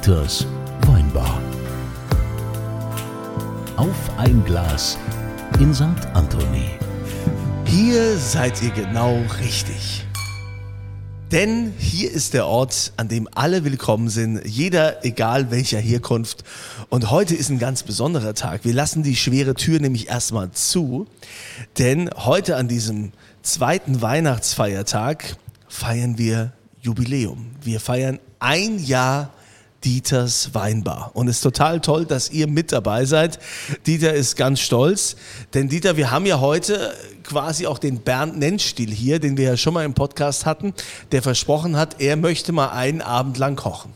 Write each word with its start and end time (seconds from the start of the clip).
Dieters 0.00 0.46
Weinbar. 0.86 1.42
Auf 3.76 3.96
ein 4.16 4.42
Glas 4.46 4.96
in 5.58 5.74
St. 5.74 5.84
Anthony. 6.14 6.70
Hier 7.66 8.16
seid 8.16 8.62
ihr 8.62 8.70
genau 8.70 9.18
richtig. 9.40 10.06
Denn 11.30 11.74
hier 11.78 12.10
ist 12.10 12.32
der 12.32 12.46
Ort, 12.46 12.94
an 12.96 13.08
dem 13.08 13.28
alle 13.34 13.64
willkommen 13.64 14.08
sind, 14.08 14.40
jeder, 14.46 15.04
egal 15.04 15.50
welcher 15.50 15.78
Herkunft. 15.80 16.44
Und 16.88 17.10
heute 17.10 17.34
ist 17.34 17.50
ein 17.50 17.58
ganz 17.58 17.82
besonderer 17.82 18.32
Tag. 18.34 18.64
Wir 18.64 18.72
lassen 18.72 19.02
die 19.02 19.16
schwere 19.16 19.54
Tür 19.54 19.80
nämlich 19.80 20.08
erstmal 20.08 20.50
zu, 20.52 21.08
denn 21.76 22.08
heute 22.16 22.56
an 22.56 22.68
diesem 22.68 23.12
zweiten 23.42 24.00
Weihnachtsfeiertag 24.00 25.36
feiern 25.68 26.16
wir 26.16 26.52
Jubiläum. 26.80 27.50
Wir 27.60 27.80
feiern 27.80 28.18
ein 28.38 28.82
Jahr 28.82 29.30
Dieters 29.84 30.54
Weinbar. 30.54 31.10
Und 31.14 31.28
es 31.28 31.36
ist 31.36 31.42
total 31.42 31.80
toll, 31.80 32.04
dass 32.04 32.30
ihr 32.30 32.46
mit 32.46 32.72
dabei 32.72 33.04
seid. 33.04 33.38
Dieter 33.86 34.12
ist 34.12 34.36
ganz 34.36 34.60
stolz, 34.60 35.16
denn 35.54 35.68
Dieter, 35.68 35.96
wir 35.96 36.10
haben 36.10 36.26
ja 36.26 36.40
heute 36.40 36.94
quasi 37.22 37.66
auch 37.66 37.78
den 37.78 38.00
Bernd 38.00 38.38
Nennstiel 38.38 38.90
hier, 38.90 39.18
den 39.18 39.36
wir 39.36 39.44
ja 39.44 39.56
schon 39.56 39.74
mal 39.74 39.84
im 39.84 39.94
Podcast 39.94 40.46
hatten, 40.46 40.74
der 41.12 41.22
versprochen 41.22 41.76
hat, 41.76 42.00
er 42.00 42.16
möchte 42.16 42.52
mal 42.52 42.70
einen 42.70 43.02
Abend 43.02 43.38
lang 43.38 43.56
kochen. 43.56 43.92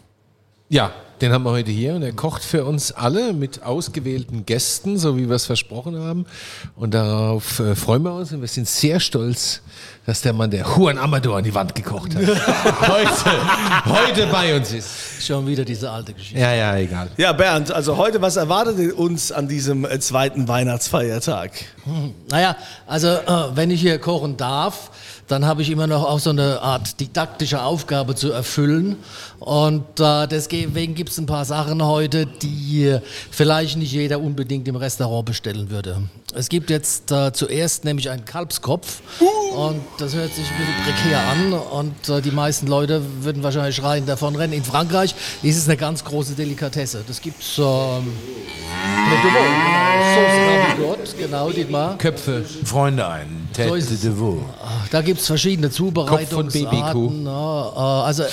Ja, 0.69 0.92
den 1.20 1.33
haben 1.33 1.45
wir 1.45 1.51
heute 1.51 1.70
hier 1.70 1.95
und 1.95 2.03
er 2.03 2.12
kocht 2.12 2.42
für 2.42 2.64
uns 2.64 2.91
alle 2.91 3.33
mit 3.33 3.62
ausgewählten 3.62 4.45
Gästen, 4.47 4.98
so 4.98 5.16
wie 5.16 5.28
wir 5.28 5.37
es 5.37 5.47
versprochen 5.47 5.98
haben. 5.98 6.27
Und 6.75 6.95
darauf 6.95 7.61
äh, 7.61 7.75
freuen 7.75 8.03
wir 8.03 8.14
uns 8.14 8.33
und 8.33 8.41
wir 8.41 8.48
sind 8.48 8.66
sehr 8.66 8.98
stolz, 8.98 9.62
dass 10.07 10.21
der 10.21 10.33
Mann, 10.33 10.51
der 10.51 10.67
Juan 10.67 10.99
Amador 10.99 11.39
an 11.39 11.45
die 11.45 11.55
Wand 11.55 11.75
gekocht 11.75 12.15
hat, 12.15 12.23
heute, 12.89 13.87
heute 13.87 14.27
bei 14.27 14.55
uns 14.55 14.73
ist. 14.73 14.89
Schon 15.20 15.47
wieder 15.47 15.65
diese 15.65 15.91
alte 15.91 16.12
Geschichte. 16.12 16.39
Ja, 16.39 16.53
ja, 16.53 16.77
egal. 16.77 17.09
Ja, 17.17 17.33
Bernd, 17.33 17.73
also 17.73 17.97
heute, 17.97 18.20
was 18.20 18.37
erwartet 18.37 18.93
uns 18.93 19.33
an 19.33 19.48
diesem 19.48 19.87
äh, 19.87 19.98
zweiten 19.98 20.47
Weihnachtsfeiertag? 20.48 21.53
Naja, 22.28 22.56
also 22.87 23.09
äh, 23.09 23.23
wenn 23.55 23.70
ich 23.70 23.81
hier 23.81 23.98
kochen 23.98 24.37
darf, 24.37 24.91
dann 25.28 25.47
habe 25.47 25.62
ich 25.62 25.70
immer 25.70 25.87
noch 25.87 26.05
auch 26.05 26.19
so 26.19 26.31
eine 26.31 26.61
Art 26.61 27.00
didaktische 27.00 27.62
Aufgabe 27.62 28.15
zu 28.15 28.31
erfüllen. 28.31 28.97
Und 29.39 30.00
äh, 30.00 30.27
deswegen 30.27 30.95
gibt 30.95 31.11
es 31.11 31.19
ein 31.19 31.27
paar 31.27 31.45
Sachen 31.45 31.84
heute, 31.84 32.27
die 32.27 32.98
vielleicht 33.31 33.77
nicht 33.78 33.93
jeder 33.93 34.21
unbedingt 34.21 34.69
im 34.69 34.77
Restaurant 34.77 35.25
bestellen 35.25 35.71
würde. 35.71 36.03
Es 36.34 36.48
gibt 36.48 36.69
jetzt 36.69 37.11
äh, 37.12 37.33
zuerst 37.33 37.84
nämlich 37.84 38.11
einen 38.11 38.25
Kalbskopf 38.25 39.00
und 39.55 39.94
das 39.98 40.14
hört 40.14 40.33
sich 40.34 40.45
ein 40.50 40.56
bisschen 40.56 40.95
prekär 40.95 41.20
an 41.20 41.53
und 41.53 42.09
äh, 42.09 42.20
die 42.20 42.31
meisten 42.31 42.67
Leute 42.67 43.03
würden 43.20 43.42
wahrscheinlich 43.42 43.77
schreien 43.77 44.06
davon 44.06 44.37
rennen. 44.37 44.53
In 44.53 44.64
Frankreich 44.64 45.14
ist 45.42 45.56
es 45.56 45.69
eine 45.69 45.77
ganz 45.77 46.05
große 46.05 46.34
Delikatesse. 46.34 47.05
Das 47.06 47.20
gibt's 47.20 47.59
ähm, 47.59 48.06
mit 48.06 49.25
dem 49.25 49.34
Sauce 50.15 51.15
genau, 51.19 51.50
die 51.50 51.65
mal. 51.65 51.97
Köpfe. 51.98 52.45
Freunde 52.65 53.06
ein. 53.06 53.48
Tête 53.55 53.69
So 53.69 53.75
es. 53.77 54.00
de 54.00 54.11
veau. 54.11 54.45
Da 54.91 55.03
gibt 55.03 55.20
es 55.20 55.27
verschiedene 55.27 55.69
Kopf 55.69 55.77
von 55.77 55.87
Zubereitungsarten. 55.87 56.70
Babykuh. 56.70 57.12
Ja, 57.25 57.72
äh, 57.75 58.06
also 58.06 58.25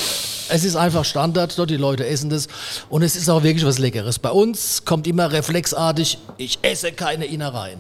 es 0.52 0.66
ist 0.66 0.76
einfach 0.76 1.06
Standard 1.06 1.58
dort, 1.58 1.70
die 1.70 1.78
Leute 1.78 2.06
essen 2.06 2.30
das 2.30 2.48
und 2.90 3.04
es 3.04 3.16
ist 3.16 3.30
auch 3.30 3.44
wirklich 3.44 3.66
was 3.66 3.80
Leckeres. 3.80 4.20
Bei 4.20 4.32
uns 4.32 4.86
kommt 4.86 5.08
immer 5.08 5.32
reflexartig, 5.32 6.18
ich 6.38 6.60
esse 6.62 6.92
keine 6.92 7.26
Innereien. 7.26 7.80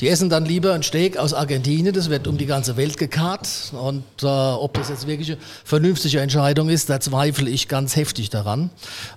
Die 0.00 0.08
essen 0.08 0.30
dann 0.30 0.44
lieber 0.44 0.72
ein 0.72 0.82
Steak 0.82 1.16
aus 1.16 1.34
Argentinien, 1.34 1.92
das 1.92 2.10
wird 2.10 2.26
um 2.26 2.38
die 2.38 2.46
ganze 2.46 2.76
Welt 2.76 2.96
gekarrt 2.96 3.48
und 3.72 4.04
äh, 4.22 4.26
ob 4.26 4.74
das 4.74 4.88
jetzt 4.88 5.06
wirklich 5.06 5.32
eine 5.32 5.40
vernünftige 5.64 6.20
Entscheidung 6.20 6.68
ist, 6.68 6.88
da 6.88 7.00
zweifle 7.00 7.50
ich 7.50 7.68
ganz 7.68 7.96
heftig 7.96 8.30
daran. 8.30 8.70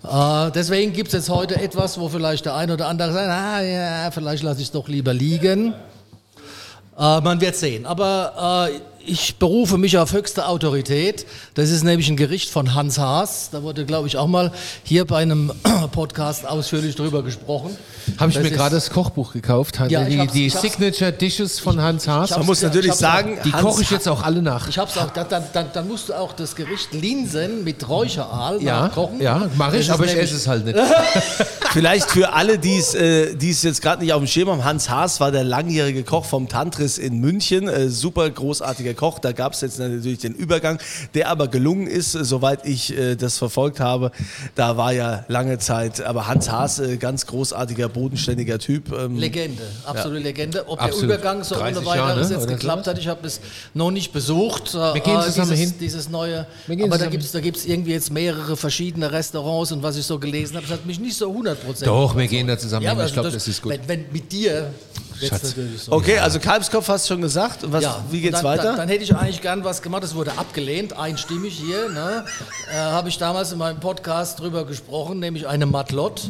Äh, 0.04 0.52
deswegen 0.52 0.94
gibt 0.94 1.10
es 1.10 1.14
jetzt 1.14 1.30
heute 1.30 1.62
etwas, 1.62 2.00
wo 2.00 2.10
vielleicht 2.10 2.46
der 2.46 2.56
eine 2.56 2.74
oder 2.74 2.88
andere 2.88 3.14
sagt, 3.14 3.30
ah 3.30 3.62
ja, 3.62 4.12
vielleicht 4.12 4.44
lasse 4.44 4.62
ich 4.62 4.68
es 4.68 4.72
doch 4.72 4.88
lieber 4.88 5.14
liegen. 5.14 5.74
Äh, 6.98 7.22
man 7.22 7.40
wird 7.40 7.56
sehen. 7.56 7.86
Aber 7.86 8.70
äh, 8.72 8.97
ich 9.08 9.38
berufe 9.38 9.78
mich 9.78 9.98
auf 9.98 10.12
höchste 10.14 10.48
Autorität. 10.48 11.26
Das 11.56 11.70
ist 11.70 11.84
nämlich 11.84 12.10
ein 12.10 12.18
Gericht 12.18 12.50
von 12.50 12.74
Hans 12.74 12.98
Haas. 12.98 13.50
Da 13.52 13.64
wurde, 13.64 13.86
glaube 13.86 14.08
ich, 14.08 14.18
auch 14.18 14.28
mal 14.28 14.52
hier 14.84 15.06
bei 15.06 15.18
einem 15.18 15.52
Podcast 15.92 16.46
ausführlich 16.48 16.96
drüber 16.96 17.24
gesprochen. 17.24 17.76
Habe 18.18 18.30
ich 18.32 18.36
Das 18.36 18.44
mir 18.44 18.52
gerade 18.52 18.76
das 18.76 18.90
Kochbuch 18.90 19.34
gekauft, 19.34 19.80
Ja, 19.90 20.04
die, 20.04 20.28
die 20.28 20.50
Signature 20.50 21.12
Dishes 21.12 21.60
von 21.60 21.82
Hans 21.82 22.08
Haas. 22.08 22.32
Man 22.32 22.46
muss 22.46 22.62
natürlich 22.62 22.94
sagen, 22.94 23.38
Die 23.44 23.52
koche 23.52 23.82
ich 23.82 23.92
jetzt 23.92 24.08
auch 24.08 24.24
alle 24.24 24.42
nach. 24.42 24.68
Ich 24.68 24.78
hab's 24.78 24.98
auch, 24.98 25.12
dann, 25.12 25.28
dann, 25.54 25.66
dann, 25.74 25.88
musst 25.88 26.10
du 26.10 26.14
auch 26.14 26.34
das 26.34 26.56
Gericht 26.56 26.94
Linsen 26.94 27.64
mit 27.64 27.88
Räucheraal 27.88 28.62
Ja, 28.62 28.82
nachkochen. 28.82 29.22
ja, 29.22 29.50
mache 29.58 29.78
ich, 29.78 29.92
aber 29.92 30.06
ich 30.06 30.16
esse 30.16 30.36
es 30.36 30.48
halt 30.48 30.66
nicht. 30.66 30.78
Vielleicht 31.72 32.10
für 32.10 32.34
alle, 32.34 32.58
die 32.58 32.78
es 32.78 32.96
äh, 32.96 33.36
die 33.36 33.52
es 33.52 33.62
jetzt 33.64 33.82
gerade 33.82 34.02
nicht 34.02 34.14
auf 34.14 34.20
dem 34.22 34.28
Schirm 34.28 34.50
haben, 34.50 34.64
Hans 34.64 34.90
Haas 34.90 35.20
war 35.20 35.32
der 35.32 35.44
langjährige 35.44 36.04
Koch 36.04 36.26
vom 36.26 36.48
Tantris 36.48 36.98
in 36.98 37.20
München, 37.20 37.68
äh, 37.68 37.90
super 37.90 38.30
großartiger 38.30 38.94
Koch, 38.98 39.20
da 39.20 39.32
gab 39.32 39.54
es 39.54 39.62
jetzt 39.62 39.80
natürlich 39.80 40.20
den 40.20 40.34
Übergang, 40.34 40.80
der 41.14 41.30
aber 41.30 41.48
gelungen 41.48 41.88
ist, 41.88 42.16
äh, 42.16 42.26
soweit 42.26 42.66
ich 42.66 42.98
äh, 42.98 43.16
das 43.16 43.38
verfolgt 43.38 43.80
habe, 43.80 44.12
da 44.56 44.76
war 44.76 44.92
ja 44.92 45.24
lange 45.30 45.58
Zeit, 45.60 46.02
aber 46.02 46.28
Hans 46.28 46.52
Haas, 46.52 46.80
äh, 46.80 46.98
ganz 46.98 47.26
großartiger, 47.28 47.88
bodenständiger 47.88 48.60
Typ. 48.60 48.92
Ähm, 48.92 49.16
Legende, 49.16 49.64
absolute 49.86 50.24
Legende. 50.24 50.68
Ob 50.68 50.82
Absolut. 50.82 51.10
der 51.10 51.18
Übergang 51.18 51.44
so 51.44 51.56
30 51.56 51.78
ohne 51.78 51.86
weiteres 51.86 52.30
jetzt 52.30 52.48
geklappt 52.48 52.86
sowas? 52.86 52.96
hat, 52.96 53.00
ich 53.02 53.08
habe 53.08 53.26
es 53.26 53.40
noch 53.74 53.92
nicht 53.92 54.12
besucht. 54.12 54.74
Wir 54.74 54.94
gehen 55.00 55.22
zusammen 55.22 55.52
dieses, 55.52 55.70
hin. 55.70 55.74
Dieses 55.80 56.10
neue, 56.10 56.46
Wir 56.66 56.76
gehen 56.76 56.92
aber 56.92 56.98
da 56.98 57.08
gibt 57.08 57.24
es 57.24 57.32
da 57.32 57.40
gibt's 57.40 57.66
irgendwie 57.66 57.92
jetzt 57.92 58.12
mehrere 58.12 58.58
verschiedene 58.58 59.12
Restaurants 59.12 59.72
und 59.72 59.84
was 59.84 59.96
ich 59.98 60.06
so 60.06 60.20
gelesen 60.20 60.56
habe, 60.58 60.66
das 60.68 60.78
hat 60.78 60.86
mich 60.86 61.00
nicht 61.00 61.16
so 61.16 61.32
100% 61.32 61.86
Doch, 61.86 62.16
wir 62.16 62.28
gehen 62.28 62.48
da 62.48 62.58
zusammen 62.58 62.84
Ja, 62.84 62.92
hin. 62.92 63.00
aber 63.00 63.08
Ich 63.08 63.14
glaube, 63.14 63.32
das 63.32 63.48
ist 63.48 63.62
gut. 63.62 63.72
Wenn, 63.72 63.88
wenn 63.88 64.06
mit 64.12 64.32
dir 64.32 64.72
natürlich 65.22 65.82
so. 65.84 65.92
Okay, 65.92 66.20
also 66.20 66.40
Kalbskopf 66.40 66.88
hast 66.88 67.10
du 67.10 67.14
schon 67.14 67.22
gesagt. 67.22 67.60
Was, 67.72 67.84
Ja, 67.84 68.04
wie 68.10 68.22
geht's 68.22 68.38
dann, 68.38 68.46
weiter? 68.46 68.64
Dann, 68.64 68.78
dann 68.78 68.90
hätte 68.90 69.04
ich 69.04 69.16
eigentlich 69.16 69.42
gern 69.42 69.64
was 69.64 69.82
gemacht, 69.82 70.04
das 70.04 70.16
wurde 70.16 70.32
abgelehnt, 70.38 70.98
einstimmig 70.98 71.58
hier. 71.58 71.90
Ne? 71.90 72.26
Äh, 72.72 72.76
Habe 72.76 73.10
ich 73.10 73.18
damals 73.18 73.52
in 73.52 73.58
meinem 73.58 73.80
Podcast 73.80 74.40
drüber 74.40 74.66
gesprochen, 74.66 75.20
nämlich 75.20 75.48
eine 75.48 75.66
Matlotte. 75.66 76.30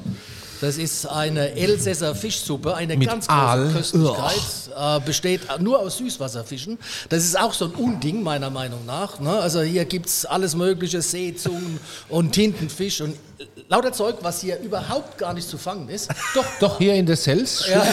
Das 0.59 0.77
ist 0.77 1.05
eine 1.05 1.51
Elsässer 1.51 2.15
Fischsuppe, 2.15 2.75
eine 2.75 2.97
Mit 2.97 3.07
ganz 3.07 3.27
große 3.27 3.39
Aal. 3.39 3.71
Köstlichkeit, 3.71 4.41
äh, 4.75 4.99
besteht 5.05 5.41
nur 5.59 5.77
aus 5.79 5.97
Süßwasserfischen. 5.97 6.79
Das 7.09 7.23
ist 7.23 7.39
auch 7.39 7.53
so 7.53 7.65
ein 7.65 7.71
Unding, 7.71 8.23
meiner 8.23 8.49
Meinung 8.49 8.83
nach. 8.87 9.19
Ne? 9.19 9.29
Also 9.29 9.61
hier 9.61 9.85
gibt 9.85 10.07
es 10.07 10.25
alles 10.25 10.55
mögliche, 10.55 11.03
Seezungen 11.03 11.79
und 12.09 12.31
Tintenfisch 12.31 13.01
und 13.01 13.15
lauter 13.69 13.91
Zeug, 13.91 14.15
was 14.21 14.41
hier 14.41 14.59
überhaupt 14.59 15.17
gar 15.17 15.33
nicht 15.33 15.47
zu 15.49 15.57
fangen 15.57 15.89
ist. 15.89 16.09
Doch, 16.33 16.45
doch, 16.59 16.77
hier 16.77 16.93
in 16.93 17.05
der 17.05 17.17
Sels. 17.17 17.65
Ja. 17.69 17.83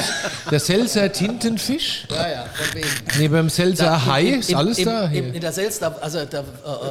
Der 0.50 0.60
Selser 0.60 1.10
Tintenfisch. 1.10 2.06
Ja, 2.10 2.28
ja, 2.28 2.44
von 2.54 2.74
wegen. 2.74 2.88
Neben 3.18 3.34
dem 3.34 3.48
Selser 3.48 3.84
Da- 3.84 4.06
Hai 4.06 4.22
im- 4.22 4.40
ist 4.40 4.50
im- 4.50 4.56
alles 4.58 4.78
im, 4.78 4.84
da. 4.84 5.08
Hier. 5.08 5.34
in 5.34 5.40
der 5.40 5.52
Selz, 5.52 5.78
da, 5.78 5.94
also 6.00 6.24
da 6.24 6.38
äh, 6.40 6.42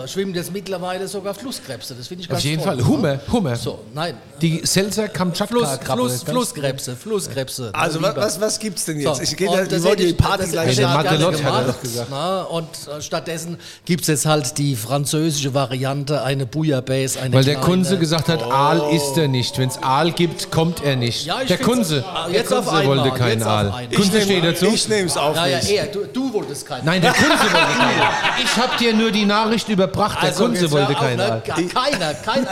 äh, 0.04 0.08
schwimmen 0.08 0.34
jetzt 0.36 0.52
mittlerweile 0.52 1.08
sogar 1.08 1.34
Flusskrebse. 1.34 1.96
Das 1.96 2.08
finde 2.08 2.24
ich 2.24 2.28
Auf 2.30 2.34
ganz 2.34 2.44
jeden 2.44 2.64
toll. 2.64 2.76
Fall. 2.78 2.86
Hummer, 2.88 3.20
Hummer. 3.32 3.56
So, 3.56 3.80
nein. 3.94 4.16
Die 4.42 4.62
Selser 4.66 5.04
Fluss, 5.04 5.14
Kamtschatka-Krabbe. 5.14 6.02
Fluss, 6.02 6.12
ganz- 6.12 6.24
Flusskrebse, 6.32 6.96
Flusskrebse. 6.96 7.70
also 7.74 8.02
was, 8.02 8.16
was, 8.16 8.42
was 8.42 8.60
gibt's 8.60 8.86
denn 8.86 9.00
jetzt? 9.00 9.16
So, 9.18 9.22
ich 9.22 9.38
gehe 9.38 9.50
und 9.50 9.72
da, 9.72 9.96
die 9.96 10.08
die 10.08 10.14
Party 10.14 10.50
gleich 10.50 10.78
er 10.78 10.88
gemacht, 10.88 11.68
doch 11.68 11.82
gesagt. 11.82 12.08
Na, 12.10 12.42
und 12.44 12.68
äh, 12.88 13.02
stattdessen 13.02 13.58
gibt 13.86 14.02
es 14.02 14.08
jetzt 14.08 14.26
halt 14.26 14.58
die 14.58 14.76
französische 14.76 15.54
Variante, 15.54 16.22
eine 16.24 16.46
Bouillabaisse, 16.46 17.22
eine 17.22 17.34
Weil 17.36 17.44
der 17.44 17.56
kleine- 17.56 17.68
Kunze 17.70 17.98
gesagt 17.98 18.28
hat, 18.30 18.42
Aal 18.82 18.94
isst 18.94 19.18
er 19.18 19.28
nicht. 19.28 19.58
Wenn 19.58 19.70
es 19.70 19.82
Aal 19.82 20.12
gibt, 20.12 20.52
kommt 20.52 20.84
er 20.84 20.96
nicht. 20.96 21.26
Ja, 21.26 21.44
der 21.44 21.58
Kunze, 21.58 22.04
Ah, 22.14 22.26
der 22.28 22.36
jetzt 22.36 22.54
auf 22.54 22.66
Kunze 22.66 22.80
einmal, 22.82 22.98
wollte 23.00 23.18
keinen 23.18 23.44
Aal. 23.44 23.74
Kunze 23.96 24.22
steht 24.22 24.44
dazu. 24.44 24.66
Ich 24.68 24.88
nehme 24.90 25.08
es 25.08 25.18
auf 25.18 25.36
Ja, 25.36 25.46
ja, 25.48 25.58
mich. 25.58 25.72
er, 25.78 25.86
du, 25.88 26.06
du 26.12 26.34
wolltest 26.34 26.68
keinen. 26.68 26.86
Nein, 26.86 27.02
der 27.02 27.12
Kunze 27.12 27.30
wollte 27.30 27.50
keinen 27.78 28.02
Aal. 28.02 28.12
Ich 28.44 28.58
habe 28.58 28.78
dir 28.80 28.94
nur 28.94 29.12
die 29.12 29.26
Nachricht 29.26 29.70
überbracht, 29.70 30.18
der 30.22 30.30
Also, 30.30 30.46
Kunze 30.46 30.72
wollte 30.72 30.94
keinen 30.94 31.18
ne? 31.18 31.24
Aal. 31.31 31.42
Ga- 31.46 31.54
Keiner, 31.56 32.14
keiner. 32.16 32.48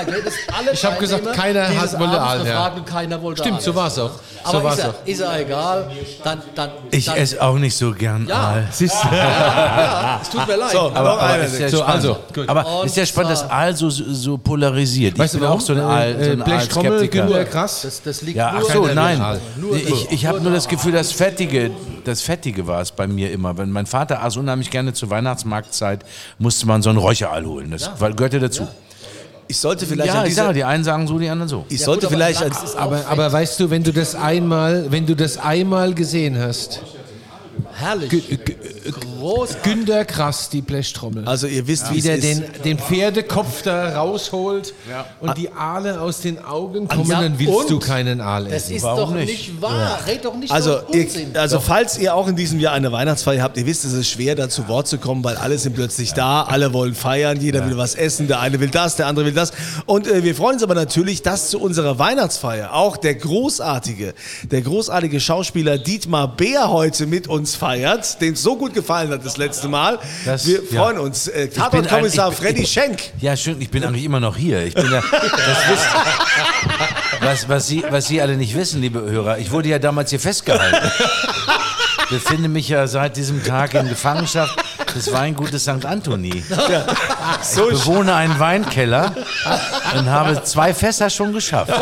Ich 0.74 0.86
hab 0.86 1.00
gesagt, 1.00 1.34
keiner 1.34 1.68
hat- 1.68 2.00
wollte 2.00 2.22
Aal, 2.22 2.46
ja. 2.48 2.76
keiner 2.86 3.22
wollte 3.22 3.42
Stimmt, 3.42 3.58
Aal. 3.58 3.62
so 3.64 3.76
war's 3.76 4.00
auch. 4.00 4.12
So 4.44 4.58
Aber 4.58 4.64
war's 4.64 4.80
ist, 4.80 4.86
auch. 4.86 4.94
er, 5.06 5.12
ist 5.12 5.20
er 5.20 5.40
egal, 5.40 5.92
dann... 6.24 6.42
dann 6.56 6.70
Ich 6.90 7.06
dann, 7.06 7.18
esse 7.18 7.42
auch 7.42 7.56
nicht 7.60 7.76
so 7.78 7.92
gern 7.92 8.26
Ja. 8.28 8.36
Aal. 8.38 8.68
Siehst 8.72 8.96
du? 9.04 9.16
Ja, 9.16 10.20
es 10.22 10.30
tut 10.30 10.48
mir 10.48 10.56
leid. 10.56 10.72
So, 10.72 10.92
Aber, 10.94 11.22
aber 11.22 11.38
ist 11.40 11.60
ja 11.60 11.70
So, 11.70 11.78
spannend. 11.78 11.96
also, 11.96 12.18
aber 12.48 12.86
ist 12.86 12.98
ja 12.98 13.06
spannend, 13.06 13.32
dass 13.32 13.50
Aal 13.50 13.76
so, 13.76 13.90
so 13.90 14.38
polarisiert. 14.40 15.18
Weißt 15.20 15.34
ich 15.36 15.40
du 15.40 15.40
bin 15.40 15.48
warum? 15.48 15.60
auch 15.60 15.66
so 15.66 15.74
ein 15.74 15.80
Aal, 15.80 16.11
so 16.16 16.20
Äh, 16.30 16.32
ein 16.34 16.44
Blechtrommel, 16.44 16.92
Aal-Skeptiker. 16.92 17.26
Günter 17.28 17.46
Krass. 17.46 17.82
das, 17.84 18.02
das 18.04 18.22
liegt 18.22 18.38
Ja, 18.38 18.54
ach 18.58 18.64
so, 18.64 18.86
nein. 18.88 19.40
Nur 19.60 19.76
Ich, 19.76 20.12
ich 20.12 20.26
habe 20.26 20.42
nur 20.42 20.52
das 20.52 20.68
Gefühl, 20.68 20.92
das 20.92 21.12
Fettige, 21.12 21.72
das 22.04 22.22
Fettige 22.22 22.66
war 22.68 22.82
es 22.82 22.92
bei 22.92 23.08
mir 23.08 23.32
immer. 23.32 23.58
Wenn 23.58 23.72
mein 23.72 23.86
Vater 23.86 24.24
aß 24.24 24.38
unheimlich 24.38 24.70
gerne 24.70 24.94
zur 24.94 25.10
Weihnachtsmarktzeit, 25.10 26.04
musste 26.40 26.66
man 26.68 26.82
so 26.82 26.90
einen 26.90 27.00
Räucheraal 27.00 27.46
holen. 27.46 27.72
Das 27.72 27.90
weil- 28.00 28.14
gehörte 28.14 28.40
dazu. 28.40 28.68
Ich 29.48 29.58
sollte 29.58 29.86
vielleicht 29.86 30.14
Ja, 30.14 30.22
an 30.22 30.28
ich 30.28 30.36
sage, 30.36 30.54
die 30.54 30.64
einen 30.64 30.84
sagen 30.86 31.08
so, 31.08 31.20
die 31.20 31.28
anderen 31.28 31.50
so. 31.50 31.66
ich 31.68 31.84
sollte 31.84 32.08
gut, 32.08 32.16
aber 32.16 32.26
vielleicht 32.26 32.42
Aber, 32.78 32.98
fett. 32.98 33.08
aber 33.10 33.32
weißt 33.34 33.60
du, 33.60 33.70
wenn 33.70 33.84
du 33.84 33.92
das 33.92 34.16
einmal, 34.16 34.86
wenn 34.90 35.06
du 35.06 35.14
das 35.14 35.38
einmal 35.38 35.94
gesehen 35.94 36.40
hast, 36.40 36.80
herrlich. 37.74 38.12
Groß. 38.92 39.58
Günter 39.64 40.06
Krass, 40.06 40.50
die 40.50 40.62
Blechtrommel. 40.62 41.26
Also 41.28 41.48
ihr 41.48 41.68
wisst, 41.68 41.92
wie 41.92 41.98
wie 41.98 42.02
der 42.02 42.18
es 42.18 42.24
ist. 42.26 42.42
den, 42.42 42.62
den 42.64 42.80
Pferdekopf 42.80 43.62
da 43.62 43.96
rausholt 43.98 44.74
und 45.20 45.38
die 45.38 45.52
Aale 45.52 46.02
aus 46.02 46.22
den 46.22 46.44
Augen 46.44 46.88
kommen, 46.88 47.10
Ja, 47.10 47.22
dann 47.22 47.38
willst 47.38 47.54
und? 47.54 47.70
du 47.70 47.80
keinen 47.80 48.20
Aal 48.22 48.46
Das 48.46 48.64
essen. 48.64 48.76
ist 48.78 48.84
Warum 48.84 49.10
doch 49.12 49.16
nicht? 49.20 49.28
nicht, 49.50 49.62
wahr. 49.62 50.00
Red 50.08 50.26
doch 50.26 50.36
nicht 50.36 50.52
Also, 50.52 50.80
so 50.88 50.94
ihr, 50.94 51.04
Unsinn. 51.06 51.38
also 51.38 51.60
falls 51.60 51.98
ihr 52.00 52.16
auch 52.16 52.28
in 52.28 52.36
diesem 52.36 52.60
Jahr 52.60 52.74
eine 52.74 52.92
Weihnachtsfeier 52.92 53.44
habt, 53.44 53.58
ihr 53.58 53.66
wisst, 53.66 53.86
es 53.86 53.94
ist 53.94 54.10
schwer, 54.10 54.36
da 54.36 54.50
zu 54.50 54.68
Wort 54.68 54.88
zu 54.88 54.98
kommen, 54.98 55.24
weil 55.24 55.36
alle 55.38 55.58
sind 55.58 55.76
plötzlich 55.76 56.14
da, 56.14 56.44
alle 56.44 56.74
wollen 56.74 56.96
feiern, 56.96 57.40
jeder 57.40 57.68
will 57.70 57.78
was 57.78 57.96
essen, 57.96 58.28
der 58.28 58.40
eine 58.40 58.60
will 58.60 58.70
das, 58.70 58.96
der 58.96 59.08
andere 59.08 59.26
will 59.28 59.34
das. 59.34 59.52
Und 59.86 60.08
äh, 60.08 60.24
wir 60.24 60.34
freuen 60.36 60.56
uns 60.56 60.64
aber 60.64 60.76
natürlich, 60.76 61.22
dass 61.22 61.50
zu 61.50 61.60
unserer 61.60 62.00
Weihnachtsfeier 62.00 62.74
auch 62.74 62.98
der 62.98 63.16
großartige, 63.16 64.14
der 64.50 64.62
großartige 64.62 65.20
Schauspieler 65.20 65.78
Dietmar 65.78 66.36
Beer 66.36 66.72
heute 66.72 67.06
mit 67.06 67.28
uns 67.28 67.41
feiert, 67.56 68.20
dem 68.22 68.34
es 68.34 68.42
so 68.44 68.56
gut 68.58 68.74
gefallen 68.74 69.12
hat 69.12 69.26
das 69.26 69.38
letzte 69.38 69.68
Mal. 69.68 70.00
Das- 70.26 70.46
wir 70.48 70.62
ja. 70.70 70.82
freuen 70.82 70.98
uns. 71.00 71.28
Äh, 71.28 71.50
Tatortkommissar 71.50 72.28
ein- 72.28 72.32
ich 72.34 72.38
Freddy 72.40 72.66
Schenk. 72.66 73.00
Ja, 73.20 73.36
schön, 73.36 73.62
ich 73.62 73.70
bin 73.70 73.84
eigentlich 73.84 74.06
immer 74.06 74.20
noch 74.20 74.36
hier. 74.38 74.64
Ich 74.66 74.74
bin 74.74 74.92
ja, 74.92 75.02
das 75.12 75.70
wisst, 75.70 75.88
was, 77.22 77.50
was, 77.50 77.68
Sie, 77.68 77.84
was 77.90 78.08
Sie 78.08 78.22
alle 78.22 78.36
nicht 78.38 78.56
wissen, 78.56 78.82
liebe 78.82 79.02
Hörer, 79.02 79.38
ich 79.38 79.52
wurde 79.52 79.70
ja 79.70 79.80
damals 79.80 80.10
hier 80.10 80.20
festgehalten. 80.20 80.92
Befinde 82.10 82.50
mich 82.50 82.68
ja 82.68 82.88
seit 82.88 83.16
diesem 83.16 83.44
Tag 83.44 83.74
in 83.74 83.88
Gefangenschaft 83.88 84.56
des 84.96 85.14
Weingutes 85.14 85.64
St. 85.64 85.86
Anthony. 85.86 86.44
So 87.42 87.70
Ich 87.72 87.80
bewohne 87.80 88.14
einen 88.16 88.38
Weinkeller 88.40 89.16
und 89.98 90.10
habe 90.10 90.44
zwei 90.44 90.74
Fässer 90.74 91.10
schon 91.10 91.32
geschafft. 91.32 91.72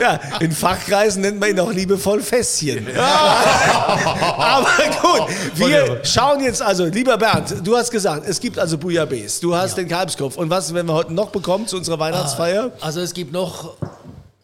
Ja, 0.00 0.20
in 0.40 0.52
Fachkreisen 0.52 1.22
nennt 1.22 1.40
man 1.40 1.50
ihn 1.50 1.60
auch 1.60 1.72
liebevoll 1.72 2.20
Fässchen. 2.20 2.86
Aber 2.96 4.70
gut, 5.00 5.28
wir 5.54 6.00
schauen 6.04 6.42
jetzt 6.42 6.62
also, 6.62 6.86
lieber 6.86 7.16
Bernd, 7.16 7.54
du 7.62 7.76
hast 7.76 7.90
gesagt, 7.90 8.26
es 8.28 8.40
gibt 8.40 8.58
also 8.58 8.78
Bouillabaisse, 8.78 9.40
du 9.40 9.54
hast 9.54 9.76
den 9.76 9.88
Kalbskopf. 9.88 10.36
Und 10.36 10.50
was 10.50 10.72
werden 10.74 10.86
wir 10.86 10.94
heute 10.94 11.12
noch 11.12 11.30
bekommen 11.30 11.66
zu 11.66 11.76
unserer 11.76 11.98
Weihnachtsfeier? 11.98 12.72
Also 12.80 13.00
es 13.00 13.14
gibt 13.14 13.32
noch 13.32 13.76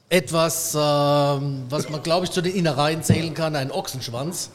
etwas, 0.08 0.75
ähm, 0.75 1.62
was 1.69 1.88
man 1.88 2.02
glaube 2.02 2.26
ich 2.26 2.32
zu 2.32 2.43
den 2.43 2.55
Innereien 2.55 3.02
zählen 3.02 3.32
kann, 3.32 3.56
ein 3.56 3.70
Ochsenschwanz. 3.70 4.50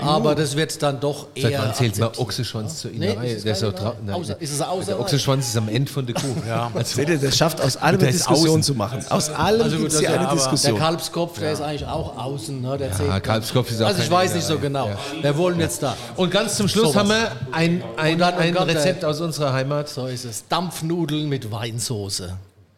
Aber 0.00 0.34
das 0.34 0.56
wird 0.56 0.82
dann 0.82 1.00
doch 1.00 1.26
eher. 1.34 1.50
Seit 1.50 1.58
wann 1.60 1.74
zählt 1.74 1.98
man. 1.98 2.08
Ochsenschwanz 2.16 2.78
zur 2.80 2.90
Nee, 2.92 3.10
Innerei? 3.12 3.26
ist 3.28 3.36
es 3.38 3.42
der 3.44 3.52
ist 3.52 3.62
Innerei? 3.62 4.12
Außer- 4.14 4.38
ist 4.40 4.52
es 4.52 4.60
Außerreihe? 4.60 4.84
Der 4.86 5.00
Ochsenschwanz 5.00 5.48
ist 5.48 5.56
am 5.56 5.68
Ende 5.68 5.90
von 5.90 6.06
der 6.06 6.14
Kuh. 6.14 6.22
Ja. 6.48 6.70
Also, 6.74 6.96
Seht 6.96 7.08
ihr, 7.08 7.18
das 7.18 7.36
schafft 7.36 7.60
aus 7.60 7.76
allem 7.76 8.00
eine 8.00 8.10
Diskussion 8.12 8.48
außen. 8.50 8.62
zu 8.62 8.74
machen. 8.74 9.04
Aus 9.10 9.28
allem 9.30 9.62
Also 9.62 9.76
gibt 9.76 9.90
gut, 9.90 9.92
es 9.94 10.00
ja, 10.00 10.18
eine 10.20 10.34
Diskussion. 10.34 10.74
der 10.74 10.82
Kalbskopf, 10.82 11.38
der 11.38 11.52
ist 11.52 11.60
eigentlich 11.60 11.86
auch 11.86 12.16
außen. 12.16 12.60
Ne? 12.60 12.78
Der 12.78 12.92
zählt 12.92 13.22
Kalbskopf 13.22 13.70
ist 13.70 13.82
auch 13.82 13.86
Also 13.86 14.02
ich 14.02 14.10
weiß 14.10 14.34
nicht 14.34 14.46
so 14.46 14.58
genau. 14.58 14.90
Wir 15.20 15.36
wollen 15.36 15.60
jetzt 15.60 15.82
da. 15.82 15.96
Und 16.16 16.30
ganz 16.30 16.56
zum 16.56 16.68
Schluss 16.68 16.94
haben 16.96 17.08
wir 17.10 17.32
ein, 17.52 17.82
ein, 17.96 18.22
ein 18.22 18.56
Rezept 18.56 19.04
aus 19.04 19.20
unserer 19.20 19.52
Heimat. 19.52 19.88
So 19.88 20.06
ist 20.06 20.24
es. 20.24 20.44
Dampfnudeln 20.48 21.28
mit 21.28 21.50
Weinsoße. 21.50 22.34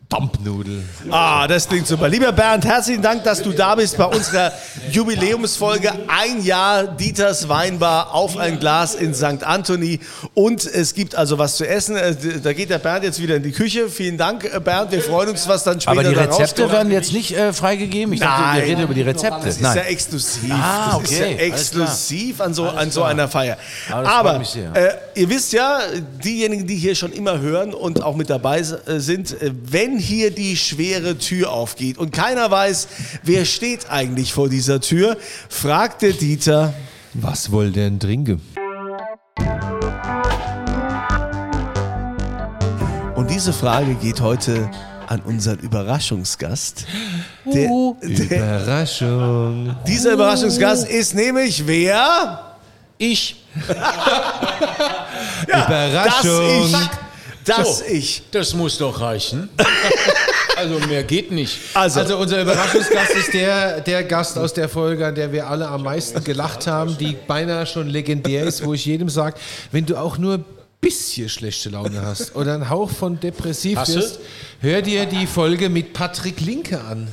Dampfnudel. 0.08 0.82
Ah, 1.10 1.48
das 1.48 1.66
klingt 1.68 1.86
super. 1.86 2.08
Lieber 2.08 2.30
Bernd, 2.30 2.64
herzlichen 2.64 3.02
Dank, 3.02 3.24
dass 3.24 3.42
du 3.42 3.52
da 3.52 3.74
bist 3.74 3.96
bei 3.96 4.04
unserer 4.04 4.52
Jubiläumsfolge. 4.90 5.92
Ein 6.08 6.44
Jahr 6.44 6.84
Dieters 6.86 7.48
Weinbar 7.48 8.12
auf 8.14 8.36
ein 8.36 8.60
Glas 8.60 8.94
in 8.94 9.14
St. 9.14 9.42
Anthony. 9.42 10.00
Und 10.34 10.64
es 10.66 10.94
gibt 10.94 11.14
also 11.14 11.38
was 11.38 11.56
zu 11.56 11.66
essen. 11.66 11.96
Äh, 11.96 12.14
Da 12.42 12.52
geht 12.52 12.70
der 12.70 12.78
Bernd 12.78 13.04
jetzt 13.04 13.20
wieder 13.20 13.36
in 13.36 13.42
die 13.42 13.52
Küche. 13.52 13.88
Vielen 13.88 14.18
Dank, 14.18 14.44
äh, 14.44 14.60
Bernd. 14.60 14.92
Wir 14.92 15.00
freuen 15.00 15.30
uns, 15.30 15.48
was 15.48 15.64
dann 15.64 15.80
später 15.80 16.00
Aber 16.00 16.08
die 16.08 16.14
Rezepte 16.14 16.70
werden 16.70 16.92
jetzt 16.92 17.12
nicht 17.12 17.36
äh, 17.36 17.52
freigegeben. 17.52 18.12
Ich 18.14 18.20
dachte, 18.20 18.42
Nein. 18.42 18.56
wir 18.56 18.64
reden 18.68 18.82
über 18.82 18.94
die 18.94 19.02
Rezepte. 19.02 19.40
Das 19.44 19.56
ist 19.56 19.62
ja 19.62 19.82
exklusiv. 19.82 20.50
Ah, 20.52 20.98
Das 21.00 21.10
ist 21.10 21.18
ja 21.18 21.26
okay. 21.26 21.36
Exklusiv 21.36 22.40
an 22.40 22.52
so, 22.52 22.68
an 22.68 22.90
so 22.90 23.04
einer 23.04 23.28
Feier. 23.28 23.56
Aber 23.90 24.42
äh, 24.74 24.90
ihr 25.14 25.28
wisst 25.30 25.52
ja, 25.54 25.80
diejenigen, 26.22 26.66
die 26.66 26.76
hier 26.76 26.94
schon 26.94 27.12
immer 27.12 27.40
hören 27.40 27.72
und 27.72 28.02
auch 28.02 28.16
mit 28.16 28.28
dabei 28.30 28.58
äh, 28.60 29.00
sind, 29.00 29.40
äh, 29.40 29.50
wenn 29.94 30.00
hier 30.00 30.32
die 30.32 30.56
schwere 30.56 31.18
Tür 31.18 31.52
aufgeht 31.52 31.98
und 31.98 32.10
keiner 32.10 32.50
weiß, 32.50 32.88
wer 33.22 33.44
steht 33.44 33.90
eigentlich 33.90 34.32
vor 34.32 34.48
dieser 34.48 34.80
Tür, 34.80 35.16
fragt 35.48 36.02
der 36.02 36.12
Dieter, 36.12 36.74
Was 37.12 37.52
wollt 37.52 37.76
ihr 37.76 37.84
denn 37.84 38.00
trinken? 38.00 38.42
und 43.14 43.30
diese 43.30 43.52
Frage 43.52 43.94
geht 43.94 44.20
heute 44.20 44.68
an 45.06 45.20
unseren 45.20 45.60
Überraschungsgast. 45.60 46.86
Der, 47.44 47.70
der, 48.02 48.36
Überraschung. 48.36 49.76
dieser 49.86 50.14
Überraschungsgast 50.14 50.88
ist 50.88 51.14
nämlich 51.14 51.64
wer? 51.68 52.56
Ich. 52.98 53.44
Überraschung. 55.46 56.72
Das 56.72 56.80
ich. 56.82 57.03
Das 57.44 57.78
So. 57.78 57.84
ich. 57.86 58.22
Das 58.30 58.54
muss 58.54 58.78
doch 58.78 59.00
reichen. 59.00 59.48
Also 60.56 60.78
mehr 60.86 61.02
geht 61.02 61.32
nicht. 61.32 61.58
Also, 61.74 61.98
Also 61.98 62.16
unser 62.16 62.40
Überraschungsgast 62.42 63.10
ist 63.16 63.34
der, 63.34 63.80
der 63.80 64.04
Gast 64.04 64.38
aus 64.38 64.54
der 64.54 64.68
Folge, 64.68 65.04
an 65.04 65.14
der 65.16 65.32
wir 65.32 65.48
alle 65.48 65.66
am 65.66 65.82
meisten 65.82 66.22
gelacht 66.22 66.68
haben, 66.68 66.96
die 66.96 67.16
beinahe 67.26 67.66
schon 67.66 67.88
legendär 67.88 68.44
ist, 68.44 68.64
wo 68.64 68.72
ich 68.72 68.86
jedem 68.86 69.08
sage, 69.08 69.36
wenn 69.72 69.84
du 69.84 69.96
auch 69.96 70.16
nur 70.16 70.34
ein 70.34 70.44
bisschen 70.80 71.28
schlechte 71.28 71.70
Laune 71.70 72.02
hast 72.02 72.36
oder 72.36 72.54
einen 72.54 72.70
Hauch 72.70 72.90
von 72.90 73.18
depressiv 73.18 73.78
Hast 73.78 73.94
bist, 73.94 74.20
hör 74.60 74.80
dir 74.80 75.06
die 75.06 75.26
Folge 75.26 75.68
mit 75.68 75.92
Patrick 75.92 76.40
Linke 76.40 76.80
an. 76.80 77.08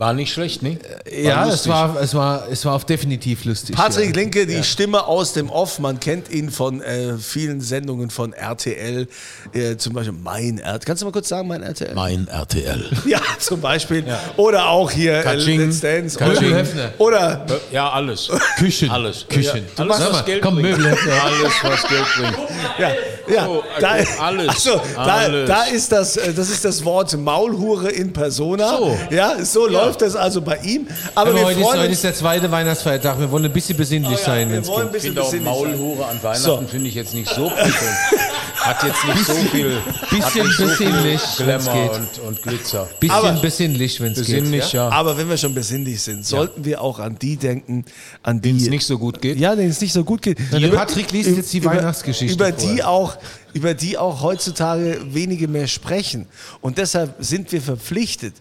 War 0.00 0.14
nicht 0.14 0.32
schlecht, 0.32 0.62
ne? 0.62 0.78
Ja, 1.12 1.46
es 1.46 1.68
war, 1.68 2.00
es, 2.00 2.14
war, 2.14 2.48
es 2.50 2.64
war 2.64 2.72
auf 2.74 2.86
definitiv 2.86 3.44
lustig. 3.44 3.76
Patrick 3.76 4.16
ja. 4.16 4.22
Linke, 4.22 4.46
die 4.46 4.64
Stimme 4.64 5.04
aus 5.04 5.34
dem 5.34 5.50
Off, 5.50 5.78
man 5.78 6.00
kennt 6.00 6.30
ihn 6.30 6.48
von 6.48 6.80
äh, 6.80 7.18
vielen 7.18 7.60
Sendungen 7.60 8.08
von 8.08 8.32
RTL, 8.32 9.06
äh, 9.52 9.76
zum 9.76 9.92
Beispiel 9.92 10.16
Mein 10.24 10.56
RTL. 10.58 10.86
Kannst 10.86 11.02
du 11.02 11.06
mal 11.06 11.12
kurz 11.12 11.28
sagen, 11.28 11.48
Mein 11.48 11.62
RTL? 11.62 11.94
Mein 11.94 12.28
RTL. 12.28 12.88
Ja, 13.04 13.20
zum 13.38 13.60
Beispiel. 13.60 14.02
Oder 14.38 14.70
auch 14.70 14.90
hier 14.90 15.18
äh, 15.18 15.22
Katsching. 15.22 15.60
Let's 15.60 15.80
Dance. 15.80 16.18
Katsching. 16.18 16.56
Oder, 16.96 17.44
Ja, 17.70 17.90
alles. 17.90 18.30
Küchen. 18.56 18.88
Alles. 18.88 19.26
Küchen. 19.28 19.66
Ja. 19.76 19.84
Alles, 19.84 20.00
was 20.00 20.24
Geld 20.24 20.40
komm, 20.40 20.54
bringt. 20.54 20.78
Möbelhöfner. 20.78 21.12
Alles, 21.24 21.52
was 21.62 21.86
Geld 21.86 22.06
bringt. 22.16 22.38
ja, 22.78 22.90
ja, 23.28 23.46
Oh, 23.48 23.62
da, 23.80 23.96
alles. 24.20 24.48
Also, 24.48 24.80
da, 24.94 25.02
Alles. 25.02 25.48
da 25.48 25.62
ist 25.64 25.92
das, 25.92 26.16
äh, 26.16 26.32
das 26.32 26.50
ist 26.50 26.64
das 26.64 26.84
Wort 26.84 27.16
Maulhure 27.16 27.90
in 27.90 28.12
Persona. 28.12 28.76
So. 28.78 28.98
Ja, 29.10 29.44
so 29.44 29.66
läuft 29.66 30.02
das 30.02 30.16
also 30.16 30.40
bei 30.40 30.56
ihm. 30.58 30.86
Aber 31.14 31.30
Aber 31.30 31.38
wir 31.38 31.44
heute, 31.46 31.60
ist, 31.60 31.66
heute 31.74 31.86
ist 31.92 32.04
der 32.04 32.14
zweite 32.14 32.50
Weihnachtsfeiertag. 32.50 33.18
Wir 33.20 33.30
wollen 33.30 33.44
ein 33.46 33.52
bisschen 33.52 33.76
besinnlich 33.76 34.18
sein. 34.18 34.50
wir 34.50 34.66
wollen 34.66 34.86
ein 34.86 34.92
bisschen 34.92 35.08
finde 35.14 35.22
auch 35.22 35.30
besinnlich 35.30 35.52
sein. 35.52 35.78
Maulhure 35.78 36.06
an 36.06 36.22
Weihnachten 36.22 36.42
So. 36.42 36.62
finde 36.68 36.88
ich 36.88 36.94
jetzt 36.94 37.14
nicht 37.14 37.28
so 37.32 37.48
prickelnd. 37.48 37.74
Hat 38.60 38.82
jetzt 38.82 39.04
nicht 39.06 39.26
so 39.26 39.32
viel, 39.34 39.80
Bisschen 40.10 40.46
nicht 40.46 40.56
so 40.56 40.64
besinnlich, 40.64 41.20
viel 41.20 41.46
wenn's 41.46 41.64
Glamour 41.64 41.88
geht. 41.90 41.98
und, 42.20 42.28
und 42.28 42.42
Glitzer. 42.42 42.88
Bisschen 43.00 43.16
Aber- 43.16 43.32
besinnlich, 43.40 44.00
wenn 44.00 44.12
es 44.12 44.18
geht. 44.18 44.26
Besinnlich, 44.26 44.72
ja. 44.72 44.88
Aber 44.90 45.16
wenn 45.16 45.28
wir 45.28 45.36
schon 45.38 45.54
besinnlich 45.54 46.00
sind, 46.02 46.26
sollten 46.26 46.64
wir 46.64 46.80
auch 46.82 46.98
an 46.98 47.18
die 47.18 47.36
denken, 47.36 47.84
an 48.22 48.40
die 48.40 48.50
Denen 48.50 48.60
es 48.62 48.68
nicht 48.68 48.84
so 48.86 48.98
gut 48.98 49.20
geht. 49.20 49.38
Ja, 49.38 49.56
denen 49.56 49.70
es 49.70 49.80
nicht 49.80 49.92
so 49.92 50.04
gut 50.04 50.20
geht. 50.22 50.38
der 50.52 50.68
Patrick 50.68 51.10
liest 51.10 51.30
jetzt 51.36 51.52
die 51.52 51.64
Weihnachtsgeschichte 51.64 52.34
Über 52.34 52.52
vor. 52.52 52.68
die 52.74 52.82
auch, 52.84 53.16
über 53.54 53.72
die 53.74 53.96
auch 53.96 54.20
heutzutage 54.22 55.00
wenige 55.06 55.48
mehr 55.48 55.66
sprechen. 55.66 56.26
Und 56.60 56.76
deshalb 56.78 57.14
sind 57.18 57.50
wir 57.52 57.62
verpflichtet, 57.62 58.34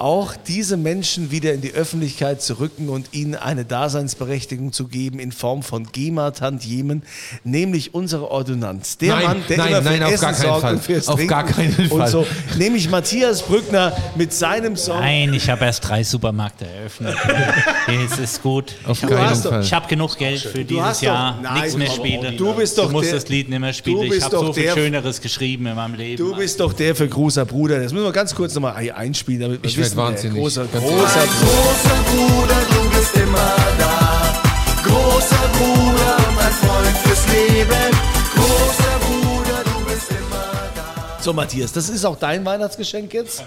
auch 0.00 0.34
diese 0.34 0.76
Menschen 0.78 1.30
wieder 1.30 1.52
in 1.52 1.60
die 1.60 1.72
Öffentlichkeit 1.74 2.40
zu 2.40 2.58
rücken 2.58 2.88
und 2.88 3.08
ihnen 3.12 3.34
eine 3.34 3.64
Daseinsberechtigung 3.66 4.72
zu 4.72 4.88
geben 4.88 5.18
in 5.18 5.30
Form 5.30 5.62
von 5.62 5.92
GEMA-Tantiemen, 5.92 7.02
nämlich 7.44 7.92
unsere 7.94 8.30
Ordonnanz. 8.30 8.96
Der 8.98 9.14
Nein, 9.16 9.24
Mann, 9.24 9.42
der 9.48 9.56
nein, 9.58 9.68
immer 9.68 9.82
für 9.82 9.88
nein, 9.90 10.02
auf 10.04 10.12
Essen 10.12 10.20
gar 10.22 10.32
keinen 10.32 10.42
sorgt 10.42 10.60
Fall. 10.62 10.74
und 10.74 10.82
fürs 10.84 11.08
Auf 11.08 11.14
Trinken 11.16 11.28
gar 11.28 11.44
keinen 11.46 11.76
und 11.90 11.98
Fall. 11.98 12.08
so. 12.08 12.26
Nämlich 12.56 12.88
Matthias 12.88 13.42
Brückner 13.42 13.92
mit 14.16 14.32
seinem 14.32 14.76
Song. 14.76 15.00
Nein, 15.00 15.34
ich 15.34 15.50
habe 15.50 15.64
erst 15.66 15.86
drei 15.86 16.02
Supermärkte 16.02 16.66
eröffnet. 16.66 17.14
es 18.12 18.18
ist 18.18 18.42
gut. 18.42 18.74
Auf 18.86 18.96
ich 18.96 19.02
habe 19.04 19.14
keinen 19.14 19.30
hast 19.30 19.44
doch- 19.44 19.50
Fall. 19.50 19.62
ich 19.62 19.72
hab 19.74 19.88
genug 19.88 20.16
Geld 20.16 20.40
für 20.40 20.64
Du 20.64 20.76
dieses 20.76 21.00
Jahr. 21.02 21.38
Nichts 21.54 21.76
mehr 21.76 21.88
komm, 21.88 21.96
spielen. 21.96 22.36
du 22.38 22.54
bist 22.54 22.78
doch 22.78 22.86
du 22.86 22.92
musst 22.92 23.08
der- 23.10 23.14
das 23.20 23.28
Lied 23.28 23.48
nicht 23.50 23.58
mehr 23.58 23.72
spielen. 23.74 24.10
Ich 24.12 24.22
habe 24.24 24.36
so 24.38 24.52
viel 24.52 24.62
der- 24.64 24.74
Schöneres 24.74 25.20
geschrieben 25.20 25.66
in 25.66 25.76
meinem 25.76 25.94
Leben. 25.94 26.16
Du 26.16 26.34
bist 26.34 26.58
doch 26.58 26.72
der 26.72 26.94
für 26.96 27.06
großer 27.08 27.44
Bruder. 27.44 27.80
Das 27.82 27.92
müssen 27.92 28.04
wir 28.04 28.12
ganz 28.12 28.34
kurz 28.34 28.54
nochmal 28.54 28.76
einspielen, 28.94 29.40
damit 29.40 29.62
wir 29.62 29.68
Ich 29.68 29.76
wer 29.96 30.04
wahnsinnig. 30.04 30.40
großer, 30.40 30.64
großer 30.66 30.80
Bruder. 30.80 30.96
Großer 31.06 32.00
Bruder, 32.10 32.56
du 32.70 32.90
bist 32.98 33.16
immer 33.16 33.54
da. 33.78 34.42
Großer 34.84 35.48
Bruder, 35.58 36.16
mein 36.34 36.52
Freund 36.52 36.96
fürs 37.04 37.26
Leben. 37.28 37.96
Großer 38.34 38.98
Bruder, 39.06 39.62
du 39.64 39.84
bist 39.92 40.10
immer 40.10 40.44
da. 40.74 41.18
So, 41.22 41.32
Matthias, 41.32 41.72
das 41.72 41.88
ist 41.88 42.04
auch 42.04 42.16
dein 42.16 42.44
Weihnachtsgeschenk 42.44 43.12
jetzt. 43.14 43.44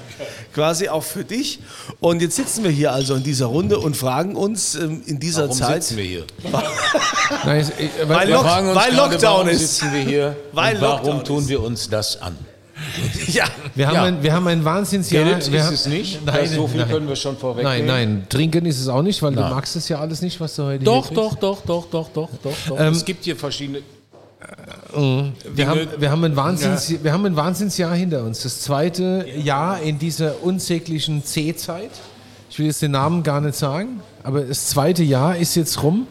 Quasi 0.54 0.88
auch 0.90 1.04
für 1.04 1.24
dich. 1.24 1.60
Und 2.00 2.22
jetzt 2.22 2.36
sitzen 2.36 2.64
wir 2.64 2.72
hier 2.72 2.92
also 2.94 3.16
in 3.16 3.24
dieser 3.24 3.48
Runde 3.48 3.80
und 3.80 3.98
fragen 3.98 4.36
uns 4.36 4.76
ähm, 4.76 5.02
in 5.08 5.20
dieser 5.20 5.44
Warum 5.44 5.58
Zeit. 5.58 5.84
sitzen 5.84 5.98
wir 5.98 6.04
hier? 6.06 6.24
Nein, 7.46 7.72
ich- 7.80 7.90
Weil 8.08 8.28
wir 8.28 8.36
Lock- 8.36 8.46
weil 8.46 8.64
gerade, 8.92 8.96
Lockdown 8.96 9.22
warum 9.22 9.48
ist. 9.50 9.60
sitzen 9.78 9.94
wir 9.94 10.02
hier 10.02 10.36
Weil 10.52 10.76
und 10.76 10.82
warum 10.82 11.06
Lockdown 11.08 11.24
tun 11.26 11.40
ist. 11.40 11.50
wir 11.50 11.64
uns 11.64 11.90
das 11.90 12.22
an? 12.22 12.38
Ja, 13.28 13.46
Wir 13.76 13.88
haben, 13.88 13.96
Ja. 13.96 14.04
ein, 14.04 14.24
wir 14.24 14.34
haben 14.34 14.48
ein 14.48 14.64
Wahnsinnsjahr. 14.64 15.24
Geld 15.24 15.52
wir 15.52 15.60
ist 15.60 15.66
haben, 15.66 15.74
es 15.74 15.86
nicht. 15.88 16.26
Nein, 16.26 16.48
so 16.48 16.68
viel 16.68 16.82
nein. 16.82 16.90
können 16.90 17.08
wir 17.08 17.16
schon 17.16 17.38
vorwegnehmen. 17.38 17.88
Nein, 17.88 18.10
nein, 18.18 18.26
trinken 18.30 18.66
ist 18.66 18.80
es 18.80 18.88
auch 18.88 19.02
nicht, 19.02 19.22
weil 19.24 19.34
du 19.34 19.42
Nein. 19.42 19.50
magst 19.52 19.76
es 19.76 19.90
ja 19.90 20.00
alles 20.00 20.22
nicht, 20.22 20.40
was 20.40 20.56
du 20.56 20.64
heute 20.64 20.84
Doch, 20.84 21.08
hier 21.08 21.16
doch, 21.16 21.36
doch, 21.36 21.62
doch, 21.62 21.86
doch, 21.90 22.10
doch, 22.10 22.30
doch, 22.44 22.54
doch. 22.68 22.80
Ähm, 22.80 22.94
es 22.94 23.04
gibt 23.04 23.24
hier 23.26 23.36
verschiedene. 23.36 23.80
Wir 25.56 25.68
haben, 25.68 25.88
wir, 25.98 26.12
haben 26.12 26.24
ein 26.24 26.36
Wahnsinns, 26.36 26.94
wir 27.04 27.12
haben 27.12 27.26
ein 27.26 27.36
Wahnsinnsjahr 27.36 27.96
hinter 27.96 28.24
uns. 28.24 28.44
Das 28.44 28.62
zweite 28.62 29.26
Jahr 29.38 29.82
in 29.82 29.98
dieser 29.98 30.44
unsäglichen 30.44 31.24
C-Zeit. 31.26 31.90
Ich 32.54 32.60
will 32.60 32.68
jetzt 32.68 32.84
den 32.84 32.92
Namen 32.92 33.24
gar 33.24 33.42
nicht 33.42 33.56
sagen, 33.56 34.00
aber 34.22 34.42
das 34.42 34.68
zweite 34.68 35.02
Jahr 35.02 35.36
ist 35.36 35.56
jetzt 35.56 35.82
rum. 35.82 36.06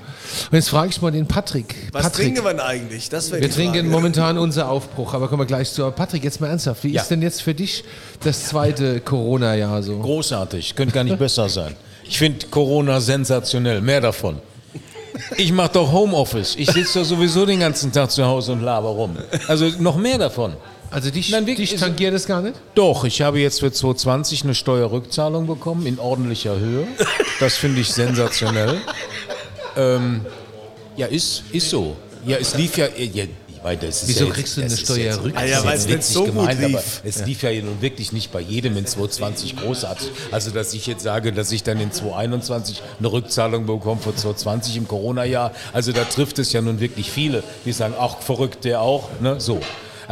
Und 0.51 0.57
jetzt 0.57 0.71
frage 0.71 0.91
ich 0.91 1.01
mal 1.01 1.13
den 1.13 1.29
Patrick. 1.29 1.77
was 1.93 2.03
Patrick, 2.03 2.25
trinken 2.35 2.45
wir 2.45 2.51
denn 2.51 2.59
eigentlich? 2.59 3.09
Das 3.09 3.31
wir 3.31 3.49
trinken 3.49 3.75
Frage. 3.77 3.89
momentan 3.89 4.39
unser 4.39 4.69
Aufbruch, 4.69 5.15
aber 5.15 5.29
kommen 5.29 5.43
wir 5.43 5.47
gleich 5.47 5.73
zu. 5.73 5.83
Aber 5.85 5.93
Patrick, 5.93 6.25
jetzt 6.25 6.41
mal 6.41 6.49
ernsthaft. 6.49 6.83
Wie 6.83 6.89
Ja. 6.95 7.03
ist 7.03 7.13
denn 7.13 7.23
jetzt 7.23 7.43
für 7.43 7.55
dich 7.55 7.85
das 8.25 8.47
zweite 8.47 8.99
Corona-Jahr 8.99 9.85
so? 9.85 10.01
Großartig, 10.01 10.75
könnte 10.75 10.93
gar 10.93 11.05
nicht 11.05 11.17
besser 11.17 11.49
sein. 11.49 11.77
Ich 12.03 12.19
finde 12.19 12.45
Corona 12.49 13.01
sensationell, 13.01 13.81
mehr 13.81 14.01
davon. 14.01 14.41
Ich 15.37 15.53
mache 15.53 15.75
doch 15.75 15.93
Homeoffice. 15.93 16.57
Ich 16.57 16.73
sitze 16.73 16.99
doch 16.99 17.05
sowieso 17.07 17.47
den 17.47 17.61
ganzen 17.61 17.93
Tag 17.93 18.11
zu 18.11 18.25
Hause 18.25 18.51
und 18.51 18.63
laber 18.63 18.89
rum. 18.89 19.17
Also 19.47 19.67
noch 19.79 19.97
mehr 19.97 20.19
davon. 20.19 20.55
Also 20.93 21.11
dich, 21.11 21.31
Nein, 21.31 21.47
wirklich, 21.47 21.71
dich 21.71 21.81
tangiert 21.81 22.15
das 22.15 22.27
gar 22.27 22.43
nicht? 22.43 22.55
Doch, 22.75 23.05
ich 23.05 23.23
habe 23.23 23.41
jetzt 23.41 23.61
für 23.61 23.73
2020 23.73 24.45
eine 24.45 24.55
Steuerrückzahlung 24.55 25.47
bekommen 25.47 25.87
in 25.87 25.99
ordentlicher 25.99 26.59
Höhe. 26.59 26.87
Das 27.41 27.57
finde 27.57 27.81
ich 27.81 27.93
sensationell. 27.93 28.77
ähm, 29.77 30.21
ja, 30.97 31.07
ist, 31.07 31.45
ist 31.53 31.71
so. 31.71 31.97
Ja, 32.27 32.37
es 32.37 32.55
lief 32.55 32.77
ja. 32.77 32.87
ja 32.87 33.25
ich 33.25 33.65
meine, 33.65 33.79
das 33.87 34.03
ist 34.03 34.09
Wieso 34.09 34.21
ja 34.21 34.27
jetzt- 34.27 34.35
kriegst 34.37 34.57
du 34.57 34.61
das 34.61 34.71
eine 34.73 34.79
jetzt- 34.81 34.85
Steuerrückzahlung? 34.93 35.37
Ah 35.37 35.45
ja, 35.47 35.65
weil 35.65 35.73
jetzt 35.73 35.81
es 35.83 35.87
nicht 35.89 36.03
so 36.05 36.25
gut 36.25 36.35
gemeint, 36.35 36.61
lief. 36.61 37.01
Es 37.05 37.25
lief 37.25 37.43
ja 37.43 37.53
nun 37.63 37.81
wirklich 37.81 38.13
nicht 38.13 38.31
bei 38.33 38.41
jedem 38.41 38.77
in 38.77 38.85
2020 38.87 39.57
großartig. 39.57 40.11
Also, 40.31 40.51
dass 40.51 40.75
ich 40.75 40.87
jetzt 40.87 41.03
sage, 41.05 41.33
dass 41.33 41.53
ich 41.53 41.63
dann 41.63 41.81
in 41.81 41.91
2021 41.93 42.83
eine 42.99 43.11
Rückzahlung 43.13 43.65
bekomme 43.67 44.01
für 44.01 44.15
2020 44.15 44.77
im 44.77 44.89
Corona-Jahr. 44.89 45.53
Also, 45.73 45.93
da 45.93 46.05
trifft 46.05 46.39
es 46.39 46.53
ja 46.53 46.61
nun 46.61 46.81
wirklich 46.81 47.11
viele, 47.11 47.43
die 47.65 47.73
sagen, 47.73 47.95
ach, 47.99 48.21
verrückt 48.21 48.65
der 48.65 48.81
auch. 48.83 49.09
Ne? 49.21 49.41
So. 49.41 49.61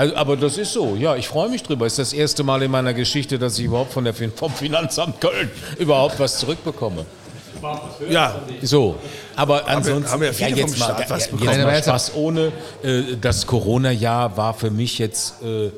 Also, 0.00 0.16
aber 0.16 0.34
das 0.36 0.56
ist 0.56 0.72
so, 0.72 0.96
ja, 0.98 1.14
ich 1.16 1.28
freue 1.28 1.50
mich 1.50 1.62
drüber. 1.62 1.84
Es 1.84 1.92
ist 1.92 1.98
das 1.98 2.12
erste 2.14 2.42
Mal 2.42 2.62
in 2.62 2.70
meiner 2.70 2.94
Geschichte, 2.94 3.38
dass 3.38 3.58
ich 3.58 3.66
überhaupt 3.66 3.92
von 3.92 4.04
der, 4.04 4.14
vom 4.14 4.50
Finanzamt 4.50 5.20
Köln 5.20 5.50
überhaupt 5.78 6.18
was 6.18 6.38
zurückbekomme. 6.38 7.04
Ja, 8.08 8.40
So, 8.62 8.96
aber 9.36 9.68
ansonsten 9.68 10.10
haben 10.10 10.22
ja 10.22 10.32
viele 10.32 10.56
jetzt 10.56 10.70
vom 10.70 10.78
mal, 10.78 10.94
Staat 10.94 11.10
was 11.10 11.26
ja, 11.26 11.30
bekommen. 11.32 11.50
jetzt 11.50 11.62
mal 11.64 11.74
jetzt- 11.74 11.84
Spaß 11.84 12.12
ohne. 12.14 12.52
Äh, 12.82 13.02
das 13.20 13.46
Corona-Jahr 13.46 14.34
war 14.38 14.54
für 14.54 14.70
mich 14.70 14.98
jetzt 14.98 15.42
äh, 15.42 15.70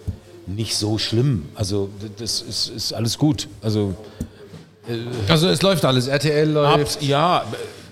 nicht 0.47 0.77
so 0.77 0.99
schlimm. 0.99 1.49
Also 1.57 1.89
das 2.19 2.43
ist, 2.43 2.69
ist 2.69 2.93
alles 2.93 3.19
gut. 3.19 3.49
Also 3.61 3.95
Also 5.27 5.49
es 5.49 5.63
läuft 5.63 5.85
alles. 5.85 6.07
RTL 6.07 6.57
ab, 6.59 6.79
läuft, 6.79 7.03
ja, 7.03 7.45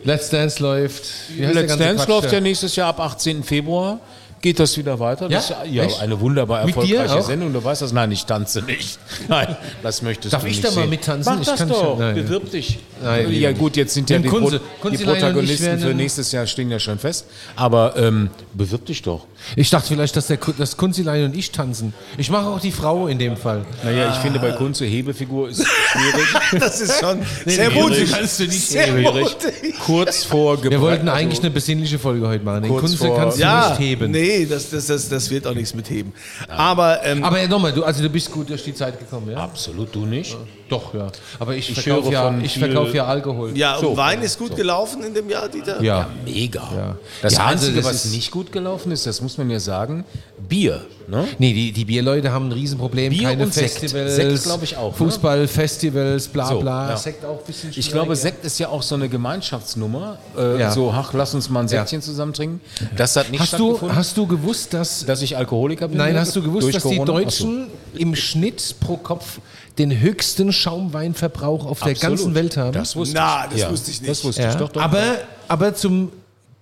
Let's 0.05 0.31
Dance 0.31 0.63
läuft. 0.63 1.03
Let's 1.37 1.77
Dance 1.77 1.95
Quatsch 1.97 2.09
läuft 2.09 2.33
ja 2.33 2.41
nächstes 2.41 2.77
Jahr 2.77 2.89
ab 2.91 3.01
18. 3.01 3.43
Februar. 3.43 3.99
Geht 4.43 4.59
das 4.59 4.79
wieder 4.79 4.99
weiter? 4.99 5.29
Das 5.29 5.51
Ja? 5.51 5.63
ist 5.63 5.71
ja, 5.73 5.83
Echt? 5.85 6.01
eine 6.01 6.19
wunderbar 6.19 6.65
Mit 6.65 6.75
erfolgreiche? 6.75 7.23
Sendung. 7.23 7.53
Du 7.53 7.63
weißt 7.63 7.83
das? 7.83 7.93
Nein, 7.93 8.11
ich 8.11 8.25
tanze 8.25 8.63
nicht. 8.63 8.99
Nein, 9.29 9.55
das 9.83 10.01
möchtest 10.01 10.33
Darf 10.33 10.41
du 10.43 10.49
ich 10.49 10.57
nicht 10.57 10.65
da 10.65 10.71
mal 10.71 10.81
sehen. 10.83 10.91
mittanzen? 10.91 11.33
Mach 11.35 11.41
Ich 11.43 11.47
das 11.49 11.67
doch. 11.69 11.99
nein. 11.99 12.15
Bewirb 12.15 12.51
dich. 12.51 12.79
Nein, 13.03 13.31
ja 13.33 13.53
gut, 13.53 13.77
jetzt 13.77 13.93
sind 13.95 14.09
ja 14.09 14.19
die, 14.19 14.29
Kunze. 14.29 14.61
Pro 14.81 14.89
die 14.89 14.95
ich 14.97 15.05
Protagonisten 15.05 15.79
für 15.79 15.93
nächstes 15.95 16.33
Jahr 16.33 16.47
stehen 16.47 16.71
ja 16.71 16.79
schon 16.79 16.99
fest. 16.99 17.27
Aber 17.57 17.97
ähm, 17.97 18.31
bewirb 18.55 18.87
dich 18.87 19.03
doch. 19.03 19.27
Ich 19.57 19.69
dachte 19.71 19.89
vielleicht, 19.89 20.17
dass 20.17 20.27
der 20.27 20.37
Ku- 20.39 20.53
das 20.57 20.77
Kunzilein 20.77 21.25
und 21.25 21.37
ich 21.37 21.51
tanzen. 21.51 21.93
Ich 22.19 22.31
mache 22.31 22.47
auch 22.47 22.61
die 22.61 22.73
Frau 22.73 23.07
in 23.09 23.19
dem 23.19 23.37
Fall. 23.37 23.65
Naja, 23.85 24.11
ich 24.13 24.19
finde 24.19 24.39
bei 24.39 24.53
Kunze 24.53 24.85
Hebefigur 24.87 25.49
ist 25.51 25.67
schwierig. 25.67 26.27
das 26.61 26.81
ist 26.81 26.99
schon 27.01 27.21
sehr 27.47 27.71
mutig. 27.71 28.11
kannst 28.11 28.41
du 28.41 28.45
nicht 28.45 28.69
Sehr 28.69 28.87
schwierig. 28.89 29.05
mutig. 29.07 29.75
Kurz 29.85 30.25
vor 30.25 30.57
Geburt. 30.57 30.71
Wir 30.73 30.81
wollten 30.81 31.09
eigentlich 31.09 31.41
eine 31.41 31.51
besinnliche 31.51 31.99
Folge 31.99 32.27
heute 32.29 32.45
machen. 32.45 32.63
Den 32.63 32.77
Kunze 32.77 32.97
vor- 32.99 33.17
kannst 33.17 33.39
du 33.39 33.43
Ja, 33.43 33.71
nicht 33.71 33.81
heben. 33.81 34.11
nee, 34.11 34.30
das, 34.49 34.71
das, 34.71 34.87
das, 34.87 35.09
das 35.09 35.31
wird 35.31 35.47
auch 35.47 35.55
nichts 35.55 35.75
mit 35.75 35.89
heben. 35.91 36.13
Aber, 36.49 37.05
ähm, 37.05 37.25
Aber 37.25 37.47
nochmal, 37.49 37.73
du, 37.73 37.85
also 37.85 38.03
du 38.03 38.09
bist 38.09 38.31
gut 38.31 38.49
durch 38.49 38.65
die 38.65 38.75
Zeit 38.75 38.99
gekommen, 38.99 39.31
ja? 39.31 39.39
Absolut, 39.39 39.95
du 39.95 40.07
nicht? 40.07 40.37
Doch, 40.71 40.95
ja. 40.95 41.09
Aber 41.39 41.55
ich, 41.57 41.69
Ich 41.71 41.81
verkaufe 41.83 42.13
ja, 42.13 42.35
ich 42.43 42.59
verkauf 42.59 42.95
ja 42.95 43.05
Alkohol. 43.07 43.57
ja, 43.59 43.75
und 43.77 43.81
so. 43.81 43.97
Wein 43.97 44.23
ist 44.23 44.39
gut 44.39 44.57
gelaufen 44.57 45.03
in 45.03 45.13
dem 45.13 45.29
Jahr, 45.29 45.49
Dieter? 45.49 45.83
Ja. 45.83 46.09
Mega. 46.25 46.97
Das 47.23 47.35
Ja, 47.35 47.45
also 47.47 47.67
Einzige, 47.67 47.83
das 47.83 47.87
was 47.93 48.05
nicht 48.07 48.31
gut 48.31 48.53
gelaufen 48.53 48.93
ist, 48.93 49.05
das 49.07 49.21
muss 49.21 49.37
man 49.37 49.51
ja 49.51 49.59
sagen, 49.61 50.05
Bier. 50.49 50.87
Ne? 51.09 51.27
Nee, 51.39 51.53
die, 51.53 51.73
die 51.73 51.85
Bierleute 51.85 52.31
haben 52.31 52.49
ein 52.49 52.53
Riesenproblem. 52.53 53.11
Bier 53.13 53.29
Keine 53.31 53.43
und 53.43 53.53
Sekt. 53.53 53.71
Festivals. 53.79 54.15
Sekt 54.15 54.43
glaub 54.45 54.63
ich 54.63 54.77
auch, 54.77 54.93
ne? 54.93 54.97
Fußballfestivals, 54.97 56.29
bla 56.29 56.47
So, 56.49 56.61
bla. 56.61 56.91
ja. 56.91 56.97
Sekt 56.97 57.25
auch 57.25 57.39
ein 57.41 57.45
bisschen 57.47 57.71
Ich 57.75 57.91
glaube, 57.91 58.11
ja. 58.11 58.15
Sekt 58.17 58.45
ist 58.45 58.59
ja 58.59 58.69
auch 58.69 58.83
so 58.83 58.95
eine 58.95 59.09
Gemeinschaftsnummer. 59.09 60.19
Äh, 60.39 60.61
Ja. 60.61 60.71
So, 60.71 60.93
ach, 60.95 61.13
lass 61.13 61.35
uns 61.35 61.49
mal 61.51 61.61
ein 61.61 61.69
Säckchen 61.69 62.03
zusammen 62.03 62.33
trinken. 62.33 62.61
Das 62.97 63.17
hat 63.17 63.31
nicht 63.31 63.41
Hast 63.41 63.55
du, 63.55 63.57
stattgefunden. 63.71 63.97
hast 63.97 64.17
du 64.17 64.27
gewusst, 64.27 64.73
dass 64.75 65.05
dass 65.05 65.23
ich 65.23 65.37
Alkoholiker 65.37 65.89
bin? 65.89 65.99
Nein, 65.99 66.17
hast 66.19 66.37
du 66.37 66.43
gewusst, 66.43 66.73
dass 66.75 66.83
die 66.85 66.97
Corona? 66.99 67.05
Deutschen 67.25 67.67
im 67.95 68.15
Schnitt 68.15 68.77
pro 68.81 68.97
Kopf 68.97 69.41
den 69.81 69.99
höchsten 70.01 70.53
Schaumweinverbrauch 70.53 71.65
auf 71.67 71.81
der 71.81 71.93
Absolut. 71.93 72.19
ganzen 72.19 72.35
Welt 72.35 72.57
haben? 72.57 72.73
Das 72.73 72.95
wusste 72.95 73.15
Na, 73.17 73.45
ich. 73.47 73.53
das 73.53 73.61
Ja, 73.61 73.71
wusste 73.71 73.91
ich 73.91 74.01
nicht. 74.01 74.11
Das 74.11 74.25
wusste 74.25 74.43
ja. 74.43 74.51
ich 74.51 74.57
doch. 74.57 74.69
doch. 74.71 74.81
aber, 74.83 75.03
aber 75.49 75.75
zum 75.75 76.13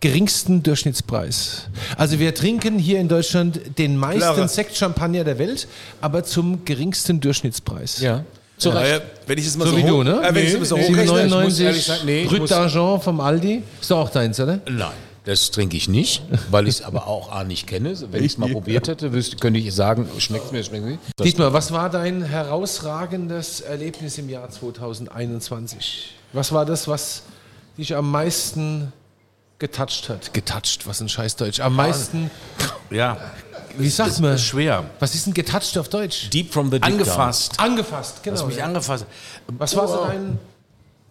geringsten 0.00 0.62
Durchschnittspreis. 0.62 1.62
Also 1.96 2.18
wir 2.20 2.32
trinken 2.34 2.78
hier 2.78 3.00
in 3.00 3.08
Deutschland 3.08 3.60
den 3.78 3.96
meisten 3.96 4.20
Klare. 4.20 4.46
Sekt-Champagner 4.48 5.24
der 5.24 5.38
Welt, 5.40 5.66
aber 6.00 6.22
zum 6.22 6.64
geringsten 6.64 7.20
Durchschnittspreis. 7.20 8.00
ja. 8.00 8.24
Zu 8.56 8.70
Ja, 8.70 8.98
wenn 9.28 9.38
ich 9.38 9.46
es 9.46 9.56
mal 9.56 9.66
So 9.66 9.70
so, 9.70 9.76
wie 9.76 9.82
hoch- 9.84 9.88
du, 9.88 10.02
ne? 10.02 10.20
Äh, 10.20 10.34
wenn 10.34 10.42
ich 10.42 10.48
es 10.48 10.52
Nee, 10.54 10.58
mal 10.58 10.64
so 10.66 10.76
nee, 10.76 10.82
hochrechne, 10.82 11.02
ich 11.04 11.08
muss 11.08 11.20
97 11.56 11.64
ehrlich 11.64 11.84
sagen, 11.84 12.00
nee, 12.06 12.22
ich 12.22 12.28
Brut 12.28 12.50
d'Argent 12.50 13.00
vom 13.02 13.20
Aldi. 13.20 13.62
Ist 13.80 13.88
doch 13.92 13.98
auch 13.98 14.10
deins, 14.10 14.40
oder? 14.40 14.58
Nein, 14.68 14.88
das 15.28 15.50
trinke 15.50 15.76
ich 15.76 15.88
nicht, 15.90 16.22
weil 16.50 16.66
ich 16.68 16.76
es 16.76 16.82
aber 16.82 17.06
auch 17.06 17.30
A 17.30 17.44
nicht 17.44 17.66
kenne. 17.66 17.94
Wenn 18.10 18.24
ich 18.24 18.32
es 18.32 18.38
mal 18.38 18.50
probiert 18.50 18.88
hätte, 18.88 19.12
wüsste, 19.12 19.36
könnte 19.36 19.60
ich 19.60 19.74
sagen, 19.74 20.08
schmeckt 20.16 20.52
mir, 20.52 20.64
schmeckt 20.64 20.86
mir. 20.86 20.98
Das 21.16 21.26
Dietmar, 21.26 21.52
was 21.52 21.70
war 21.70 21.90
dein 21.90 22.22
herausragendes 22.22 23.60
Erlebnis 23.60 24.16
im 24.16 24.30
Jahr 24.30 24.48
2021? 24.48 26.14
Was 26.32 26.50
war 26.50 26.64
das, 26.64 26.88
was 26.88 27.24
dich 27.76 27.94
am 27.94 28.10
meisten 28.10 28.90
getoucht 29.58 30.08
hat? 30.08 30.32
Getoucht, 30.32 30.86
was 30.86 31.02
ein 31.02 31.10
Scheißdeutsch. 31.10 31.60
Am 31.60 31.76
meisten, 31.76 32.30
Ja, 32.88 33.18
wie 33.76 33.90
sagt 33.90 34.18
man? 34.20 34.34
ist 34.34 34.46
schwer. 34.46 34.84
Was 34.98 35.14
ist 35.14 35.26
denn 35.26 35.34
getoucht 35.34 35.76
auf 35.76 35.90
Deutsch? 35.90 36.30
Deep 36.30 36.54
from 36.54 36.70
the 36.70 36.80
deep 36.80 36.86
Angefasst. 36.86 37.60
Angefasst, 37.60 38.22
genau. 38.22 38.38
Was 38.40 38.46
mich 38.46 38.56
ja. 38.56 38.64
angefasst. 38.64 39.04
Was 39.46 39.76
war 39.76 39.88
so 39.88 40.06
dein, 40.06 40.38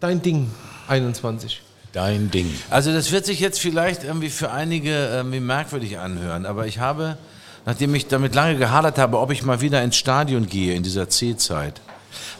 dein 0.00 0.20
Ding 0.20 0.50
21? 0.88 1.62
Dein 1.98 2.30
Ding. 2.30 2.54
Also 2.70 2.92
das 2.92 3.10
wird 3.10 3.26
sich 3.26 3.40
jetzt 3.40 3.58
vielleicht 3.58 4.04
irgendwie 4.04 4.30
für 4.30 4.52
einige 4.52 4.92
irgendwie 4.92 5.40
merkwürdig 5.40 5.98
anhören, 5.98 6.46
aber 6.46 6.68
ich 6.68 6.78
habe, 6.78 7.18
nachdem 7.66 7.92
ich 7.96 8.06
damit 8.06 8.36
lange 8.36 8.56
gehadert 8.56 8.98
habe, 8.98 9.18
ob 9.18 9.32
ich 9.32 9.42
mal 9.42 9.60
wieder 9.60 9.82
ins 9.82 9.96
Stadion 9.96 10.46
gehe 10.46 10.76
in 10.76 10.84
dieser 10.84 11.08
C-Zeit, 11.08 11.80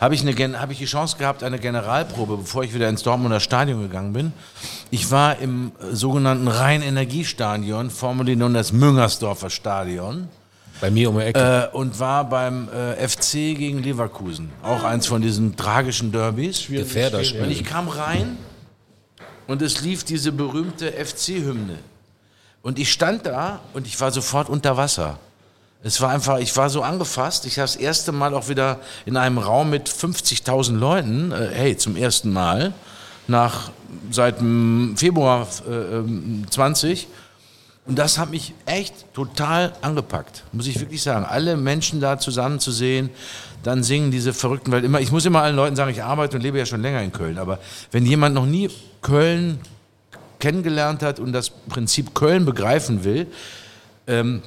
habe 0.00 0.14
ich, 0.14 0.20
eine, 0.20 0.60
habe 0.60 0.72
ich 0.72 0.78
die 0.78 0.84
Chance 0.84 1.16
gehabt, 1.18 1.42
eine 1.42 1.58
Generalprobe, 1.58 2.36
bevor 2.36 2.62
ich 2.62 2.72
wieder 2.72 2.88
ins 2.88 3.02
Dortmunder 3.02 3.40
Stadion 3.40 3.82
gegangen 3.82 4.12
bin. 4.12 4.32
Ich 4.92 5.10
war 5.10 5.40
im 5.40 5.72
sogenannten 5.90 6.46
Rhein-Energiestadion, 6.46 7.90
formerly 7.90 8.36
known 8.36 8.54
as 8.54 8.70
Müngersdorfer 8.70 9.50
Stadion. 9.50 10.28
Bei 10.80 10.92
mir 10.92 11.10
um 11.10 11.18
die 11.18 11.24
Ecke. 11.24 11.68
Äh, 11.72 11.76
und 11.76 11.98
war 11.98 12.28
beim 12.28 12.68
äh, 12.68 13.08
FC 13.08 13.32
gegen 13.58 13.82
Leverkusen. 13.82 14.50
Auch 14.62 14.84
eins 14.84 15.08
von 15.08 15.20
diesen 15.20 15.56
tragischen 15.56 16.12
Derbys. 16.12 16.68
Gefährderspiel. 16.68 17.42
Und 17.42 17.50
ich 17.50 17.64
kam 17.64 17.88
rein 17.88 18.38
und 19.48 19.62
es 19.62 19.80
lief 19.80 20.04
diese 20.04 20.30
berühmte 20.30 20.92
FC-Hymne. 20.92 21.78
Und 22.62 22.78
ich 22.78 22.92
stand 22.92 23.26
da 23.26 23.60
und 23.72 23.86
ich 23.86 24.00
war 24.00 24.12
sofort 24.12 24.48
unter 24.48 24.76
Wasser. 24.76 25.18
Es 25.82 26.00
war 26.00 26.10
einfach, 26.10 26.38
ich 26.38 26.54
war 26.56 26.68
so 26.68 26.82
angefasst. 26.82 27.46
Ich 27.46 27.58
habe 27.58 27.66
das 27.66 27.76
erste 27.76 28.12
Mal 28.12 28.34
auch 28.34 28.48
wieder 28.48 28.78
in 29.06 29.16
einem 29.16 29.38
Raum 29.38 29.70
mit 29.70 29.88
50.000 29.88 30.76
Leuten, 30.76 31.32
äh, 31.32 31.48
hey, 31.52 31.76
zum 31.76 31.96
ersten 31.96 32.30
Mal, 32.32 32.74
nach, 33.26 33.70
seit 34.10 34.40
mm, 34.40 34.96
Februar 34.96 35.46
äh, 35.66 35.72
ähm, 35.72 36.44
20. 36.50 37.08
Und 37.86 37.98
das 37.98 38.18
hat 38.18 38.30
mich 38.30 38.52
echt 38.66 39.14
total 39.14 39.72
angepackt, 39.80 40.44
muss 40.52 40.66
ich 40.66 40.78
wirklich 40.78 41.02
sagen. 41.02 41.24
Alle 41.24 41.56
Menschen 41.56 42.00
da 42.00 42.18
zusammen 42.18 42.60
zu 42.60 42.70
sehen, 42.70 43.08
dann 43.62 43.82
singen 43.82 44.10
diese 44.10 44.32
verrückten 44.32 44.72
Welt. 44.72 44.84
Immer, 44.84 45.00
ich 45.00 45.12
muss 45.12 45.24
immer 45.24 45.42
allen 45.42 45.56
Leuten 45.56 45.76
sagen, 45.76 45.90
ich 45.90 46.02
arbeite 46.02 46.36
und 46.36 46.42
lebe 46.42 46.58
ja 46.58 46.66
schon 46.66 46.82
länger 46.82 47.02
in 47.02 47.12
Köln. 47.12 47.38
Aber 47.38 47.58
wenn 47.90 48.06
jemand 48.06 48.34
noch 48.34 48.46
nie 48.46 48.70
Köln 49.02 49.60
kennengelernt 50.38 51.02
hat 51.02 51.18
und 51.18 51.32
das 51.32 51.50
Prinzip 51.50 52.14
Köln 52.14 52.44
begreifen 52.44 53.04
will, 53.04 53.26
ähm, 54.06 54.42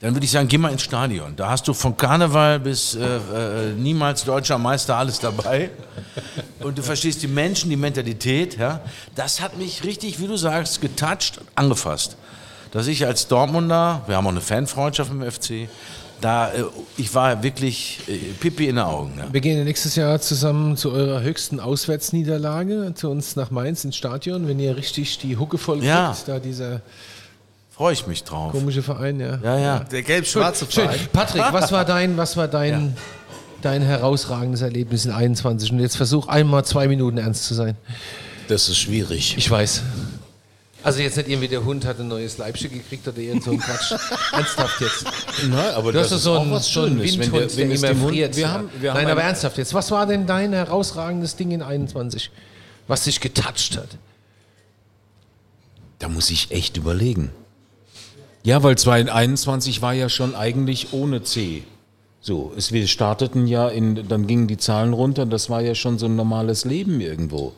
dann 0.00 0.14
würde 0.14 0.24
ich 0.24 0.30
sagen, 0.30 0.46
geh 0.46 0.58
mal 0.58 0.70
ins 0.70 0.82
Stadion. 0.82 1.34
Da 1.34 1.50
hast 1.50 1.66
du 1.66 1.74
von 1.74 1.96
Karneval 1.96 2.60
bis 2.60 2.94
äh, 2.94 3.16
äh, 3.16 3.72
niemals 3.72 4.24
deutscher 4.24 4.56
Meister 4.56 4.96
alles 4.96 5.18
dabei. 5.18 5.70
Und 6.60 6.78
du 6.78 6.82
verstehst 6.82 7.22
die 7.22 7.28
Menschen, 7.28 7.68
die 7.68 7.76
Mentalität. 7.76 8.56
Ja? 8.56 8.80
Das 9.16 9.40
hat 9.40 9.58
mich 9.58 9.82
richtig, 9.82 10.20
wie 10.20 10.28
du 10.28 10.36
sagst, 10.36 10.80
getoucht, 10.80 11.40
angefasst. 11.56 12.16
Dass 12.70 12.86
ich 12.86 13.06
als 13.06 13.26
Dortmunder, 13.26 14.02
wir 14.06 14.16
haben 14.16 14.26
auch 14.26 14.30
eine 14.30 14.40
Fanfreundschaft 14.40 15.10
dem 15.10 15.28
FC, 15.28 15.68
da, 16.20 16.50
äh, 16.52 16.64
ich 16.96 17.14
war 17.14 17.42
wirklich 17.42 18.00
äh, 18.08 18.16
Pipi 18.40 18.64
in 18.68 18.76
den 18.76 18.84
Augen. 18.84 19.12
Ja. 19.18 19.26
Wir 19.32 19.40
gehen 19.40 19.58
ja 19.58 19.64
nächstes 19.64 19.94
Jahr 19.96 20.20
zusammen 20.20 20.76
zu 20.76 20.90
eurer 20.92 21.22
höchsten 21.22 21.60
Auswärtsniederlage, 21.60 22.92
zu 22.94 23.10
uns 23.10 23.36
nach 23.36 23.50
Mainz 23.50 23.84
ins 23.84 23.96
Stadion, 23.96 24.48
wenn 24.48 24.58
ihr 24.58 24.76
richtig 24.76 25.18
die 25.18 25.36
Hucke 25.36 25.58
voll 25.58 25.76
kriegt, 25.78 25.88
Ja. 25.88 26.16
da 26.26 26.38
dieser 26.38 26.80
Freue 27.70 27.92
ich 27.92 28.06
mich 28.08 28.24
drauf. 28.24 28.50
komische 28.50 28.82
Verein, 28.82 29.20
ja. 29.20 29.38
Ja, 29.42 29.58
ja. 29.58 29.78
Der 29.80 30.02
gelb-schwarze 30.02 30.66
Schön. 30.68 30.84
Verein. 30.84 31.00
Patrick, 31.12 31.44
was 31.52 31.70
war 31.70 31.84
dein, 31.84 32.16
was 32.16 32.36
war 32.36 32.48
dein, 32.48 32.96
dein 33.62 33.82
herausragendes 33.82 34.62
Erlebnis 34.62 35.04
in 35.04 35.12
21? 35.12 35.70
Und 35.70 35.78
jetzt 35.78 35.96
versuch 35.96 36.26
einmal 36.26 36.64
zwei 36.64 36.88
Minuten 36.88 37.18
ernst 37.18 37.44
zu 37.44 37.54
sein. 37.54 37.76
Das 38.48 38.68
ist 38.68 38.78
schwierig. 38.78 39.36
Ich 39.38 39.48
weiß. 39.48 39.82
Also 40.82 41.00
jetzt 41.00 41.16
nicht 41.16 41.28
irgendwie 41.28 41.48
der 41.48 41.64
Hund 41.64 41.84
hat 41.84 41.98
ein 41.98 42.08
neues 42.08 42.38
Leibchen 42.38 42.70
gekriegt 42.70 43.06
oder 43.08 43.18
irgend 43.18 43.42
so 43.44 43.50
ein 43.50 43.58
Quatsch. 43.58 43.92
Ernsthaft 44.32 44.80
jetzt. 44.80 45.04
Nein, 45.48 45.74
aber 45.74 45.92
Du 45.92 45.98
das 45.98 46.12
ist 46.12 46.22
so 46.22 46.38
einen, 46.38 46.50
was 46.52 46.72
so 46.72 46.82
einen 46.82 46.98
Schönes, 46.98 47.18
wenn 47.18 47.32
Windhund, 47.32 47.50
der, 47.50 47.56
wenn 47.70 47.80
der 47.80 47.90
immer 47.90 48.08
friert. 48.08 48.36
wir 48.36 48.52
haben, 48.52 48.70
wir 48.80 48.94
Nein, 48.94 49.06
aber 49.10 49.20
ein- 49.20 49.26
ernsthaft 49.28 49.58
jetzt. 49.58 49.74
Was 49.74 49.90
war 49.90 50.06
denn 50.06 50.26
dein 50.26 50.52
herausragendes 50.52 51.34
Ding 51.36 51.50
in 51.50 51.62
21? 51.62 52.30
Was 52.86 53.04
dich 53.04 53.20
getoucht 53.20 53.76
hat? 53.76 53.88
Da 55.98 56.08
muss 56.08 56.30
ich 56.30 56.52
echt 56.52 56.76
überlegen. 56.76 57.32
Ja, 58.44 58.62
weil 58.62 58.78
2021 58.78 59.82
war 59.82 59.94
ja 59.94 60.08
schon 60.08 60.34
eigentlich 60.36 60.92
ohne 60.92 61.22
C. 61.24 61.64
So, 62.20 62.52
es, 62.56 62.72
wir 62.72 62.86
starteten 62.86 63.46
ja 63.46 63.68
in, 63.68 64.06
dann 64.08 64.26
gingen 64.26 64.46
die 64.46 64.56
Zahlen 64.58 64.92
runter, 64.92 65.26
das 65.26 65.50
war 65.50 65.60
ja 65.60 65.74
schon 65.74 65.98
so 65.98 66.06
ein 66.06 66.14
normales 66.16 66.64
Leben 66.64 67.00
irgendwo. 67.00 67.52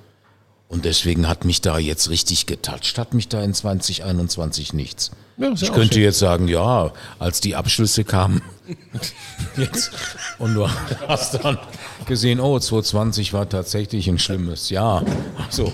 Und 0.70 0.84
deswegen 0.84 1.26
hat 1.26 1.44
mich 1.44 1.60
da 1.60 1.78
jetzt 1.78 2.10
richtig 2.10 2.46
getoucht, 2.46 2.96
hat 2.96 3.12
mich 3.12 3.26
da 3.26 3.42
in 3.42 3.52
2021 3.52 4.72
nichts. 4.72 5.10
Ja, 5.36 5.50
ich 5.52 5.72
könnte 5.72 5.94
schön. 5.94 6.04
jetzt 6.04 6.20
sagen, 6.20 6.46
ja, 6.46 6.92
als 7.18 7.40
die 7.40 7.56
Abschlüsse 7.56 8.04
kamen 8.04 8.40
jetzt, 9.56 9.90
und 10.38 10.54
du 10.54 10.68
hast 11.08 11.34
dann 11.42 11.58
gesehen, 12.06 12.38
oh, 12.38 12.56
2020 12.56 13.32
war 13.32 13.48
tatsächlich 13.48 14.06
ein 14.06 14.20
schlimmes 14.20 14.70
Jahr. 14.70 15.04
So, 15.48 15.72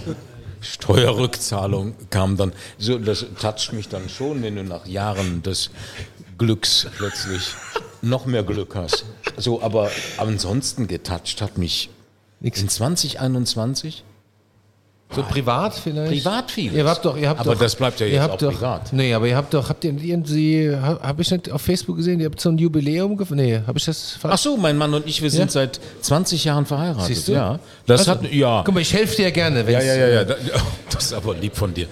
Steuerrückzahlung 0.62 1.94
kam 2.08 2.38
dann, 2.38 2.54
so, 2.78 2.98
das 2.98 3.26
toucht 3.38 3.74
mich 3.74 3.90
dann 3.90 4.08
schon, 4.08 4.42
wenn 4.42 4.56
du 4.56 4.64
nach 4.64 4.86
Jahren 4.86 5.42
des 5.42 5.68
Glücks 6.38 6.86
plötzlich 6.96 7.50
noch 8.00 8.24
mehr 8.24 8.44
Glück 8.44 8.74
hast. 8.74 9.04
So, 9.36 9.60
aber 9.60 9.90
ansonsten 10.16 10.86
getoucht 10.86 11.42
hat 11.42 11.58
mich 11.58 11.90
Nix. 12.40 12.62
in 12.62 12.70
2021 12.70 14.04
So 15.14 15.22
privat 15.22 15.72
vielleicht? 15.74 16.10
Privat 16.12 16.50
vieles. 16.50 16.74
Ihr 16.76 16.84
habt 16.84 17.04
doch, 17.04 17.16
ihr 17.16 17.28
habt 17.28 17.40
Aber 17.40 17.52
doch, 17.54 17.60
das 17.60 17.76
bleibt 17.76 18.00
ja 18.00 18.06
jetzt 18.06 18.28
auch 18.28 18.36
doch, 18.36 18.52
privat. 18.52 18.92
Nee, 18.92 19.14
aber 19.14 19.28
ihr 19.28 19.36
habt 19.36 19.54
doch, 19.54 19.68
habt 19.68 19.84
ihr 19.84 19.94
irgendwie, 20.02 20.74
habe 20.76 21.22
ich 21.22 21.30
nicht 21.30 21.50
auf 21.50 21.62
Facebook 21.62 21.96
gesehen, 21.96 22.18
ihr 22.20 22.26
habt 22.26 22.40
so 22.40 22.50
ein 22.50 22.58
Jubiläum 22.58 23.16
gef- 23.16 23.32
Nee, 23.34 23.60
habe 23.66 23.78
ich 23.78 23.84
das 23.84 24.12
falsch? 24.12 24.34
Ach 24.34 24.38
so, 24.38 24.56
mein 24.56 24.76
Mann 24.76 24.92
und 24.92 25.06
ich, 25.06 25.22
wir 25.22 25.30
sind 25.30 25.42
Ja? 25.46 25.48
seit 25.48 25.80
20 26.02 26.44
Jahren 26.44 26.66
verheiratet. 26.66 27.06
Siehst 27.06 27.28
du? 27.28 27.32
Ja, 27.32 27.60
das 27.86 28.00
Also, 28.00 28.10
hat 28.22 28.32
ja. 28.32 28.62
Guck 28.66 28.74
mal, 28.74 28.80
ich 28.80 28.92
helfe 28.92 29.16
dir 29.16 29.30
gerne. 29.30 29.60
Ja, 29.60 29.66
wenn's- 29.66 29.84
ja, 29.86 29.94
ja, 29.94 30.08
ja. 30.08 30.24
da- 30.24 30.36
Das 30.90 31.04
ist 31.06 31.12
aber 31.12 31.34
lieb 31.34 31.54
von 31.56 31.72
dir. 31.72 31.86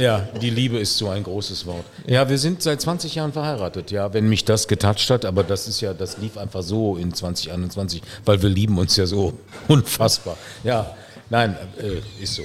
Ja, 0.00 0.26
die 0.40 0.50
Liebe 0.50 0.78
ist 0.78 0.96
so 0.98 1.08
ein 1.10 1.22
großes 1.22 1.64
Wort. 1.66 1.84
Ja, 2.06 2.28
wir 2.28 2.38
sind 2.38 2.62
seit 2.62 2.80
20 2.80 3.14
Jahren 3.14 3.32
verheiratet. 3.32 3.90
Ja, 3.90 4.12
wenn 4.14 4.28
mich 4.28 4.44
das 4.44 4.66
getoucht 4.68 5.08
hat, 5.10 5.24
aber 5.26 5.44
das 5.44 5.68
ist 5.68 5.80
ja, 5.80 5.92
das 5.94 6.18
lief 6.18 6.36
einfach 6.38 6.62
so 6.62 6.96
in 6.96 7.12
2021, 7.14 8.02
weil 8.24 8.40
wir 8.42 8.48
lieben 8.48 8.78
uns 8.78 8.96
ja 8.96 9.06
so 9.06 9.34
unfassbar. 9.68 10.36
Ja, 10.64 10.94
nein, 11.30 11.56
äh, 11.78 12.22
ist 12.22 12.34
so. 12.34 12.42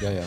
Ja, 0.00 0.10
ja. 0.10 0.22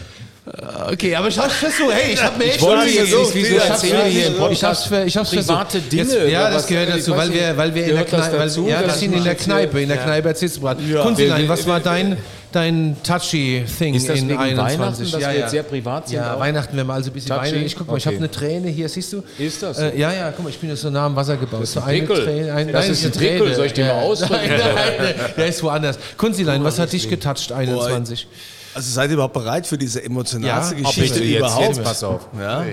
Okay, 0.91 1.13
aber 1.13 1.27
ich 1.27 1.37
hab's 1.37 1.55
versucht. 1.55 1.93
Hey, 1.93 2.13
ich 2.13 2.23
hab 2.23 2.37
mir 2.37 2.45
echt 2.45 2.61
wollte 2.61 2.89
jetzt 2.89 3.13
nicht, 3.13 3.33
wieso 3.33 3.55
Ich 3.57 3.69
hab's 3.69 3.83
wir 3.83 4.03
hier 4.05 4.27
im 4.27 4.33
Ich 4.33 4.39
Podcast 4.39 4.91
ich 4.91 5.17
hab's 5.17 5.29
private 5.29 5.71
versucht. 5.71 5.91
Dinge 5.91 6.03
Jetzt, 6.03 6.31
ja, 6.31 6.49
das 6.49 6.55
was? 6.55 6.67
gehört 6.67 6.89
Ich 6.89 6.95
dazu, 6.95 7.17
weil 7.17 7.33
wir, 7.33 7.57
weil 7.57 7.75
wir 7.75 7.85
in 7.85 7.95
der 7.95 8.05
das 8.05 8.29
Kneipe, 8.29 8.39
weil, 8.39 8.69
ja, 8.69 8.79
wir 8.79 8.87
dass 8.87 8.99
sind 8.99 9.13
in 9.13 9.23
der 9.23 9.35
Kneipe, 9.35 9.81
in 9.81 9.89
der 9.89 9.97
ja. 9.97 10.03
Kneipe 10.03 10.29
erzählst 10.29 10.57
du 10.57 10.61
gerade. 10.61 10.81
Kunzilein, 11.01 11.49
was 11.49 11.67
war 11.67 11.81
dein, 11.81 12.17
dein 12.51 12.95
touchy 13.03 13.63
Thing 13.77 13.93
Ist 13.93 14.07
das 14.09 14.19
in 14.19 14.29
wegen 14.29 14.39
21? 14.39 14.79
Weihnachten, 14.79 15.11
dass 15.11 15.19
wir 15.21 15.39
jetzt 15.39 15.51
sehr 15.51 15.63
privat 15.63 16.07
sind 16.07 16.17
Ja, 16.17 16.35
auch? 16.35 16.39
Weihnachten, 16.39 16.75
wenn 16.77 16.87
wir 16.87 16.93
also 16.93 17.09
ein 17.09 17.13
bisschen 17.13 17.29
Touchy? 17.35 17.51
weinen. 17.53 17.65
Ich 17.65 17.75
guck 17.75 17.87
mal, 17.87 17.97
ich 17.97 18.05
habe 18.05 18.15
Okay. 18.15 18.23
eine 18.25 18.31
Träne 18.31 18.69
hier, 18.69 18.89
siehst 18.89 19.13
du? 19.13 19.23
Ist 19.37 19.61
das 19.63 19.77
so? 19.77 19.83
Äh, 19.83 19.99
ja, 19.99 20.13
ja, 20.13 20.31
guck 20.31 20.43
mal, 20.43 20.49
ich 20.49 20.57
bin 20.59 20.69
jetzt 20.69 20.81
so 20.81 20.89
nah 20.89 21.05
am 21.05 21.15
Wasser 21.15 21.37
gebaut. 21.37 21.67
so 21.67 21.81
eine 21.81 21.99
Pickel. 21.99 22.23
Träne, 22.25 22.53
ein, 22.53 22.67
Das 22.71 22.83
nein, 22.83 22.91
ist 22.91 23.03
eine 23.05 23.13
ein 23.13 23.19
Pickel. 23.19 23.37
Träne. 23.39 23.55
Soll 23.55 23.65
ich 23.65 23.73
den 23.73 23.87
mal 23.87 23.93
ausdrücken? 24.03 24.47
Nein, 24.47 24.59
nein, 24.99 25.15
der 25.37 25.47
ist 25.47 25.63
woanders. 25.63 25.99
Kunzilein, 26.17 26.63
was 26.63 26.79
hat 26.79 26.91
dich 26.93 27.09
getoucht 27.09 27.51
21? 27.51 28.27
Also 28.73 28.91
seid 28.91 29.09
ihr 29.09 29.13
überhaupt 29.15 29.33
bereit 29.33 29.65
für 29.65 29.77
diese 29.77 30.03
emotionalste 30.03 30.75
Ja, 30.75 30.81
Geschichte 30.81 31.19
bitte, 31.19 31.37
überhaupt? 31.37 31.67
jetzt 31.67 31.83
pass 31.83 32.03
auf. 32.03 32.27
Ja? 32.39 32.63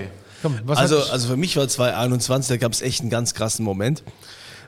Komm, 0.41 0.59
was 0.65 0.77
Also, 0.77 0.99
also 1.11 1.29
für 1.29 1.37
mich 1.37 1.57
war 1.57 1.67
2021, 1.67 2.49
da 2.49 2.57
gab 2.57 2.71
es 2.73 2.81
echt 2.81 3.01
einen 3.01 3.09
ganz 3.09 3.33
krassen 3.33 3.65
Moment. 3.65 4.03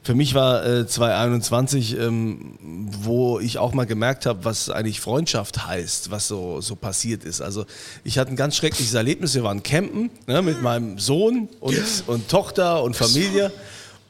Für 0.08 0.16
mich 0.16 0.34
war 0.36 0.66
äh, 0.66 0.88
2021, 0.88 2.00
ähm, 2.00 2.58
wo 2.62 3.42
ich 3.42 3.58
auch 3.58 3.74
mal 3.74 3.86
gemerkt 3.86 4.26
habe, 4.26 4.46
was 4.46 4.70
eigentlich 4.70 5.02
Freundschaft 5.02 5.68
heißt, 5.68 6.12
was 6.12 6.30
so, 6.30 6.62
so 6.62 6.78
passiert 6.78 7.26
ist. 7.26 7.42
Also 7.42 7.66
ich 8.06 8.18
hatte 8.18 8.32
ein 8.32 8.38
ganz 8.38 8.56
schreckliches 8.56 8.94
Erlebnis. 8.94 9.36
Wir 9.36 9.44
waren 9.44 9.64
campen 9.64 10.10
ne, 10.26 10.42
mit 10.42 10.62
meinem 10.62 10.98
Sohn 10.98 11.50
und, 11.60 11.76
und 12.08 12.30
Tochter 12.30 12.84
und 12.84 12.96
Familie. 12.96 13.52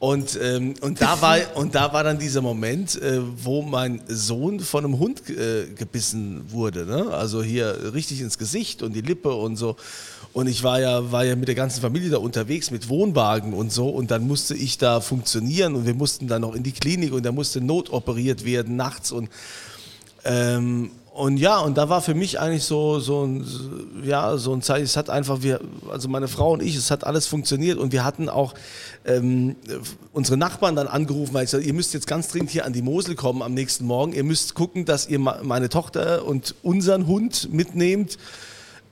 Und, 0.00 0.38
ähm, 0.40 0.74
und, 0.80 1.00
da 1.00 1.20
war, 1.20 1.38
und 1.56 1.74
da 1.74 1.92
war 1.92 2.04
dann 2.04 2.20
dieser 2.20 2.40
Moment, 2.40 3.00
äh, 3.02 3.20
wo 3.42 3.62
mein 3.62 4.00
Sohn 4.06 4.60
von 4.60 4.84
einem 4.84 4.98
Hund 5.00 5.28
äh, 5.28 5.66
gebissen 5.74 6.44
wurde. 6.52 6.86
Ne? 6.86 7.08
Also 7.10 7.42
hier 7.42 7.92
richtig 7.94 8.20
ins 8.20 8.38
Gesicht 8.38 8.82
und 8.84 8.92
die 8.92 9.00
Lippe 9.00 9.32
und 9.34 9.56
so. 9.56 9.74
Und 10.32 10.46
ich 10.46 10.62
war 10.62 10.80
ja, 10.80 11.10
war 11.10 11.24
ja 11.24 11.34
mit 11.34 11.48
der 11.48 11.56
ganzen 11.56 11.80
Familie 11.80 12.10
da 12.10 12.18
unterwegs 12.18 12.70
mit 12.70 12.88
Wohnwagen 12.88 13.54
und 13.54 13.72
so. 13.72 13.88
Und 13.88 14.12
dann 14.12 14.24
musste 14.28 14.54
ich 14.54 14.78
da 14.78 15.00
funktionieren 15.00 15.74
und 15.74 15.84
wir 15.84 15.94
mussten 15.94 16.28
dann 16.28 16.42
noch 16.42 16.54
in 16.54 16.62
die 16.62 16.72
Klinik 16.72 17.12
und 17.12 17.24
da 17.24 17.32
musste 17.32 17.60
notoperiert 17.60 18.44
werden 18.44 18.76
nachts. 18.76 19.10
Und 19.10 19.28
ähm, 20.24 20.92
und 21.18 21.36
ja, 21.36 21.58
und 21.58 21.76
da 21.76 21.88
war 21.88 22.00
für 22.00 22.14
mich 22.14 22.38
eigentlich 22.38 22.62
so, 22.62 23.00
so 23.00 23.24
ein, 23.24 23.44
ja, 24.04 24.36
so 24.36 24.52
ein 24.52 24.62
Zeichen, 24.62 24.84
es 24.84 24.96
hat 24.96 25.10
einfach, 25.10 25.42
wir, 25.42 25.58
also 25.90 26.08
meine 26.08 26.28
Frau 26.28 26.52
und 26.52 26.62
ich, 26.62 26.76
es 26.76 26.92
hat 26.92 27.02
alles 27.02 27.26
funktioniert 27.26 27.76
und 27.76 27.90
wir 27.90 28.04
hatten 28.04 28.28
auch 28.28 28.54
ähm, 29.04 29.56
unsere 30.12 30.36
Nachbarn 30.36 30.76
dann 30.76 30.86
angerufen, 30.86 31.34
weil 31.34 31.42
ich 31.42 31.50
sagte, 31.50 31.66
ihr 31.66 31.74
müsst 31.74 31.92
jetzt 31.92 32.06
ganz 32.06 32.28
dringend 32.28 32.50
hier 32.50 32.64
an 32.64 32.72
die 32.72 32.82
Mosel 32.82 33.16
kommen 33.16 33.42
am 33.42 33.52
nächsten 33.52 33.84
Morgen, 33.84 34.12
ihr 34.12 34.22
müsst 34.22 34.54
gucken, 34.54 34.84
dass 34.84 35.08
ihr 35.08 35.18
meine 35.18 35.68
Tochter 35.68 36.24
und 36.24 36.54
unseren 36.62 37.08
Hund 37.08 37.52
mitnehmt, 37.52 38.16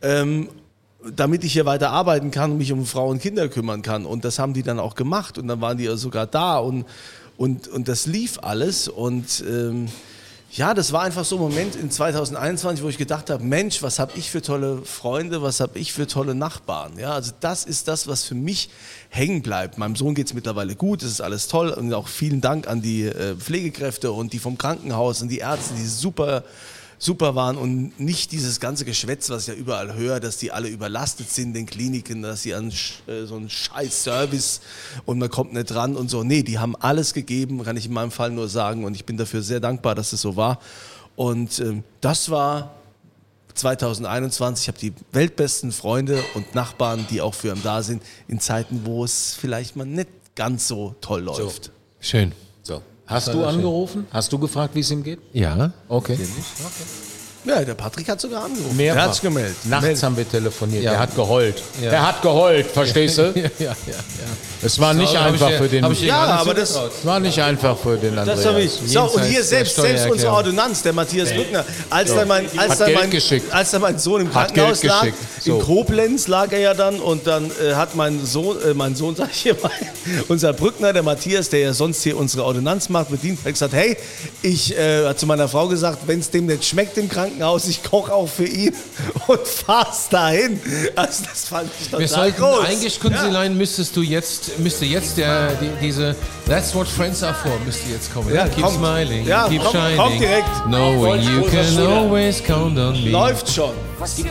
ähm, 0.03 0.49
damit 1.15 1.45
ich 1.45 1.53
hier 1.53 1.65
weiter 1.65 1.91
arbeiten 1.91 2.33
kann 2.33 2.51
und 2.51 2.59
mich 2.59 2.73
um 2.73 2.87
Frauen 2.87 3.13
und 3.13 3.23
Kinder 3.23 3.49
kümmern 3.49 3.83
kann. 3.83 4.05
Und 4.05 4.25
das 4.25 4.41
haben 4.41 4.53
die 4.53 4.65
dann 4.65 4.81
auch 4.81 4.97
gemacht 4.97 5.39
und 5.39 5.47
dann 5.47 5.61
waren 5.61 5.79
die 5.79 5.85
ja 5.85 5.97
sogar 5.97 6.27
da 6.27 6.59
und, 6.59 6.87
und, 7.37 7.69
und 7.69 7.87
das 7.87 8.07
lief 8.07 8.41
alles 8.43 8.89
und 8.89 9.45
ähm, 9.49 9.87
ja, 10.53 10.75
das 10.75 10.93
war 10.93 11.03
einfach 11.03 11.25
so 11.25 11.37
ein 11.37 11.43
Moment 11.43 11.77
in 11.77 11.91
2021, 11.91 12.83
wo 12.83 12.89
ich 12.89 12.99
gedacht 12.99 13.31
habe, 13.31 13.43
Mensch, 13.45 13.83
was 13.83 13.99
habe 13.99 14.13
ich 14.17 14.31
für 14.31 14.41
tolle 14.41 14.83
Freunde, 14.85 15.43
was 15.43 15.61
habe 15.61 15.79
ich 15.79 15.93
für 15.93 16.07
tolle 16.07 16.35
Nachbarn. 16.35 16.99
Ja, 16.99 17.13
also 17.13 17.33
das 17.41 17.65
ist 17.65 17.89
das, 17.89 18.07
was 18.07 18.25
für 18.25 18.35
mich 18.35 18.71
hängen 19.09 19.43
bleibt. 19.43 19.77
Meinem 19.77 19.97
Sohn 19.97 20.15
geht 20.15 20.29
es 20.29 20.35
mittlerweile 20.35 20.77
gut, 20.77 21.03
es 21.03 21.11
ist 21.11 21.21
alles 21.21 21.49
toll 21.49 21.71
und 21.71 21.93
auch 21.93 22.09
vielen 22.09 22.41
Dank 22.41 22.69
an 22.69 22.81
die 22.81 23.05
äh, 23.05 23.35
Pflegekräfte 23.37 24.13
und 24.13 24.33
die 24.33 24.39
vom 24.39 24.57
Krankenhaus 24.57 25.21
und 25.21 25.29
die 25.29 25.39
Ärzte, 25.39 25.75
die 25.75 25.85
super 25.85 26.45
super 26.99 27.35
waren 27.35 27.57
und 27.57 27.99
nicht 28.01 28.33
dieses 28.33 28.61
ganze 28.61 28.85
Geschwätz, 28.85 29.29
was 29.31 29.43
ich 29.43 29.49
ja 29.49 29.55
überall 29.55 29.95
höre, 29.95 30.21
dass 30.21 30.39
die 30.39 30.53
alle 30.53 30.69
überlastet 30.69 31.31
sind 31.31 31.49
in 31.49 31.55
den 31.55 31.67
Kliniken, 31.67 32.23
dass 32.23 32.43
sie 32.43 32.55
an 32.55 32.73
äh, 33.07 33.25
so 33.25 33.37
einen 33.37 33.51
scheiß 33.51 34.05
Service 34.05 34.61
und 35.05 35.19
man 35.19 35.29
kommt 35.29 35.53
nicht 35.53 35.71
dran 35.71 35.97
und 35.97 36.11
so. 36.11 36.25
Nee, 36.25 36.43
die 36.43 36.59
haben 36.59 36.77
alles 36.77 37.15
gegeben, 37.15 37.63
kann 37.63 37.77
ich 37.77 37.87
in 37.87 37.93
meinem 37.93 38.11
Fall 38.11 38.31
nur 38.31 38.49
sagen 38.49 38.85
und 38.85 38.95
ich 38.95 39.05
bin 39.05 39.17
dafür 39.17 39.43
sehr 39.43 39.61
dankbar, 39.61 39.95
dass 39.95 40.13
es 40.13 40.21
so 40.21 40.37
war. 40.37 40.59
Und 41.17 41.59
ähm, 41.61 41.83
das 42.01 42.31
war 42.31 42.75
2021. 43.55 44.65
Ich 44.65 44.69
habe 44.69 44.79
die 44.79 44.93
weltbesten 45.13 45.73
Freunde 45.73 46.23
und 46.35 46.55
Nachbarn, 46.55 47.07
die 47.11 47.21
auch 47.21 47.35
für 47.35 47.49
ihn 47.55 47.63
da 47.63 47.83
sind, 47.83 48.03
in 48.29 48.41
Zeiten, 48.41 48.83
wo 48.85 49.05
es 49.05 49.35
vielleicht 49.35 49.77
mal 49.77 49.87
nicht 49.87 50.09
ganz 50.35 50.69
so 50.69 50.95
toll 51.01 51.23
läuft. 51.23 51.73
Schön. 52.01 52.33
Hast 53.07 53.29
du 53.33 53.45
angerufen? 53.45 54.07
Hast 54.13 54.33
du 54.33 54.39
gefragt, 54.39 54.75
wie 54.75 54.81
es 54.81 54.91
ihm 54.91 55.03
geht? 55.03 55.21
Ja. 55.33 55.73
Okay. 55.89 56.19
Ja, 57.45 57.65
der 57.65 57.75
Patrick 57.75 58.09
hat 58.09 58.21
sogar 58.21 58.45
angerufen. 58.45 58.77
Mehrfach. 58.77 59.01
Er 59.01 59.05
hat 59.05 59.15
sich 59.15 59.23
gemeldet. 59.23 59.57
Nachts 59.65 60.03
haben 60.03 60.17
wir 60.17 60.29
telefoniert. 60.29 60.83
Ja. 60.83 60.93
Er 60.95 60.99
hat 60.99 61.15
geheult. 61.15 61.63
Ja. 61.81 61.91
Er 61.93 62.07
hat 62.09 62.21
geheult, 62.21 62.67
verstehst 62.67 63.19
du? 63.19 63.33
Ja, 63.37 63.51
ja, 63.61 63.75
ja. 63.87 63.95
Ja. 64.67 64.73
Es 64.73 64.79
war 64.81 64.95
nicht 64.95 65.13
ich 65.13 65.19
einfach 65.19 65.49
dir- 65.49 65.59
für 65.59 65.69
den. 65.69 65.91
ich 65.93 66.01
Ja, 66.03 66.25
aber 66.41 66.55
das- 66.55 66.79
war 67.05 67.21
nicht 67.21 67.41
einfach 67.41 67.77
für 67.79 67.97
den 67.97 68.19
Andreas. 68.19 68.39
Das 68.39 68.47
habe 68.47 68.61
ich. 68.63 68.73
So, 68.87 69.03
und 69.03 69.25
hier 69.25 69.43
selbst, 69.45 69.77
selbst 69.77 70.09
unsere. 70.11 70.33
Ordonnanz, 70.33 70.83
der 70.83 70.93
Matthias 70.93 71.33
Brückner, 71.33 71.65
als, 71.91 72.15
dann 72.15 72.29
mein, 72.29 72.47
als, 72.59 72.73
Hat 72.73 72.81
dann 72.81 72.93
mein, 72.95 73.11
geschickt. 73.11 73.53
als 73.53 73.71
dann 73.71 73.81
mein 73.83 73.99
Sohn 73.99 74.23
im 74.23 74.31
Krankenhaus 74.33 74.83
lag. 74.83 75.07
So. 75.43 75.59
in 75.59 75.63
Koblenz 75.65 76.27
lag 76.29 76.51
er 76.53 76.59
ja 76.59 76.75
dann 76.75 76.99
und 77.01 77.27
dann 77.27 77.51
äh, 77.63 77.75
hat 77.75 77.95
mein 77.95 78.25
Sohn, 78.27 78.57
äh, 78.63 78.75
mein 78.75 78.97
Sohn, 78.97 79.15
sag 79.17 79.31
ich 79.31 79.43
hier 79.43 79.57
mal, 79.63 79.71
unser 80.29 80.53
Brückner, 80.53 80.93
der 80.93 81.03
Matthias, 81.05 81.49
der 81.51 81.61
ja 81.61 81.73
sonst 81.73 82.03
hier 82.03 82.17
unsere 82.17 82.45
Ordonnanz 82.45 82.89
macht, 82.89 83.11
bedient, 83.11 83.39
hat 83.45 83.53
gesagt, 83.53 83.73
hey, 83.75 83.97
ich 84.43 84.77
äh, 84.77 85.07
hat 85.07 85.21
zu 85.21 85.27
meiner 85.27 85.49
Frau 85.49 85.69
gesagt, 85.69 86.01
wenn 86.07 86.19
es 86.19 86.31
dem 86.31 86.47
nicht 86.47 86.65
schmeckt 86.65 86.99
im 86.99 87.09
Krankenhaus, 87.09 87.67
ich 87.69 87.83
koche 87.85 88.13
auch 88.13 88.29
für 88.29 88.45
ihn 88.47 88.75
und 89.29 89.47
fahr's 89.47 90.09
dahin. 90.11 90.61
Also 90.97 91.23
das 91.31 91.45
fand 91.45 91.71
ich 91.81 91.87
total 91.87 92.01
Wir 92.01 92.09
sollten 92.09 92.41
groß. 92.43 92.65
eigentlich, 92.67 92.99
Kunzilein, 93.01 93.57
müsstest 93.57 93.95
du 93.97 94.03
jetzt 94.03 94.56
müsste 94.59 94.85
jetzt 94.85 95.17
der, 95.19 95.49
die, 95.61 95.69
diese 95.81 96.15
That's 96.49 96.75
what 96.75 96.87
friends 96.87 97.23
are 97.23 97.35
for, 97.35 97.51
müsste 97.65 97.91
jetzt 97.91 98.13
kommen. 98.15 98.33
Ja, 98.35 98.47
keep 98.49 98.63
kommt. 98.65 98.77
smiling, 98.77 99.27
Ja, 99.27 99.49
keep 99.49 99.63
kommt- 99.63 99.73
shining. 99.77 99.97
kommt 99.97 100.21
direkt. 100.21 100.49
Knowing 100.67 101.23
you 101.23 101.41
Großer 101.43 101.75
can 101.75 101.87
always 101.87 102.43
count 102.45 102.79
on 102.79 102.93
me. 103.05 103.11
Läuft 103.11 103.53
schon. 103.53 103.73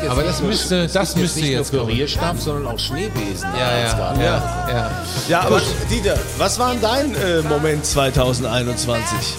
Aber 0.10 0.24
das 0.24 0.42
müsste, 0.42 0.88
das 0.88 1.16
müsste 1.16 1.40
nicht 1.42 1.50
jetzt 1.50 1.74
nur 1.74 1.82
kommen. 1.82 1.92
Pürierstab, 1.94 2.40
sondern 2.40 2.74
auch 2.74 2.80
Schneebesen. 2.80 3.50
Ja, 3.60 3.72
ja, 3.80 4.14
ja, 4.22 4.70
ja. 4.72 4.92
Ja, 5.28 5.40
aber 5.42 5.62
Dieter, 5.90 6.18
was 6.38 6.58
war 6.60 6.76
dein 6.82 7.14
äh, 7.16 7.42
Moment 7.42 7.86
2021? 7.86 9.36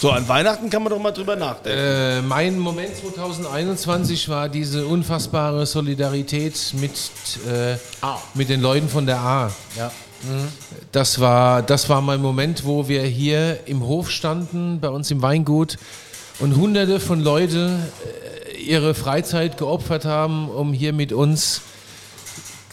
So, 0.00 0.10
an 0.12 0.26
Weihnachten 0.28 0.70
kann 0.70 0.82
man 0.82 0.88
doch 0.88 0.98
mal 0.98 1.10
drüber 1.10 1.36
nachdenken. 1.36 1.78
Äh, 1.78 2.22
mein 2.22 2.58
Moment 2.58 2.96
2021 2.96 4.30
war 4.30 4.48
diese 4.48 4.86
unfassbare 4.86 5.66
Solidarität 5.66 6.72
mit, 6.80 6.90
äh, 7.46 7.76
mit 8.32 8.48
den 8.48 8.62
Leuten 8.62 8.88
von 8.88 9.04
der 9.04 9.18
A. 9.18 9.52
Ja. 9.76 9.92
Das 10.90 11.20
war, 11.20 11.60
das 11.60 11.90
war 11.90 12.00
mein 12.00 12.22
Moment, 12.22 12.64
wo 12.64 12.88
wir 12.88 13.02
hier 13.02 13.60
im 13.66 13.86
Hof 13.86 14.10
standen, 14.10 14.80
bei 14.80 14.88
uns 14.88 15.10
im 15.10 15.20
Weingut 15.20 15.76
und 16.38 16.56
hunderte 16.56 16.98
von 16.98 17.20
Leuten 17.20 17.82
äh, 18.54 18.56
ihre 18.56 18.94
Freizeit 18.94 19.58
geopfert 19.58 20.06
haben, 20.06 20.48
um 20.48 20.72
hier 20.72 20.94
mit 20.94 21.12
uns 21.12 21.60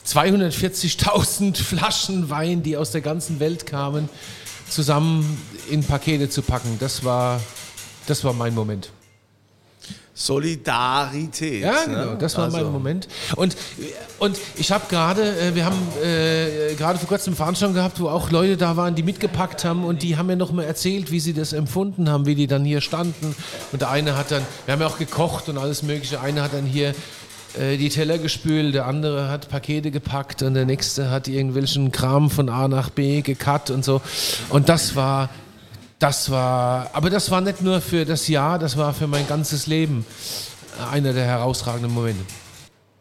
240.000 0.07 1.57
Flaschen 1.61 2.29
Wein, 2.29 2.63
die 2.63 2.77
aus 2.77 2.91
der 2.91 3.01
ganzen 3.01 3.41
Welt 3.41 3.65
kamen, 3.65 4.07
zusammen 4.69 5.37
in 5.69 5.83
Pakete 5.83 6.29
zu 6.29 6.41
packen. 6.41 6.77
Das 6.79 7.03
war, 7.03 7.39
das 8.07 8.23
war 8.23 8.33
mein 8.33 8.53
Moment. 8.53 8.91
Solidarität. 10.17 11.61
Ja, 11.61 11.83
genau, 11.85 12.05
ne? 12.05 12.17
das 12.19 12.35
war 12.37 12.45
Also, 12.45 12.57
mein 12.57 12.71
Moment. 12.71 13.07
Und, 13.35 13.55
und 14.17 14.35
ich 14.55 14.71
habe 14.71 14.85
gerade, 14.89 15.21
äh, 15.21 15.53
wir 15.53 15.63
haben 15.63 15.77
äh, 16.03 16.73
gerade 16.73 16.97
vor 16.97 17.07
kurzem 17.07 17.31
eine 17.31 17.35
Veranstaltung 17.35 17.75
gehabt, 17.75 17.99
wo 17.99 18.09
auch 18.09 18.31
Leute 18.31 18.57
da 18.57 18.75
waren, 18.75 18.95
die 18.95 19.03
mitgepackt 19.03 19.63
haben 19.63 19.85
und 19.85 20.01
die 20.01 20.17
haben 20.17 20.25
mir 20.25 20.35
noch 20.35 20.51
mal 20.51 20.63
erzählt, 20.63 21.11
wie 21.11 21.19
sie 21.19 21.33
das 21.33 21.53
empfunden 21.53 22.09
haben, 22.09 22.25
wie 22.25 22.33
die 22.33 22.47
dann 22.47 22.65
hier 22.65 22.81
standen. 22.81 23.35
Und 23.71 23.81
der 23.81 23.91
eine 23.91 24.17
hat 24.17 24.31
dann, 24.31 24.41
wir 24.65 24.73
haben 24.73 24.81
ja 24.81 24.87
auch 24.87 24.97
gekocht 24.97 25.49
und 25.49 25.59
alles 25.59 25.83
Mögliche, 25.83 26.19
einer 26.19 26.41
hat 26.41 26.53
dann 26.53 26.65
hier 26.65 26.95
äh, 27.59 27.77
die 27.77 27.89
Teller 27.89 28.17
gespült, 28.17 28.73
der 28.73 28.87
andere 28.87 29.29
hat 29.29 29.49
Pakete 29.49 29.91
gepackt 29.91 30.41
und 30.41 30.55
der 30.55 30.65
nächste 30.65 31.11
hat 31.11 31.27
irgendwelchen 31.27 31.91
Kram 31.91 32.31
von 32.31 32.49
A 32.49 32.67
nach 32.67 32.89
B 32.89 33.21
gecut 33.21 33.69
und 33.69 33.85
so. 33.85 34.01
Und 34.49 34.67
das 34.67 34.95
war 34.95 35.29
das 35.99 36.29
war, 36.29 36.89
aber 36.93 37.09
das 37.09 37.31
war 37.31 37.41
nicht 37.41 37.61
nur 37.61 37.81
für 37.81 38.05
das 38.05 38.27
Jahr, 38.27 38.59
das 38.59 38.77
war 38.77 38.93
für 38.93 39.07
mein 39.07 39.27
ganzes 39.27 39.67
Leben 39.67 40.05
einer 40.91 41.13
der 41.13 41.25
herausragenden 41.25 41.91
Momente. 41.91 42.23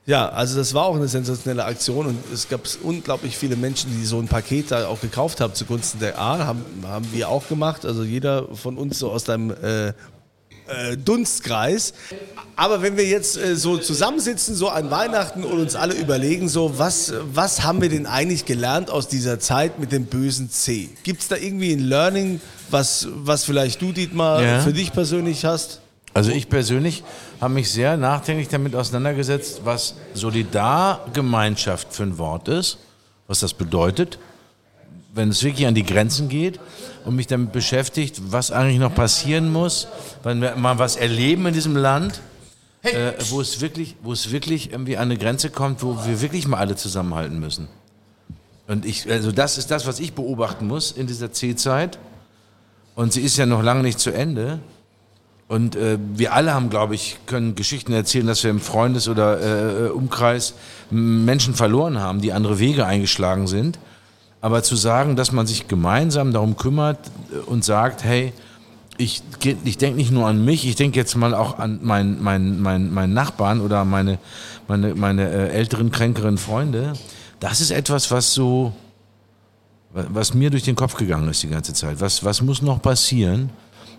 Ja, 0.07 0.29
also 0.29 0.57
das 0.57 0.73
war 0.73 0.85
auch 0.85 0.95
eine 0.95 1.09
sensationelle 1.09 1.65
Aktion 1.65 2.07
und 2.07 2.19
es 2.33 2.49
gab 2.49 2.61
unglaublich 2.85 3.37
viele 3.37 3.57
Menschen, 3.57 3.91
die 3.91 4.07
so 4.07 4.21
ein 4.21 4.29
Paket 4.29 4.71
da 4.71 4.87
auch 4.87 5.01
gekauft 5.01 5.41
haben 5.41 5.53
zugunsten 5.55 5.99
der 5.99 6.19
A. 6.19 6.39
Haben, 6.39 6.65
haben 6.85 7.09
wir 7.13 7.29
auch 7.29 7.49
gemacht, 7.49 7.85
also 7.85 8.05
jeder 8.05 8.47
von 8.55 8.79
uns 8.79 9.01
so 9.01 9.11
aus 9.11 9.25
deinem 9.25 9.51
äh, 9.51 9.89
äh, 9.89 10.97
Dunstkreis. 10.97 11.93
Aber 12.55 12.83
wenn 12.83 12.97
wir 12.97 13.05
jetzt 13.05 13.37
äh, 13.37 13.57
so 13.57 13.79
zusammensitzen, 13.79 14.55
so 14.55 14.69
an 14.69 14.93
Weihnachten 14.93 15.43
und 15.43 15.59
uns 15.59 15.75
alle 15.75 15.95
überlegen, 15.95 16.49
so 16.49 16.79
was, 16.79 17.13
was 17.33 17.65
haben 17.65 17.83
wir 17.83 17.89
denn 17.89 18.07
eigentlich 18.07 18.45
gelernt 18.45 18.91
aus 18.91 19.09
dieser 19.09 19.41
Zeit 19.41 19.81
mit 19.81 19.91
dem 19.91 20.07
bösen 20.07 20.51
C? 20.51 20.89
Gibt 21.03 21.23
es 21.23 21.29
da 21.29 21.37
irgendwie 21.37 21.73
ein 21.73 21.81
Learning, 21.81 22.41
was, 22.71 23.09
was 23.11 23.45
vielleicht 23.45 23.81
du, 23.83 23.93
Dietmar, 23.93 24.43
Ja. 24.43 24.61
für 24.61 24.73
dich 24.73 24.93
persönlich 24.93 25.45
hast? 25.45 25.81
Also 26.15 26.31
ich 26.31 26.49
persönlich 26.49 27.05
habe 27.41 27.53
mich 27.55 27.71
sehr 27.71 27.97
nachdenklich 27.97 28.49
damit 28.49 28.75
auseinandergesetzt, 28.75 29.61
was 29.65 29.95
Solidargemeinschaft 30.15 31.93
für 31.93 32.05
ein 32.05 32.19
Wort 32.19 32.49
ist, 32.49 32.79
was 33.27 33.41
das 33.41 33.53
bedeutet, 33.55 34.19
wenn 35.15 35.29
es 35.31 35.43
wirklich 35.43 35.67
an 35.67 35.75
die 35.75 35.85
Grenzen 35.85 36.29
geht 36.29 36.59
und 37.05 37.17
mich 37.17 37.27
damit 37.27 37.53
beschäftigt, 37.53 38.21
was 38.31 38.51
eigentlich 38.51 38.79
noch 38.79 38.95
passieren 38.95 39.53
muss, 39.53 39.89
wenn 40.23 40.41
wir 40.41 40.57
mal 40.57 40.79
was 40.79 40.97
erleben 40.97 41.47
in 41.47 41.55
diesem 41.55 41.77
Land, 41.77 42.21
äh, 42.83 43.13
wo 43.31 43.41
es 43.41 43.61
wirklich, 43.61 43.97
wo 44.03 44.13
es 44.13 44.31
wirklich 44.31 44.73
irgendwie 44.73 44.97
an 44.97 45.05
eine 45.11 45.19
Grenze 45.19 45.51
kommt, 45.51 45.83
wo 45.83 45.99
wir 46.07 46.21
wirklich 46.21 46.47
mal 46.47 46.59
alle 46.59 46.77
zusammenhalten 46.77 47.39
müssen. 47.39 47.69
Und 48.69 48.85
ich, 48.85 49.11
also 49.11 49.33
das 49.33 49.59
ist 49.59 49.71
das, 49.71 49.87
was 49.87 50.01
ich 50.01 50.13
beobachten 50.15 50.67
muss 50.67 50.93
in 50.93 51.07
dieser 51.07 51.31
C-Zeit. 51.33 51.99
Und 52.97 53.13
sie 53.13 53.21
ist 53.21 53.37
ja 53.37 53.47
noch 53.47 53.63
lange 53.63 53.83
nicht 53.83 54.01
zu 54.01 54.11
Ende. 54.11 54.59
Und 55.49 55.77
äh, 55.77 55.97
wir 56.15 56.33
alle 56.35 56.55
haben, 56.55 56.71
glaube 56.71 56.97
ich, 56.97 57.19
können 57.27 57.55
Geschichten 57.55 57.93
erzählen, 57.93 58.27
dass 58.27 58.43
wir 58.43 58.51
im 58.51 58.59
Freundes- 58.59 59.09
oder 59.09 59.87
äh, 59.87 59.91
Umkreis 59.91 60.55
m- 60.91 61.25
Menschen 61.25 61.55
verloren 61.55 62.01
haben, 62.01 62.21
die 62.21 62.33
andere 62.33 62.59
Wege 62.59 62.85
eingeschlagen 62.85 63.47
sind. 63.47 63.79
Aber 64.41 64.65
zu 64.65 64.75
sagen, 64.75 65.15
dass 65.15 65.31
man 65.31 65.47
sich 65.47 65.69
gemeinsam 65.69 66.33
darum 66.33 66.57
kümmert 66.57 66.99
äh, 67.33 67.39
und 67.49 67.65
sagt, 67.65 68.03
hey, 68.03 68.33
ich, 68.99 69.23
ich 69.65 69.77
denke 69.79 69.99
nicht 69.99 70.11
nur 70.11 70.27
an 70.27 70.43
mich, 70.45 70.67
ich 70.67 70.75
denke 70.75 70.99
jetzt 70.99 71.15
mal 71.17 71.35
auch 71.35 71.59
an 71.59 71.81
meinen 71.83 72.23
mein, 72.23 72.61
mein, 72.61 72.93
mein 72.93 73.13
Nachbarn 73.13 73.61
oder 73.61 73.85
meine, 73.85 74.19
meine, 74.69 74.95
meine 74.95 75.31
äh, 75.31 75.49
älteren, 75.51 75.91
kränkeren 75.93 76.39
Freunde. 76.39 76.95
Das 77.41 77.61
ist 77.61 77.71
etwas, 77.71 78.11
was 78.11 78.33
so, 78.33 78.73
was 79.97 80.35
mir 80.35 80.51
durch 80.51 80.65
den 80.65 80.77
Kopf 80.77 80.95
gegangen 80.95 81.29
ist 81.29 81.43
die 81.43 81.49
ganze 81.49 81.73
Zeit. 81.73 82.01
Was, 82.01 82.23
was 82.23 82.43
muss 82.43 82.61
noch 82.61 82.83
passieren, 82.83 83.51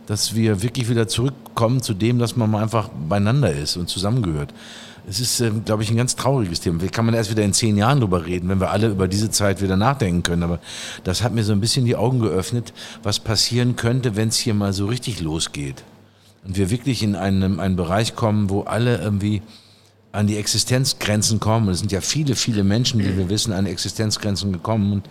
dass 0.06 0.36
wir 0.36 0.62
wirklich 0.62 0.90
wieder 0.90 1.08
zurückkommen 1.08 1.82
zu 1.82 1.94
dem, 1.94 2.20
dass 2.20 2.36
man 2.36 2.50
mal 2.50 2.64
einfach 2.64 2.90
beieinander 2.90 3.52
ist 3.52 3.78
und 3.78 3.90
zusammengehört. 3.90 4.54
Es 5.10 5.20
ist, 5.20 5.40
ähm, 5.40 5.64
glaube 5.66 5.84
ich, 5.84 5.90
ein 5.90 5.98
ganz 5.98 6.16
trauriges 6.16 6.60
Thema. 6.60 6.80
Vielleicht 6.80 6.94
kann 6.94 7.06
man 7.06 7.16
erst 7.16 7.32
wieder 7.32 7.44
in 7.44 7.54
zehn 7.54 7.78
Jahren 7.78 8.00
drüber 8.00 8.26
reden, 8.26 8.50
wenn 8.50 8.60
wir 8.60 8.72
alle 8.72 8.88
über 8.88 9.08
diese 9.08 9.32
Zeit 9.32 9.62
wieder 9.62 9.76
nachdenken 9.76 10.24
können. 10.24 10.44
Aber 10.44 10.60
das 11.04 11.24
hat 11.24 11.34
mir 11.34 11.44
so 11.44 11.54
ein 11.54 11.62
bisschen 11.62 11.86
die 11.86 11.96
Augen 11.96 12.20
geöffnet, 12.20 12.74
was 13.04 13.20
passieren 13.20 13.76
könnte, 13.76 14.16
wenn 14.16 14.30
es 14.30 14.38
hier 14.38 14.54
mal 14.54 14.74
so 14.74 14.86
richtig 14.86 15.22
losgeht. 15.22 15.84
Und 16.46 16.58
wir 16.58 16.70
wirklich 16.70 17.04
in 17.04 17.16
einen, 17.16 17.60
einen 17.60 17.76
Bereich 17.76 18.16
kommen, 18.16 18.50
wo 18.50 18.62
alle 18.62 18.98
irgendwie 18.98 19.42
an 20.12 20.28
die 20.28 20.38
Existenzgrenzen 20.38 21.40
kommen. 21.40 21.70
Es 21.70 21.80
sind 21.80 21.92
ja 21.92 22.02
viele, 22.02 22.36
viele 22.36 22.64
Menschen, 22.64 23.00
die 23.00 23.18
wir 23.18 23.30
wissen, 23.30 23.54
an 23.54 23.66
Existenzgrenzen 23.66 24.52
gekommen. 24.52 24.94
Und 24.94 25.10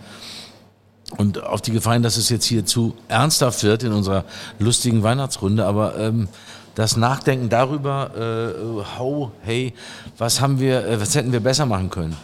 und 1.15 1.41
auf 1.43 1.61
die 1.61 1.71
Gefahr 1.71 1.99
dass 1.99 2.17
es 2.17 2.29
jetzt 2.29 2.45
hier 2.45 2.65
zu 2.65 2.93
ernsthaft 3.07 3.63
wird 3.63 3.83
in 3.83 3.93
unserer 3.93 4.25
lustigen 4.59 5.03
Weihnachtsrunde, 5.03 5.65
aber 5.65 5.97
ähm, 5.97 6.27
das 6.75 6.95
Nachdenken 6.97 7.49
darüber, 7.49 8.11
äh, 8.15 8.99
how, 8.99 9.31
hey, 9.41 9.73
was 10.17 10.41
haben 10.41 10.59
wir, 10.59 10.85
äh, 10.85 11.01
was 11.01 11.15
hätten 11.15 11.31
wir 11.31 11.39
besser 11.39 11.65
machen 11.65 11.89
können? 11.89 12.15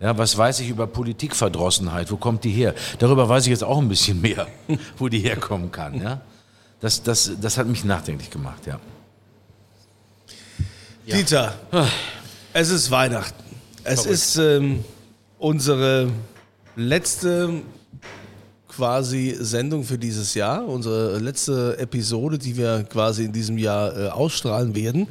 Ja, 0.00 0.16
was 0.18 0.36
weiß 0.36 0.60
ich 0.60 0.68
über 0.68 0.86
Politikverdrossenheit? 0.86 2.10
Wo 2.10 2.16
kommt 2.16 2.44
die 2.44 2.50
her? 2.50 2.74
Darüber 2.98 3.28
weiß 3.28 3.44
ich 3.44 3.50
jetzt 3.50 3.64
auch 3.64 3.78
ein 3.78 3.88
bisschen 3.88 4.20
mehr, 4.20 4.46
wo 4.98 5.08
die 5.08 5.20
herkommen 5.20 5.72
kann. 5.72 6.00
Ja? 6.00 6.20
Das, 6.80 7.02
das, 7.02 7.32
das 7.40 7.56
hat 7.58 7.66
mich 7.66 7.84
nachdenklich 7.84 8.30
gemacht, 8.30 8.66
ja. 8.66 8.78
Dieter, 11.06 11.54
es 12.52 12.70
ist 12.70 12.90
Weihnachten. 12.90 13.42
Es 13.82 14.06
ist 14.06 14.36
ähm, 14.36 14.84
unsere 15.38 16.08
letzte 16.76 17.62
quasi 18.68 19.36
Sendung 19.38 19.84
für 19.84 19.98
dieses 19.98 20.34
Jahr, 20.34 20.66
unsere 20.66 21.18
letzte 21.18 21.76
Episode, 21.78 22.38
die 22.38 22.56
wir 22.56 22.84
quasi 22.84 23.24
in 23.24 23.32
diesem 23.32 23.58
Jahr 23.58 23.96
äh, 23.96 24.08
ausstrahlen 24.08 24.74
werden. 24.74 25.08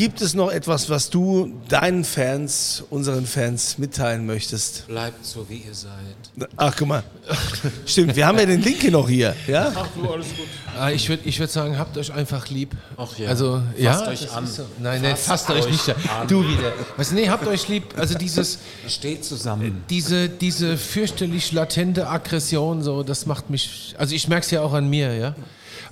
Gibt 0.00 0.22
es 0.22 0.32
noch 0.32 0.50
etwas, 0.50 0.88
was 0.88 1.10
du 1.10 1.52
deinen 1.68 2.04
Fans, 2.04 2.82
unseren 2.88 3.26
Fans 3.26 3.76
mitteilen 3.76 4.24
möchtest? 4.24 4.86
Bleibt 4.86 5.26
so, 5.26 5.46
wie 5.50 5.58
ihr 5.58 5.74
seid. 5.74 6.48
Ach, 6.56 6.74
guck 6.74 6.88
mal. 6.88 7.02
Stimmt, 7.84 8.16
wir 8.16 8.26
haben 8.26 8.38
ja 8.38 8.46
den 8.46 8.62
Link 8.62 8.78
hier 8.80 8.92
noch 8.92 9.06
hier. 9.06 9.36
Ja? 9.46 9.70
Ach 9.76 9.86
du, 9.94 10.10
alles 10.10 10.28
gut. 10.28 10.46
Ah, 10.78 10.90
Ich 10.90 11.06
würde 11.06 11.28
ich 11.28 11.38
würd 11.38 11.50
sagen, 11.50 11.76
habt 11.76 11.98
euch 11.98 12.10
einfach 12.14 12.48
lieb. 12.48 12.74
Ach 12.96 13.18
ja. 13.18 13.28
Also, 13.28 13.60
ja, 13.76 13.92
Fasst 13.92 14.08
euch 14.08 14.20
das 14.22 14.30
an. 14.32 14.46
So. 14.46 14.62
Nein, 14.78 15.02
nein, 15.02 15.16
Fasst 15.18 15.46
fasst 15.46 15.50
euch 15.50 15.66
euch 15.66 15.72
nicht. 15.72 15.88
an. 15.90 16.26
Du 16.26 16.48
wieder. 16.48 16.72
Was, 16.96 17.12
nee, 17.12 17.28
habt 17.28 17.46
euch 17.46 17.68
lieb. 17.68 17.84
Also 17.98 18.16
dieses, 18.16 18.58
Steht 18.88 19.22
zusammen. 19.26 19.84
diese, 19.90 20.30
diese 20.30 20.78
fürchterlich 20.78 21.52
latente 21.52 22.08
Aggression, 22.08 22.82
so, 22.82 23.02
das 23.02 23.26
macht 23.26 23.50
mich, 23.50 23.94
also 23.98 24.14
ich 24.14 24.28
merke 24.28 24.46
es 24.46 24.50
ja 24.50 24.62
auch 24.62 24.72
an 24.72 24.88
mir, 24.88 25.14
ja. 25.14 25.34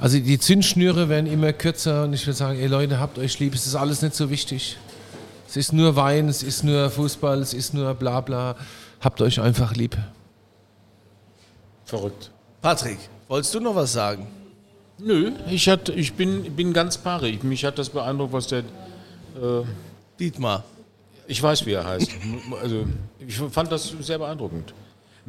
Also 0.01 0.19
die 0.21 0.39
Zündschnüre 0.39 1.09
werden 1.09 1.27
immer 1.27 1.53
kürzer 1.53 2.05
und 2.05 2.13
ich 2.13 2.25
würde 2.27 2.37
sagen, 2.37 2.59
ey 2.59 2.69
Leute, 2.69 3.01
habt 3.01 3.19
euch 3.19 3.39
lieb, 3.41 3.55
es 3.55 3.67
ist 3.67 3.75
alles 3.75 4.01
nicht 4.01 4.15
so 4.15 4.31
wichtig. 4.31 4.77
Es 5.49 5.57
ist 5.57 5.73
nur 5.73 5.97
Wein, 5.97 6.29
es 6.29 6.43
ist 6.43 6.63
nur 6.63 6.91
Fußball, 6.91 7.41
es 7.41 7.53
ist 7.53 7.75
nur 7.75 7.95
bla 7.95 8.21
bla. 8.21 8.55
Habt 9.01 9.21
euch 9.21 9.41
einfach 9.41 9.75
lieb. 9.75 9.97
Verrückt. 11.85 12.31
Patrick, 12.61 12.99
wolltest 13.29 13.55
du 13.55 13.61
noch 13.61 13.75
was 13.75 13.93
sagen? 13.93 14.27
Nö, 14.99 15.33
ich, 15.49 15.69
hat, 15.69 15.89
ich 15.89 16.13
bin, 16.13 16.55
bin 16.55 16.73
ganz 16.73 16.99
pari. 16.99 17.39
Mich 17.43 17.65
hat 17.65 17.79
das 17.79 17.89
beeindruckt, 17.89 18.33
was 18.33 18.49
der. 18.49 18.61
Äh, 18.61 19.65
Dietmar. 20.19 20.65
ich 21.29 21.41
weiß, 21.41 21.65
wie 21.65 21.73
er 21.73 21.87
heißt. 21.87 22.11
Also, 22.61 22.85
ich 23.27 23.37
fand 23.37 23.71
das 23.71 23.95
sehr 24.01 24.19
beeindruckend. 24.19 24.75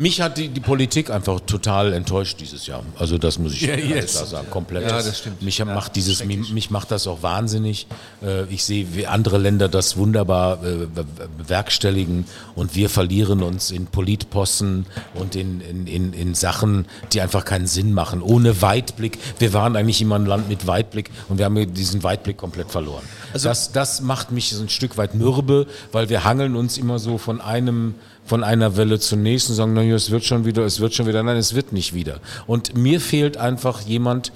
Mich 0.01 0.21
hat 0.21 0.37
die, 0.37 0.47
die 0.47 0.61
Politik 0.61 1.09
einfach 1.09 1.41
total 1.41 1.91
enttäuscht 1.91 2.39
dieses 2.39 2.65
Jahr. 2.67 2.83
Also 2.97 3.17
das 3.17 3.37
muss 3.37 3.51
ich 3.53 3.67
ganz 3.67 3.83
yes. 3.83 4.11
klar 4.13 4.25
sagen, 4.27 4.49
komplett. 4.49 4.83
Ja, 4.83 5.01
das 5.01 5.17
stimmt. 5.19 5.41
Mich 5.41 5.63
macht 5.65 5.97
dieses, 5.97 6.23
mich, 6.23 6.53
mich 6.53 6.71
macht 6.71 6.89
das 6.91 7.05
auch 7.05 7.21
wahnsinnig. 7.21 7.85
Äh, 8.23 8.43
Ich 8.45 8.63
sehe, 8.63 8.87
wie 8.95 9.07
andere 9.07 9.37
Länder 9.37 9.67
das 9.67 9.97
wunderbar 9.97 10.63
äh, 10.63 10.85
be- 10.85 11.05
bewerkstelligen 11.37 12.23
und 12.55 12.75
wir 12.75 12.89
verlieren 12.89 13.43
uns 13.43 13.71
in 13.71 13.87
Politposten 13.87 14.85
und 15.15 15.35
in, 15.35 15.59
in, 15.59 15.85
in, 15.85 16.13
in 16.13 16.33
Sachen, 16.33 16.85
die 17.11 17.19
einfach 17.19 17.43
keinen 17.43 17.67
Sinn 17.67 17.91
machen. 17.91 18.21
Ohne 18.21 18.61
Weitblick. 18.61 19.17
Wir 19.39 19.51
waren 19.51 19.75
eigentlich 19.75 20.01
immer 20.01 20.15
ein 20.15 20.25
Land 20.25 20.47
mit 20.47 20.65
Weitblick 20.65 21.11
und 21.27 21.39
wir 21.39 21.45
haben 21.45 21.73
diesen 21.73 22.03
Weitblick 22.03 22.37
komplett 22.37 22.71
verloren. 22.71 23.03
das, 23.33 23.73
das 23.73 23.99
macht 23.99 24.31
mich 24.31 24.51
so 24.51 24.63
ein 24.63 24.69
Stück 24.69 24.95
weit 24.95 25.13
mürbe, 25.13 25.67
weil 25.91 26.07
wir 26.07 26.23
hangeln 26.23 26.55
uns 26.55 26.77
immer 26.77 26.99
so 26.99 27.17
von 27.17 27.41
einem 27.41 27.95
von 28.29 28.43
einer 28.43 28.77
Welle 28.77 28.99
zur 28.99 29.17
nächsten, 29.17 29.53
sagen, 29.55 29.73
naja, 29.73 29.95
es 29.95 30.11
wird 30.11 30.23
schon 30.23 30.45
wieder, 30.45 30.63
es 30.63 30.79
wird 30.79 30.93
schon 30.93 31.07
wieder, 31.07 31.23
nein, 31.23 31.35
es 31.37 31.55
wird 31.55 31.73
nicht 31.73 31.95
wieder. 31.95 32.19
Und 32.45 32.77
mir 32.77 33.01
fehlt 33.01 33.37
einfach 33.37 33.81
jemand, 33.81 34.31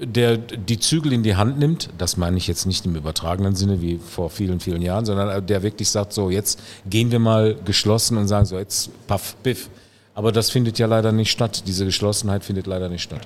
der 0.00 0.36
die 0.36 0.78
Zügel 0.78 1.12
in 1.12 1.24
die 1.24 1.34
Hand 1.34 1.58
nimmt, 1.58 1.90
das 1.98 2.16
meine 2.16 2.36
ich 2.36 2.46
jetzt 2.46 2.66
nicht 2.66 2.86
im 2.86 2.94
übertragenen 2.94 3.56
Sinne 3.56 3.80
wie 3.82 3.98
vor 3.98 4.30
vielen, 4.30 4.60
vielen 4.60 4.80
Jahren, 4.80 5.04
sondern 5.04 5.44
der 5.44 5.62
wirklich 5.64 5.90
sagt, 5.90 6.12
so 6.12 6.30
jetzt 6.30 6.60
gehen 6.88 7.10
wir 7.10 7.18
mal 7.18 7.56
geschlossen 7.64 8.16
und 8.16 8.28
sagen 8.28 8.46
so, 8.46 8.56
jetzt 8.58 8.90
paff, 9.08 9.34
biff. 9.42 9.68
Aber 10.14 10.30
das 10.30 10.50
findet 10.50 10.78
ja 10.78 10.86
leider 10.86 11.10
nicht 11.10 11.30
statt. 11.32 11.64
Diese 11.66 11.84
Geschlossenheit 11.84 12.44
findet 12.44 12.68
leider 12.68 12.88
nicht 12.88 13.02
statt. 13.02 13.22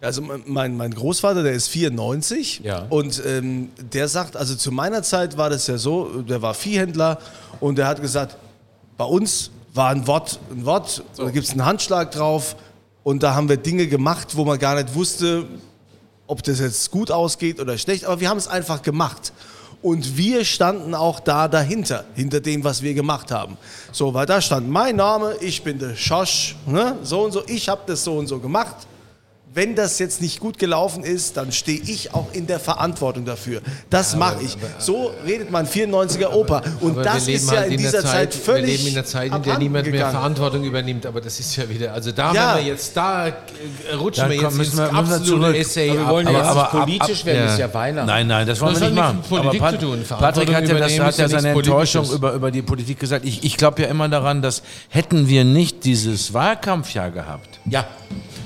Also 0.00 0.22
mein, 0.46 0.76
mein 0.78 0.94
Großvater, 0.94 1.42
der 1.42 1.52
ist 1.52 1.68
94 1.68 2.62
Ja. 2.64 2.86
und 2.88 3.20
ähm, 3.26 3.68
der 3.92 4.08
sagt, 4.08 4.34
also 4.36 4.54
zu 4.54 4.72
meiner 4.72 5.02
Zeit 5.02 5.36
war 5.36 5.50
das 5.50 5.66
ja 5.66 5.76
so, 5.76 6.22
der 6.22 6.40
war 6.40 6.54
Viehhändler 6.54 7.18
und 7.60 7.76
der 7.76 7.86
hat 7.86 8.00
gesagt, 8.00 8.36
bei 8.96 9.04
uns 9.04 9.50
war 9.74 9.90
ein 9.90 10.06
Wort, 10.06 10.38
ein 10.50 10.64
Wort, 10.64 11.02
da 11.16 11.30
gibt 11.30 11.46
es 11.46 11.52
einen 11.52 11.64
Handschlag 11.64 12.10
drauf 12.10 12.56
und 13.02 13.22
da 13.22 13.34
haben 13.34 13.48
wir 13.48 13.56
Dinge 13.56 13.86
gemacht, 13.86 14.36
wo 14.36 14.44
man 14.44 14.58
gar 14.58 14.74
nicht 14.74 14.94
wusste, 14.94 15.46
ob 16.26 16.42
das 16.42 16.60
jetzt 16.60 16.90
gut 16.90 17.10
ausgeht 17.10 17.60
oder 17.60 17.76
schlecht, 17.78 18.04
aber 18.04 18.20
wir 18.20 18.28
haben 18.28 18.38
es 18.38 18.48
einfach 18.48 18.82
gemacht. 18.82 19.32
Und 19.80 20.16
wir 20.16 20.44
standen 20.44 20.92
auch 20.92 21.20
da 21.20 21.46
dahinter, 21.46 22.04
hinter 22.14 22.40
dem, 22.40 22.64
was 22.64 22.82
wir 22.82 22.94
gemacht 22.94 23.30
haben. 23.30 23.56
So, 23.92 24.12
weil 24.12 24.26
da 24.26 24.40
stand 24.40 24.68
mein 24.68 24.96
Name, 24.96 25.36
ich 25.40 25.62
bin 25.62 25.78
der 25.78 25.94
Schosch, 25.94 26.56
ne? 26.66 26.96
so 27.02 27.22
und 27.22 27.32
so, 27.32 27.44
ich 27.46 27.68
habe 27.68 27.82
das 27.86 28.02
so 28.02 28.18
und 28.18 28.26
so 28.26 28.40
gemacht. 28.40 28.74
Wenn 29.54 29.74
das 29.74 29.98
jetzt 29.98 30.20
nicht 30.20 30.40
gut 30.40 30.58
gelaufen 30.58 31.02
ist, 31.02 31.36
dann 31.36 31.50
stehe 31.52 31.80
ich 31.80 32.14
auch 32.14 32.28
in 32.32 32.46
der 32.46 32.60
Verantwortung 32.60 33.24
dafür. 33.24 33.60
Das 33.90 34.14
mache 34.14 34.36
ich. 34.44 34.56
So 34.78 35.10
redet 35.26 35.50
mein 35.50 35.66
94er 35.66 36.30
Opa. 36.32 36.62
Und 36.80 36.92
Aber 36.92 37.02
das 37.02 37.26
ist 37.26 37.50
ja 37.50 37.60
halt 37.60 37.72
in 37.72 37.78
dieser 37.78 38.04
Zeit, 38.04 38.34
völlig 38.34 38.66
Wir 38.66 38.76
leben 38.76 38.88
in 38.88 38.94
einer 38.94 39.04
Zeit, 39.06 39.34
in 39.34 39.42
der 39.42 39.58
niemand 39.58 39.84
mehr 39.86 39.92
gegangen. 39.92 40.12
Verantwortung 40.12 40.64
übernimmt, 40.64 41.06
aber 41.06 41.20
das 41.20 41.40
ist 41.40 41.56
ja 41.56 41.68
wieder, 41.68 41.92
also 41.92 42.12
da 42.12 42.32
Ja. 42.32 42.56
wir 42.56 42.62
jetzt, 42.64 42.96
da 42.96 43.28
äh, 43.28 43.32
rutschen 43.98 44.24
Da 44.24 44.30
wir 44.30 44.36
jetzt 44.36 44.44
ins 44.44 44.52
wir- 44.54 44.58
müssen 44.58 44.76
wir 44.78 44.94
absolute 44.94 45.24
zurück. 45.24 45.56
Essay 45.56 45.90
Aber 45.90 45.98
wir 45.98 46.08
wollen 46.08 46.26
Aber- 46.28 46.38
jetzt 46.38 46.46
aber 46.48 46.62
nicht 46.86 46.98
politisch 47.00 47.20
ab- 47.20 47.26
werden, 47.26 47.38
ja. 47.38 47.44
es 47.46 47.52
ist 47.54 47.58
ja 47.58 47.74
Weihnachten. 47.74 48.06
Nein, 48.06 48.26
nein, 48.26 48.46
das 48.46 48.60
wollen 48.60 48.72
Das 48.74 48.80
wir 48.82 48.88
nicht 48.90 48.96
machen. 48.98 49.16
mit 49.18 49.28
Politik 49.28 49.62
Aber 49.62 49.70
zu 49.72 49.78
tun. 49.78 50.04
Patrick 50.08 50.54
hat 50.54 50.68
ja, 50.68 50.74
das, 50.78 50.98
hat 50.98 51.16
ja 51.18 51.24
ja 51.24 51.28
seine 51.28 51.48
Enttäuschung 51.50 52.10
über, 52.12 52.32
über 52.34 52.50
die 52.50 52.62
Politik 52.62 53.00
gesagt. 53.00 53.24
Ich, 53.24 53.42
ich 53.44 53.56
glaube 53.56 53.82
ja 53.82 53.88
immer 53.88 54.08
daran, 54.08 54.42
dass 54.42 54.62
hätten 54.90 55.26
wir 55.28 55.44
nicht 55.44 55.84
dieses 55.84 56.32
Wahlkampfjahr 56.34 57.10
gehabt, 57.10 57.58
Ja. 57.64 57.86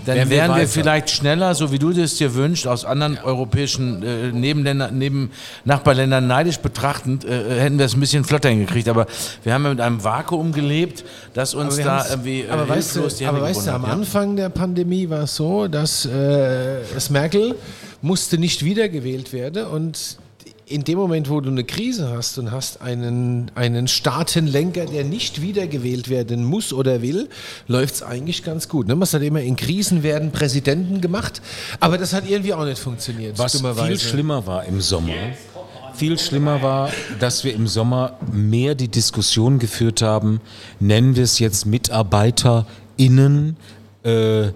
Dann 0.07 0.17
Wären 0.17 0.31
wären 0.31 0.51
wir 0.53 0.63
wir, 0.63 0.69
vielleicht 0.69 1.11
schneller, 1.11 1.55
so 1.55 1.73
wie 1.73 1.79
du 1.79 1.93
das 1.93 2.17
dir 2.17 2.35
wünschst, 2.35 2.67
aus 2.67 2.85
anderen 2.85 3.19
europäischen 3.19 4.03
äh, 4.03 4.33
Nebenländer, 4.33 4.91
neben 4.91 5.31
Nachbarländern 5.65 6.27
neidisch 6.27 6.59
betrachtend, 6.59 7.25
äh, 7.25 7.61
hätten 7.61 7.79
wir 7.79 7.87
es 7.87 7.95
ein 7.95 8.01
bisschen 8.01 8.25
flotter 8.25 8.49
hingekriegt. 8.49 8.89
Aber 8.89 9.07
wir 9.45 9.55
haben 9.55 9.65
ja 9.65 9.71
mit 9.71 9.81
einem 9.81 10.03
Vakuum 10.03 10.53
gelebt, 10.53 11.05
das 11.35 11.55
uns 11.55 11.77
da 11.79 12.07
irgendwie 12.09 12.43
äh, 12.43 12.51
aber 12.51 12.69
weißt 12.69 12.97
du, 12.97 13.01
die 13.03 13.27
Hände 13.27 13.29
aber 13.29 13.43
weißt 13.43 13.67
du, 13.67 13.73
am 13.73 13.83
hat, 13.83 13.89
ja. 13.89 13.95
Anfang 13.95 14.37
der 14.37 14.49
Pandemie 14.49 15.09
war 15.09 15.25
es 15.25 15.37
so, 15.37 15.69
dass 15.69 16.07
äh, 16.07 16.81
es 16.97 17.11
Merkel 17.11 17.55
musste 18.01 18.39
nicht 18.39 18.65
wiedergewählt 18.65 19.33
werden 19.33 19.67
und 19.67 20.19
in 20.67 20.85
dem 20.85 20.99
Moment, 20.99 21.29
wo 21.29 21.41
du 21.41 21.51
eine 21.51 21.65
Krise 21.65 22.11
hast 22.11 22.39
und 22.39 22.51
hast 22.53 22.81
einen, 22.81 23.51
einen 23.55 23.89
Staatenlenker, 23.89 24.87
der 24.87 25.05
nicht 25.05 25.43
wiedergewählt 25.43 26.09
werden 26.09 26.45
muss 26.45 26.73
oder 26.73 27.03
will, 27.03 27.29
läuft 27.69 27.95
es 27.97 28.03
eigentlich 28.03 28.45
ganz 28.45 28.69
gut. 28.69 28.87
Ne? 28.87 28.95
Man 28.95 29.09
hat 29.09 29.23
immer 29.23 29.43
in 29.43 29.57
Krisen 29.57 30.03
werden 30.03 30.31
Präsidenten 30.31 31.01
gemacht, 31.01 31.43
aber 31.81 31.99
das 31.99 32.13
hat 32.13 32.29
irgendwie 32.29 32.55
auch 32.55 32.65
nicht 32.65 32.79
funktioniert. 32.79 33.39
Was 33.39 33.61
viel 33.61 33.99
schlimmer 33.99 34.47
war 34.47 34.65
im 34.65 34.81
Sommer, 34.81 35.13
viel 35.95 36.19
schlimmer 36.19 36.63
war, 36.63 36.91
dass 37.19 37.45
wir 37.45 37.55
im 37.55 37.67
Sommer 37.67 38.17
mehr 38.33 38.75
die 38.75 38.89
Diskussion 38.89 39.59
geführt 39.59 40.01
haben, 40.01 40.41
nennen 40.81 41.17
wir 41.17 41.25
es 41.25 41.39
jetzt 41.39 41.67
MitarbeiterInnen, 41.67 43.57
äh, 44.05 44.49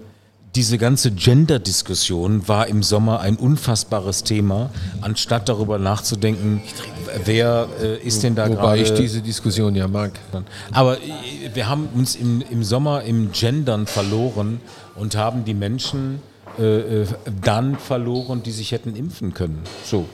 diese 0.57 0.79
ganze 0.79 1.11
Gender-Diskussion 1.11 2.47
war 2.47 2.65
im 2.65 2.81
Sommer 2.81 3.19
ein 3.19 3.35
unfassbares 3.35 4.23
Thema, 4.23 4.71
anstatt 5.01 5.49
darüber 5.49 5.77
nachzudenken, 5.77 6.63
wer 7.25 7.67
äh, 7.79 7.97
ist 7.99 8.23
denn 8.23 8.33
da 8.33 8.49
Wobei 8.49 8.79
ich 8.79 8.87
gerade... 8.87 9.01
diese 9.03 9.21
Diskussion 9.21 9.75
ja 9.75 9.87
mag. 9.87 10.13
Aber 10.71 10.97
äh, 10.97 11.01
wir 11.53 11.69
haben 11.69 11.87
uns 11.93 12.15
im, 12.15 12.41
im 12.49 12.63
Sommer 12.63 13.03
im 13.03 13.31
Gendern 13.33 13.85
verloren 13.85 14.59
und 14.95 15.15
haben 15.15 15.45
die 15.45 15.53
Menschen 15.53 16.23
äh, 16.57 17.01
äh, 17.03 17.07
dann 17.43 17.77
verloren, 17.77 18.41
die 18.41 18.51
sich 18.51 18.71
hätten 18.71 18.95
impfen 18.95 19.35
können. 19.35 19.61
So. 19.85 20.05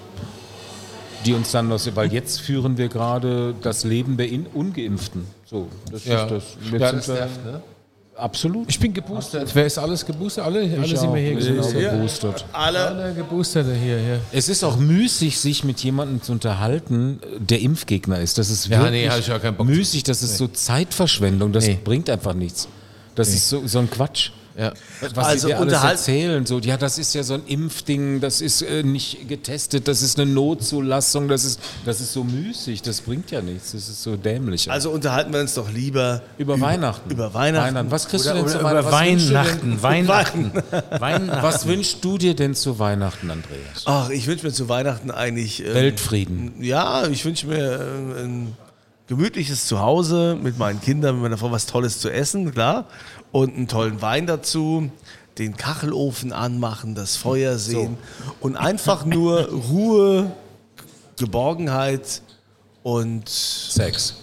Die 1.25 1.33
uns 1.33 1.51
dann 1.51 1.69
noch, 1.69 1.79
weil 1.95 2.11
jetzt 2.11 2.41
führen 2.41 2.77
wir 2.77 2.89
gerade 2.89 3.55
das 3.61 3.85
Leben 3.85 4.17
der 4.17 4.27
In 4.27 4.45
Ungeimpften. 4.47 5.25
So, 5.45 5.69
das 5.89 6.03
Ja. 6.03 6.25
ist 6.25 6.31
das. 6.31 6.43
Jetzt 6.69 6.81
Ja, 6.81 6.89
sind 6.89 6.97
das 6.97 7.07
nervt, 7.07 7.45
ne? 7.45 7.61
Absolut. 8.15 8.69
Ich 8.69 8.79
bin 8.79 8.93
geboostert. 8.93 9.49
Wer 9.55 9.65
ist 9.65 9.77
alles 9.79 10.05
geboostert? 10.05 10.45
Alle, 10.45 10.59
alle 10.61 10.97
sind 10.97 11.13
wir 11.13 11.21
hier 11.21 11.41
sind 11.41 11.55
geboostert. 11.55 11.85
auch 11.87 11.91
geboostert. 11.91 12.45
Alle 12.53 13.13
Geboosterte 13.15 13.73
hier, 13.73 13.97
hier. 13.97 14.19
Es 14.31 14.49
ist 14.49 14.63
auch 14.63 14.77
müßig, 14.77 15.39
sich 15.39 15.63
mit 15.63 15.79
jemandem 15.83 16.21
zu 16.21 16.31
unterhalten, 16.31 17.19
der 17.39 17.59
Impfgegner 17.61 18.19
ist. 18.19 18.37
Das 18.37 18.49
ist 18.51 18.67
Ja, 18.67 18.83
wirklich 18.83 19.09
nee, 19.09 19.17
ich 19.19 19.27
ja 19.27 19.39
keinen 19.39 19.55
Bock 19.57 19.65
müßig. 19.67 20.03
Das 20.03 20.21
ist 20.21 20.37
so 20.37 20.47
Zeitverschwendung. 20.47 21.51
Das 21.51 21.65
Nee. 21.65 21.79
bringt 21.83 22.09
einfach 22.09 22.33
nichts. 22.35 22.67
Das 23.15 23.29
ist 23.29 23.49
so, 23.49 23.65
so 23.65 23.79
ein 23.79 23.89
Quatsch. 23.89 24.29
Ja. 24.57 24.73
Was 25.13 25.25
Also 25.25 25.47
sie 25.47 25.53
dir 25.53 25.59
alles 25.59 25.73
erzählen, 25.83 26.45
so, 26.45 26.59
ja, 26.59 26.77
das 26.77 26.97
ist 26.97 27.13
ja 27.15 27.23
so 27.23 27.33
ein 27.35 27.43
Impfding, 27.47 28.21
das 28.21 28.39
ist 28.41 28.61
äh, 28.61 28.83
nicht 28.83 29.27
getestet, 29.27 29.87
das 29.87 30.01
ist 30.01 30.19
eine 30.19 30.31
Notzulassung, 30.31 31.27
das 31.27 31.43
ist, 31.43 31.59
das 31.85 32.01
ist 32.01 32.13
so 32.13 32.23
müßig, 32.23 32.81
das 32.83 33.01
bringt 33.01 33.31
ja 33.31 33.41
nichts, 33.41 33.71
das 33.71 33.89
ist 33.89 34.03
so 34.03 34.15
dämlich. 34.15 34.69
Also 34.69 34.91
unterhalten 34.91 35.33
wir 35.33 35.39
uns 35.39 35.55
doch 35.55 35.71
lieber 35.71 36.21
über 36.37 36.59
Weihnachten. 36.59 37.09
über 37.09 37.33
Weihnachten. 37.33 37.89
Was 37.89 38.07
kriegst 38.07 38.25
Oder, 38.27 38.35
du 38.35 38.41
denn 38.41 38.49
zu 38.49 38.59
über 38.59 38.91
Weihnachten? 38.91 39.33
Weihnachten, 39.33 39.81
Weihnachten, 39.81 40.51
Weihnachten. 40.99 41.43
Was 41.43 41.65
wünschst 41.67 42.03
du 42.05 42.17
dir 42.17 42.35
denn 42.35 42.53
zu 42.53 42.77
Weihnachten, 42.77 43.31
Andreas? 43.31 43.83
Ach, 43.85 44.09
ich 44.09 44.27
wünsche 44.27 44.45
mir 44.45 44.53
zu 44.53 44.69
Weihnachten 44.69 45.09
eigentlich. 45.11 45.61
ähm, 45.65 45.73
Weltfrieden. 45.73 46.53
Ja, 46.61 47.07
ich 47.07 47.25
wünsche 47.25 47.47
mir 47.47 47.79
ähm, 47.81 48.11
ein 48.17 48.57
gemütliches 49.07 49.67
Zuhause 49.67 50.37
mit 50.41 50.57
meinen 50.57 50.81
Kindern, 50.81 51.15
mit 51.15 51.23
meiner 51.23 51.37
Frau 51.37 51.51
was 51.51 51.65
Tolles 51.65 51.99
zu 51.99 52.09
essen, 52.09 52.51
klar. 52.51 52.85
Und 53.31 53.55
einen 53.55 53.67
tollen 53.67 54.01
Wein 54.01 54.27
dazu. 54.27 54.91
Den 55.37 55.57
Kachelofen 55.57 56.31
anmachen, 56.31 56.93
das 56.93 57.15
Feuer 57.15 57.57
sehen 57.57 57.97
und 58.39 58.55
einfach 58.55 59.03
nur 59.03 59.47
Ruhe, 59.69 60.31
Geborgenheit 61.17 62.21
und 62.83 63.27
Sex. 63.27 64.17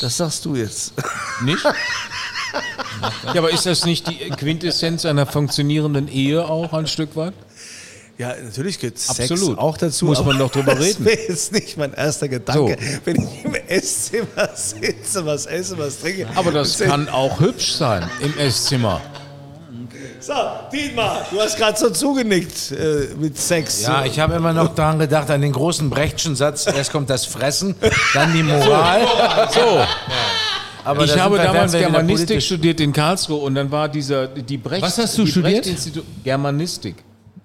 das 0.00 0.16
sagst 0.18 0.44
du 0.44 0.54
jetzt. 0.54 0.94
Nicht? 1.44 1.64
ja, 3.24 3.34
aber 3.38 3.50
ist 3.50 3.66
das 3.66 3.84
nicht 3.84 4.08
die 4.08 4.30
Quintessenz 4.30 5.04
einer 5.04 5.26
funktionierenden 5.26 6.06
Ehe 6.06 6.48
auch 6.48 6.72
ein 6.74 6.86
Stück 6.86 7.16
weit? 7.16 7.34
Ja, 8.18 8.34
natürlich 8.44 8.78
gehört 8.78 8.98
Sex 8.98 9.30
Absolut. 9.32 9.58
auch 9.58 9.76
dazu. 9.78 10.04
Muss 10.04 10.24
man 10.24 10.38
doch 10.38 10.50
drüber 10.50 10.74
das 10.74 10.84
reden. 10.84 11.04
wäre 11.04 11.18
jetzt 11.28 11.52
nicht 11.52 11.76
mein 11.76 11.92
erster 11.94 12.28
Gedanke, 12.28 12.76
So. 12.78 13.00
wenn 13.04 13.16
ich 13.16 13.44
im 13.44 13.54
Esszimmer 13.68 14.50
sitze, 14.54 15.24
was 15.26 15.46
esse, 15.46 15.76
was 15.78 15.98
trinke. 16.00 16.26
Aber 16.34 16.50
das 16.52 16.78
kann 16.78 17.08
auch 17.08 17.40
hübsch 17.40 17.72
sein 17.72 18.08
im 18.20 18.36
Esszimmer. 18.38 19.00
So, 20.20 20.34
Dietmar, 20.72 21.26
du 21.32 21.40
hast 21.40 21.56
gerade 21.56 21.76
so 21.76 21.90
zugenickt 21.90 22.70
äh, 22.72 23.08
mit 23.18 23.36
Sex. 23.36 23.82
Ja, 23.82 24.02
so. 24.02 24.06
ich 24.10 24.20
habe 24.20 24.34
immer 24.34 24.52
noch 24.52 24.72
daran 24.74 24.98
gedacht, 25.00 25.28
an 25.30 25.40
den 25.40 25.50
großen 25.52 25.90
Brechtschen 25.90 26.36
Satz, 26.36 26.66
erst 26.66 26.92
kommt 26.92 27.10
das 27.10 27.24
Fressen, 27.26 27.74
dann 28.14 28.32
die 28.32 28.42
Moral. 28.44 29.00
So. 29.52 29.84
Aber 30.84 31.04
ich 31.04 31.18
habe 31.18 31.38
damals 31.38 31.72
Germanistik 31.72 32.40
studiert 32.42 32.78
in 32.80 32.92
Karlsruhe 32.92 33.38
und 33.38 33.54
dann 33.56 33.70
war 33.72 33.88
dieser 33.88 34.28
die 34.28 34.58
Brecht. 34.58 34.82
Was 34.82 34.98
hast 34.98 35.18
du 35.18 35.24
die 35.24 35.30
studiert? 35.30 35.64
Brecht-Institut- 35.64 36.04
Germanistik. 36.22 36.96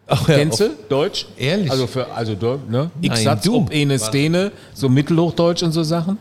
Ach, 0.07 0.27
ja, 0.29 0.35
Kennst 0.37 0.59
du? 0.61 0.69
Deutsch? 0.87 1.27
Ehrlich? 1.37 1.69
Also 1.69 1.85
für 1.85 2.09
also 2.11 2.33
ne? 2.69 2.89
X-Satz, 3.01 3.43
du. 3.43 3.57
ob 3.57 3.73
ene 3.73 3.99
Stene, 3.99 4.51
so 4.73 4.87
Mittelhochdeutsch 4.87 5.63
und 5.63 5.73
so 5.73 5.83
Sachen. 5.83 6.17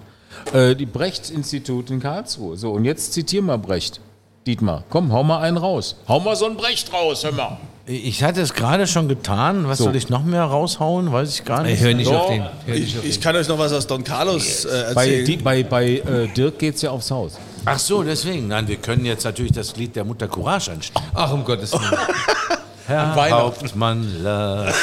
Äh, 0.53 0.75
die 0.75 0.87
Brecht-Institut 0.87 1.91
in 1.91 2.01
Karlsruhe. 2.01 2.57
So, 2.57 2.73
und 2.73 2.85
jetzt 2.85 3.13
zitier 3.13 3.43
mal 3.43 3.59
Brecht. 3.59 4.01
Dietmar, 4.47 4.85
komm, 4.91 5.13
hau 5.13 5.25
mal 5.25 5.41
einen 5.41 5.57
raus. 5.57 5.97
Hau 6.07 6.21
mal 6.21 6.37
so 6.37 6.47
einen 6.47 6.57
Brecht 6.57 6.93
raus, 6.93 7.25
hör 7.25 7.33
mal. 7.33 7.59
Ich 7.89 8.23
hatte 8.25 8.41
es 8.41 8.53
gerade 8.55 8.87
schon 8.89 9.07
getan. 9.09 9.69
Was 9.69 9.79
So. 9.79 9.85
soll 9.85 9.97
ich 9.97 10.09
noch 10.09 10.25
mehr 10.25 10.43
raushauen? 10.43 11.13
Weiß 11.13 11.35
ich 11.35 11.45
gar 11.45 11.63
nicht. 11.63 11.75
Ich 11.75 11.81
höre 11.81 11.95
nicht 11.95 12.07
So. 12.07 12.15
auf 12.17 12.29
den. 12.29 12.43
Hör 12.43 12.75
nicht 12.75 12.89
Ich, 12.89 12.99
auf 12.99 13.05
ich 13.05 13.15
den. 13.17 13.23
kann 13.23 13.37
euch 13.37 13.47
noch 13.49 13.59
was 13.59 13.73
aus 13.73 13.87
Don 13.87 14.03
Carlos 14.03 14.65
äh, 14.65 14.69
Bei, 14.95 15.05
erzählen. 15.07 15.25
die, 15.27 15.37
bei, 15.37 15.63
bei 15.63 15.87
äh, 15.99 16.29
Dirk 16.37 16.59
geht's 16.59 16.83
ja 16.83 16.91
aufs 16.91 17.11
Haus. 17.13 17.39
Ach 17.65 17.79
so, 17.79 18.03
deswegen. 18.03 18.49
Nein, 18.49 18.67
wir 18.67 18.77
können 18.77 19.05
jetzt 19.05 19.25
natürlich 19.25 19.53
das 19.53 19.77
Lied 19.77 19.95
der 19.95 20.05
Mutter 20.05 20.27
Courage 20.27 20.73
anstimmen. 20.73 21.07
Ach, 21.15 21.33
um 21.33 21.45
Gottes 21.45 21.73
Willen. 21.73 21.83
Herr. 22.87 23.31
Hauptmann, 23.31 24.23
lass 24.23 24.75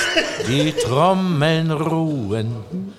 die 0.48 0.74
Trommeln 0.74 1.72
ruhen. 1.72 2.94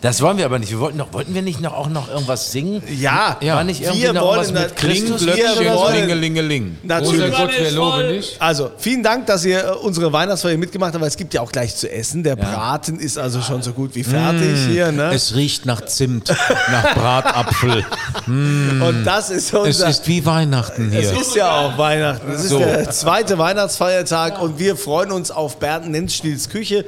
Das 0.00 0.20
wollen 0.22 0.38
wir 0.38 0.44
aber 0.44 0.58
nicht. 0.60 0.70
Wir 0.70 0.78
wollten, 0.78 0.96
noch, 0.98 1.12
wollten 1.12 1.34
wir 1.34 1.42
nicht 1.42 1.60
noch, 1.60 1.72
auch 1.74 1.88
noch 1.88 2.08
irgendwas 2.08 2.52
singen? 2.52 2.82
Ja, 3.00 3.36
War 3.42 3.64
nicht 3.64 3.82
irgendwie 3.82 4.02
wir 4.02 4.12
noch 4.12 4.22
wollen 4.22 4.46
mit 4.52 4.64
das- 4.64 4.74
Christus? 4.76 5.26
wir 5.26 5.34
wollen- 5.74 6.68
Natürlich. 6.84 7.36
Gott, 7.36 7.50
wir 7.58 7.70
loben 7.72 8.08
dich. 8.08 8.36
Also, 8.38 8.70
vielen 8.78 9.02
Dank, 9.02 9.26
dass 9.26 9.44
ihr 9.44 9.64
äh, 9.64 9.70
unsere 9.72 10.12
Weihnachtsfeier 10.12 10.56
mitgemacht 10.56 10.92
habt, 10.92 11.00
weil 11.00 11.08
es 11.08 11.16
gibt 11.16 11.34
ja 11.34 11.40
auch 11.40 11.50
gleich 11.50 11.74
zu 11.74 11.90
essen. 11.90 12.22
Der 12.22 12.36
Braten 12.36 13.00
ist 13.00 13.18
also 13.18 13.40
schon 13.40 13.62
so 13.62 13.72
gut 13.72 13.94
wie 13.94 14.04
fertig 14.04 14.56
hier. 14.68 14.92
Ne? 14.92 15.10
Es 15.12 15.34
riecht 15.34 15.66
nach 15.66 15.84
Zimt, 15.86 16.28
nach 16.28 16.94
Bratapfel. 16.94 17.84
Und 18.26 19.02
das 19.04 19.30
ist 19.30 19.48
Es 19.48 19.54
unser... 19.54 19.88
ist 19.88 20.06
wie 20.06 20.24
Weihnachten 20.24 20.92
Es 20.92 21.10
hier. 21.10 21.20
ist 21.20 21.34
ja 21.34 21.50
auch 21.50 21.78
Weihnachten. 21.78 22.30
Es 22.30 22.42
ist 22.44 22.50
So. 22.50 22.58
der 22.58 22.90
zweite 22.90 23.38
Weihnachtsfeiertag 23.38 24.40
und 24.40 24.58
wir 24.58 24.76
freuen 24.76 25.10
uns 25.10 25.30
auf 25.30 25.58
Bernd 25.58 25.88
Nennstils 25.90 26.48
Küche 26.48 26.84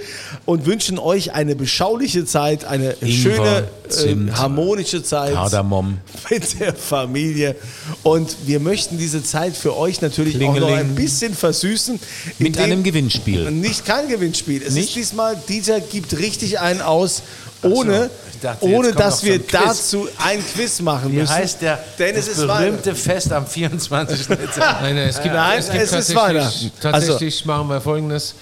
und 0.47 0.67
wünschen 0.67 0.99
euch 0.99 1.33
eine 1.35 1.57
beschauliche 1.57 2.25
Zeit, 2.25 2.65
eine 2.65 2.95
schöne, 3.07 3.69
Zimt, 3.89 4.31
äh, 4.31 4.33
harmonische 4.35 5.03
Zeit 5.03 5.33
Kardamom. 5.35 5.99
mit 6.31 6.61
der 6.61 6.75
Familie. 6.75 7.57
Und 8.03 8.37
wir 8.47 8.61
möchten 8.61 8.99
diese 8.99 9.23
Zeit 9.23 9.57
für 9.57 9.77
euch 9.77 10.01
natürlich 10.01 10.37
auch 10.37 10.41
noch 10.41 10.53
Klingeling. 10.55 10.77
ein 10.77 10.95
bisschen 10.95 11.35
versüßen. 11.35 11.99
Mit 12.39 12.59
einem 12.59 12.83
Gewinnspiel. 12.83 13.51
Nicht 13.51 13.85
kein 13.85 14.09
Gewinnspiel. 14.09 14.63
Es 14.63 14.75
Nicht? 14.75 14.89
ist 14.89 14.97
diesmal, 14.97 15.37
Dieter 15.49 15.81
gibt 15.81 16.17
richtig 16.19 16.61
einen 16.61 16.81
aus, 16.83 17.23
ohne, 17.63 18.11
dachte, 18.41 18.65
ohne 18.65 18.93
dass 18.93 19.23
wir 19.23 19.35
ein 19.35 19.45
dazu 19.51 20.09
ein 20.19 20.43
Quiz 20.55 20.81
machen 20.81 21.13
Wie 21.13 21.17
müssen. 21.17 21.35
heißt 21.35 21.61
der, 21.61 21.79
Denn 21.99 22.15
das 22.15 22.27
es 22.29 22.39
berühmte 22.39 22.95
Fest 22.95 23.33
am 23.33 23.47
24. 23.47 24.19
Dezember? 24.29 24.79
Nein, 24.81 24.95
nein, 24.95 25.09
es 25.09 25.21
gibt, 25.23 25.35
Nein, 25.35 25.59
es 25.59 25.67
gibt 25.71 25.77
es 25.77 25.83
ist 25.85 25.91
tatsächlich, 25.93 26.17
Weihnachten. 26.23 26.71
Also- 26.87 27.09
tatsächlich 27.09 27.45
machen 27.45 27.69
wir 27.69 27.81
folgendes 27.81 28.35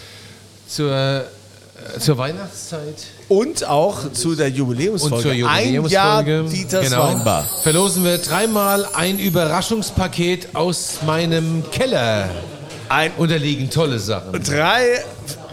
zur, 0.69 1.25
zur 1.99 2.19
Weihnachtszeit 2.19 2.97
Und 3.29 3.67
auch 3.67 4.13
zu 4.13 4.35
der 4.35 4.51
Jubiläumsfolge. 4.51 5.17
und 5.17 5.23
zur 5.23 5.31
Ein 5.33 5.73
Jahr 5.89 6.21
Jubiläumsfolge. 6.21 6.45
Dieters 6.57 6.85
genau, 6.85 7.05
Weinbar. 7.09 7.45
Verlosen 7.63 8.05
wir 8.05 8.19
dreimal 8.19 8.87
ein 8.95 9.19
Überraschungspaket 9.19 10.55
aus 10.55 10.99
meinem 11.07 11.63
Keller. 11.71 12.29
Ein, 12.89 13.13
Und 13.19 13.31
da 13.31 13.37
liegen 13.37 13.69
tolle 13.71 13.99
Sachen. 13.99 14.33
drei 14.43 15.01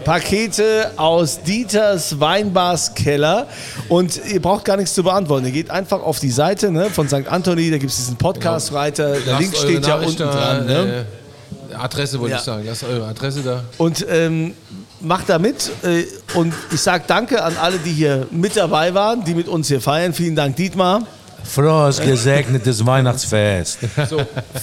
Pakete 0.04 0.92
aus 0.96 1.42
Dieters 1.42 2.18
Weinbars 2.20 2.94
Keller. 2.94 3.46
Und 3.88 4.20
ihr 4.32 4.40
braucht 4.40 4.64
gar 4.64 4.76
nichts 4.76 4.94
zu 4.94 5.02
beantworten. 5.02 5.46
Ihr 5.46 5.52
geht 5.52 5.68
einfach 5.70 6.00
auf 6.02 6.20
die 6.20 6.30
Seite 6.30 6.70
ne, 6.70 6.90
von 6.90 7.08
St. 7.08 7.26
Anthony, 7.28 7.70
da 7.70 7.78
gibt 7.78 7.90
es 7.90 7.96
diesen 7.98 8.16
Podcast-Reiter. 8.16 9.14
Der 9.20 9.32
Lasst 9.34 9.40
Link 9.40 9.56
steht 9.56 9.86
ja 9.86 9.96
unten 9.96 10.16
dran. 10.22 10.66
Ne? 10.66 11.06
äh, 11.72 11.74
Adresse 11.74 12.18
wollte 12.20 12.32
Ja. 12.34 12.38
ich 12.38 12.44
sagen. 12.44 12.64
Lasst 12.66 12.84
eure 12.84 13.06
Adresse 13.06 13.40
da. 13.42 13.64
Und 13.78 14.06
ähm, 14.08 14.54
macht 15.00 15.28
da 15.28 15.38
mit. 15.38 15.70
Äh, 15.82 16.04
und 16.34 16.52
ich 16.72 16.80
sage 16.80 17.04
danke 17.06 17.42
an 17.42 17.56
alle, 17.56 17.78
die 17.78 17.92
hier 17.92 18.26
mit 18.30 18.56
dabei 18.56 18.94
waren, 18.94 19.24
die 19.24 19.34
mit 19.34 19.48
uns 19.48 19.68
hier 19.68 19.80
feiern. 19.80 20.12
Vielen 20.12 20.36
Dank, 20.36 20.56
Dietmar. 20.56 21.06
Frohes, 21.44 22.00
gesegnetes 22.00 22.84
Weihnachtsfest. 22.84 23.78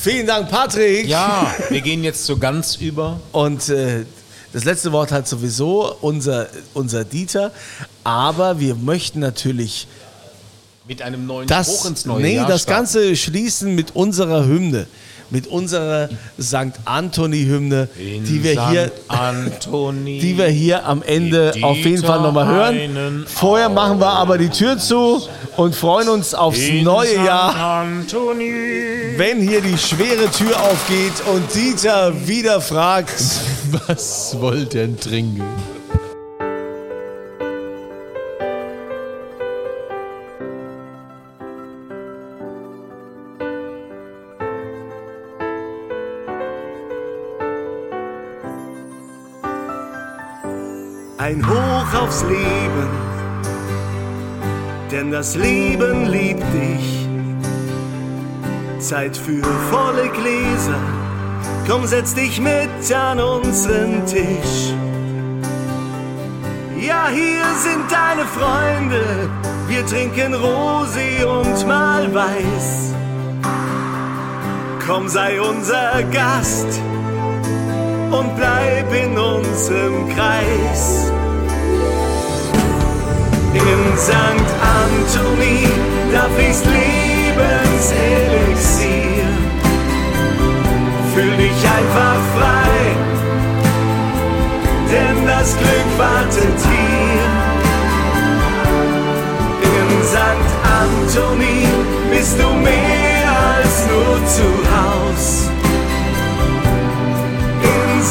Vielen 0.02 0.28
Dank, 0.28 0.50
Patrick. 0.50 1.08
Ja, 1.08 1.54
wir 1.70 1.82
gehen 1.82 2.04
jetzt 2.04 2.26
zu 2.26 2.38
ganz 2.38 2.76
über. 2.76 3.20
Und 3.32 3.70
äh, 3.70 4.06
das 4.52 4.66
letzte 4.66 4.92
Wort 4.92 5.12
hat 5.12 5.28
sowieso 5.28 5.96
unser, 6.02 6.48
unser 6.74 7.06
Dieter. 7.06 7.52
Aber 8.04 8.60
wir 8.60 8.76
möchten 8.76 9.20
natürlich 9.20 9.88
Mit 10.88 11.02
einem 11.02 11.26
neuen 11.26 11.48
das, 11.48 11.68
Spruch 11.68 11.86
ins 11.90 12.06
neue 12.06 12.22
nee, 12.22 12.36
Jahr 12.36 12.48
das 12.48 12.64
starten. 12.64 12.82
Ganze 12.82 13.16
schließen 13.16 13.74
mit 13.76 13.96
unserer 13.96 14.46
Hymne. 14.46 14.88
Mit 15.34 15.48
unserer 15.48 16.10
St. 16.40 16.78
Anthony-Hymne, 16.86 17.90
die 17.98 18.44
wir 18.44 18.54
St. 18.54 18.70
hier 18.70 18.92
Anthony. 19.08 20.20
die 20.20 20.38
wir 20.38 20.46
hier 20.46 20.86
am 20.86 21.02
Ende 21.02 21.54
Die 21.56 21.64
auf 21.64 21.76
jeden 21.78 22.04
Fall 22.04 22.22
nochmal 22.22 22.46
hören. 22.46 23.26
Vorher 23.26 23.70
machen 23.70 24.00
wir 24.00 24.12
aber 24.12 24.38
die 24.38 24.50
Tür 24.50 24.78
zu 24.78 25.24
und 25.58 25.76
freuen 25.76 26.08
uns 26.10 26.36
aufs 26.36 26.60
neue. 26.84 27.16
Jahr, 27.16 27.82
Anthony. 27.82 28.52
wenn 29.18 29.42
hier 29.42 29.62
die 29.62 29.76
schwere 29.76 30.30
Tür 30.30 30.56
aufgeht 30.62 31.14
und 31.34 31.44
Dieter 31.56 32.14
wieder 32.28 32.62
fragt, 32.62 33.20
Was 33.88 34.38
wollt 34.40 34.76
ihr 34.76 34.82
denn 34.82 35.00
trinken? 35.00 35.42
Ein 51.24 51.42
Hoch 51.48 52.02
aufs 52.02 52.22
Leben, 52.24 52.90
denn 54.92 55.10
das 55.10 55.36
Leben 55.38 56.08
liebt 56.08 56.44
dich. 56.54 57.08
Zeit 58.80 59.16
für 59.16 59.42
volle 59.72 60.10
Gläser, 60.10 60.82
komm 61.66 61.88
setz 61.88 62.14
dich 62.14 62.42
mit 62.42 62.94
an 62.94 63.22
unseren 63.22 64.06
Tisch. 64.06 64.74
Ja, 66.86 67.08
hier 67.08 67.46
sind 67.56 67.90
deine 67.90 68.26
Freunde, 68.26 69.30
wir 69.70 69.86
trinken 69.86 70.36
Rosé 70.36 71.24
und 71.24 71.66
mal 71.66 72.14
Weiß. 72.14 72.94
Komm, 74.86 75.08
sei 75.08 75.40
unser 75.40 76.04
Gast 76.12 76.82
und 78.14 78.36
bleib 78.36 78.94
in 78.94 79.18
unserem 79.18 80.08
Kreis. 80.16 81.12
In 83.54 83.98
St. 83.98 84.14
Anthony, 84.82 85.68
da 86.12 86.30
fließt 86.36 86.66
Lebenselixier. 86.66 89.30
Fühl 91.14 91.36
dich 91.38 91.60
einfach 91.78 92.20
frei, 92.36 92.76
denn 94.92 95.18
das 95.28 95.50
Glück 95.58 95.90
wartet 95.98 96.60
hier. 96.70 97.26
In 99.76 99.90
St. 100.04 100.50
Anthony 100.82 101.60
bist 102.12 102.36
du 102.40 102.48
mehr 102.70 103.30
als 103.56 103.76
nur 103.88 104.16
zu 104.28 104.48
Haus. 104.72 105.26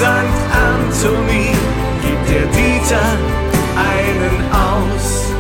St. 0.02 0.08
Anthony 0.08 1.52
gibt 2.02 2.28
der 2.28 2.46
Dieter 2.46 3.08
einen 3.94 4.34
aus. 4.50 5.32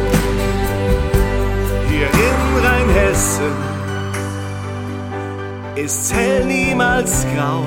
Hier 1.88 2.06
in 2.06 2.64
Rheinhessen 2.64 3.54
ist's 5.74 6.12
hell 6.14 6.44
niemals 6.44 7.26
grau. 7.34 7.64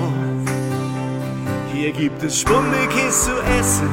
Hier 1.74 1.92
gibt 1.92 2.24
es 2.24 2.40
Spundekäse 2.40 3.26
zu 3.26 3.42
essen, 3.60 3.90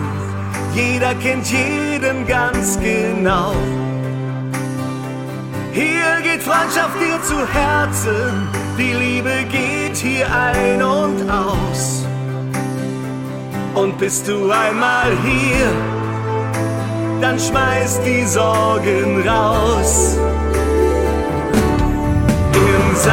jeder 0.72 1.16
kennt 1.16 1.48
jeden 1.50 2.24
ganz 2.24 2.78
genau. 2.78 3.52
Hier 5.72 6.20
geht 6.22 6.40
Freundschaft 6.40 7.00
dir 7.00 7.20
zu 7.24 7.48
Herzen, 7.52 8.48
die 8.78 8.92
Liebe 8.92 9.44
geht 9.50 9.96
hier 9.96 10.28
ein 10.32 10.80
und 10.80 11.28
aus. 11.28 12.06
Und 13.74 13.98
bist 13.98 14.28
du 14.28 14.50
einmal 14.50 15.16
hier, 15.24 15.72
dann 17.22 17.38
schmeiß 17.38 18.02
die 18.04 18.26
Sorgen 18.26 19.26
raus. 19.26 20.18
In 22.52 22.96
St. 22.96 23.08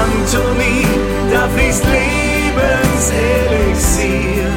Anthony, 0.00 0.84
da 1.32 1.46
fließt 1.54 1.84
Lebenselixier. 1.84 4.50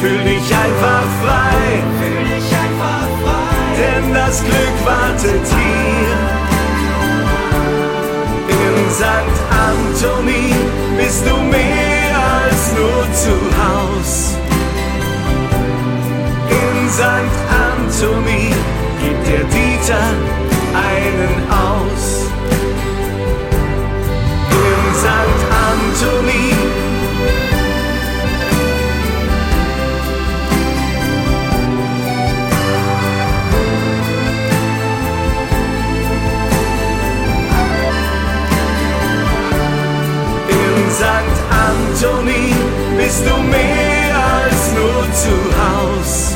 Fühl 0.00 0.24
dich 0.24 0.52
einfach 0.52 1.04
frei, 1.22 1.80
fühl 2.00 2.24
dich 2.24 2.52
einfach 2.52 3.06
frei, 3.22 3.54
denn 3.78 4.04
das 4.14 4.42
Glück 4.42 4.84
wartet 4.84 5.46
hier. 5.46 6.16
In 8.48 8.90
St. 8.90 9.36
Anthony 9.68 10.46
bist 10.96 11.22
du 11.24 11.36
mehr 11.36 11.89
als 12.42 12.72
nur 12.72 13.02
zu 13.22 13.34
Haus. 13.60 14.34
In 16.60 16.88
St. 16.88 17.34
Anthony 17.68 18.54
gibt 19.02 19.26
der 19.26 19.44
Dieter 19.54 20.06
einen 20.90 21.34
aus. 21.50 22.04
In 24.50 24.82
St. 25.02 25.40
Anthony 25.68 26.29
Anthony 42.02 42.54
bist 42.96 43.26
du 43.26 43.36
mehr 43.42 44.16
als 44.16 44.72
nur 44.72 45.02
zu 45.12 45.34
Haus. 45.60 46.34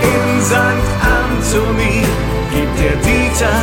In 0.00 0.42
St. 0.42 0.86
Anthony 1.20 2.00
gibt 2.50 2.78
der 2.80 2.96
Dieter 2.96 3.58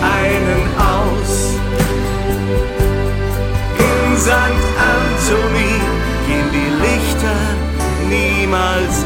einen 0.00 0.62
aus. 0.78 1.58
In 3.78 4.16
St. 4.16 4.32
Anthony 4.96 5.74
gehen 6.26 6.48
die 6.50 6.70
Lichter 6.86 7.36
niemals 8.08 9.04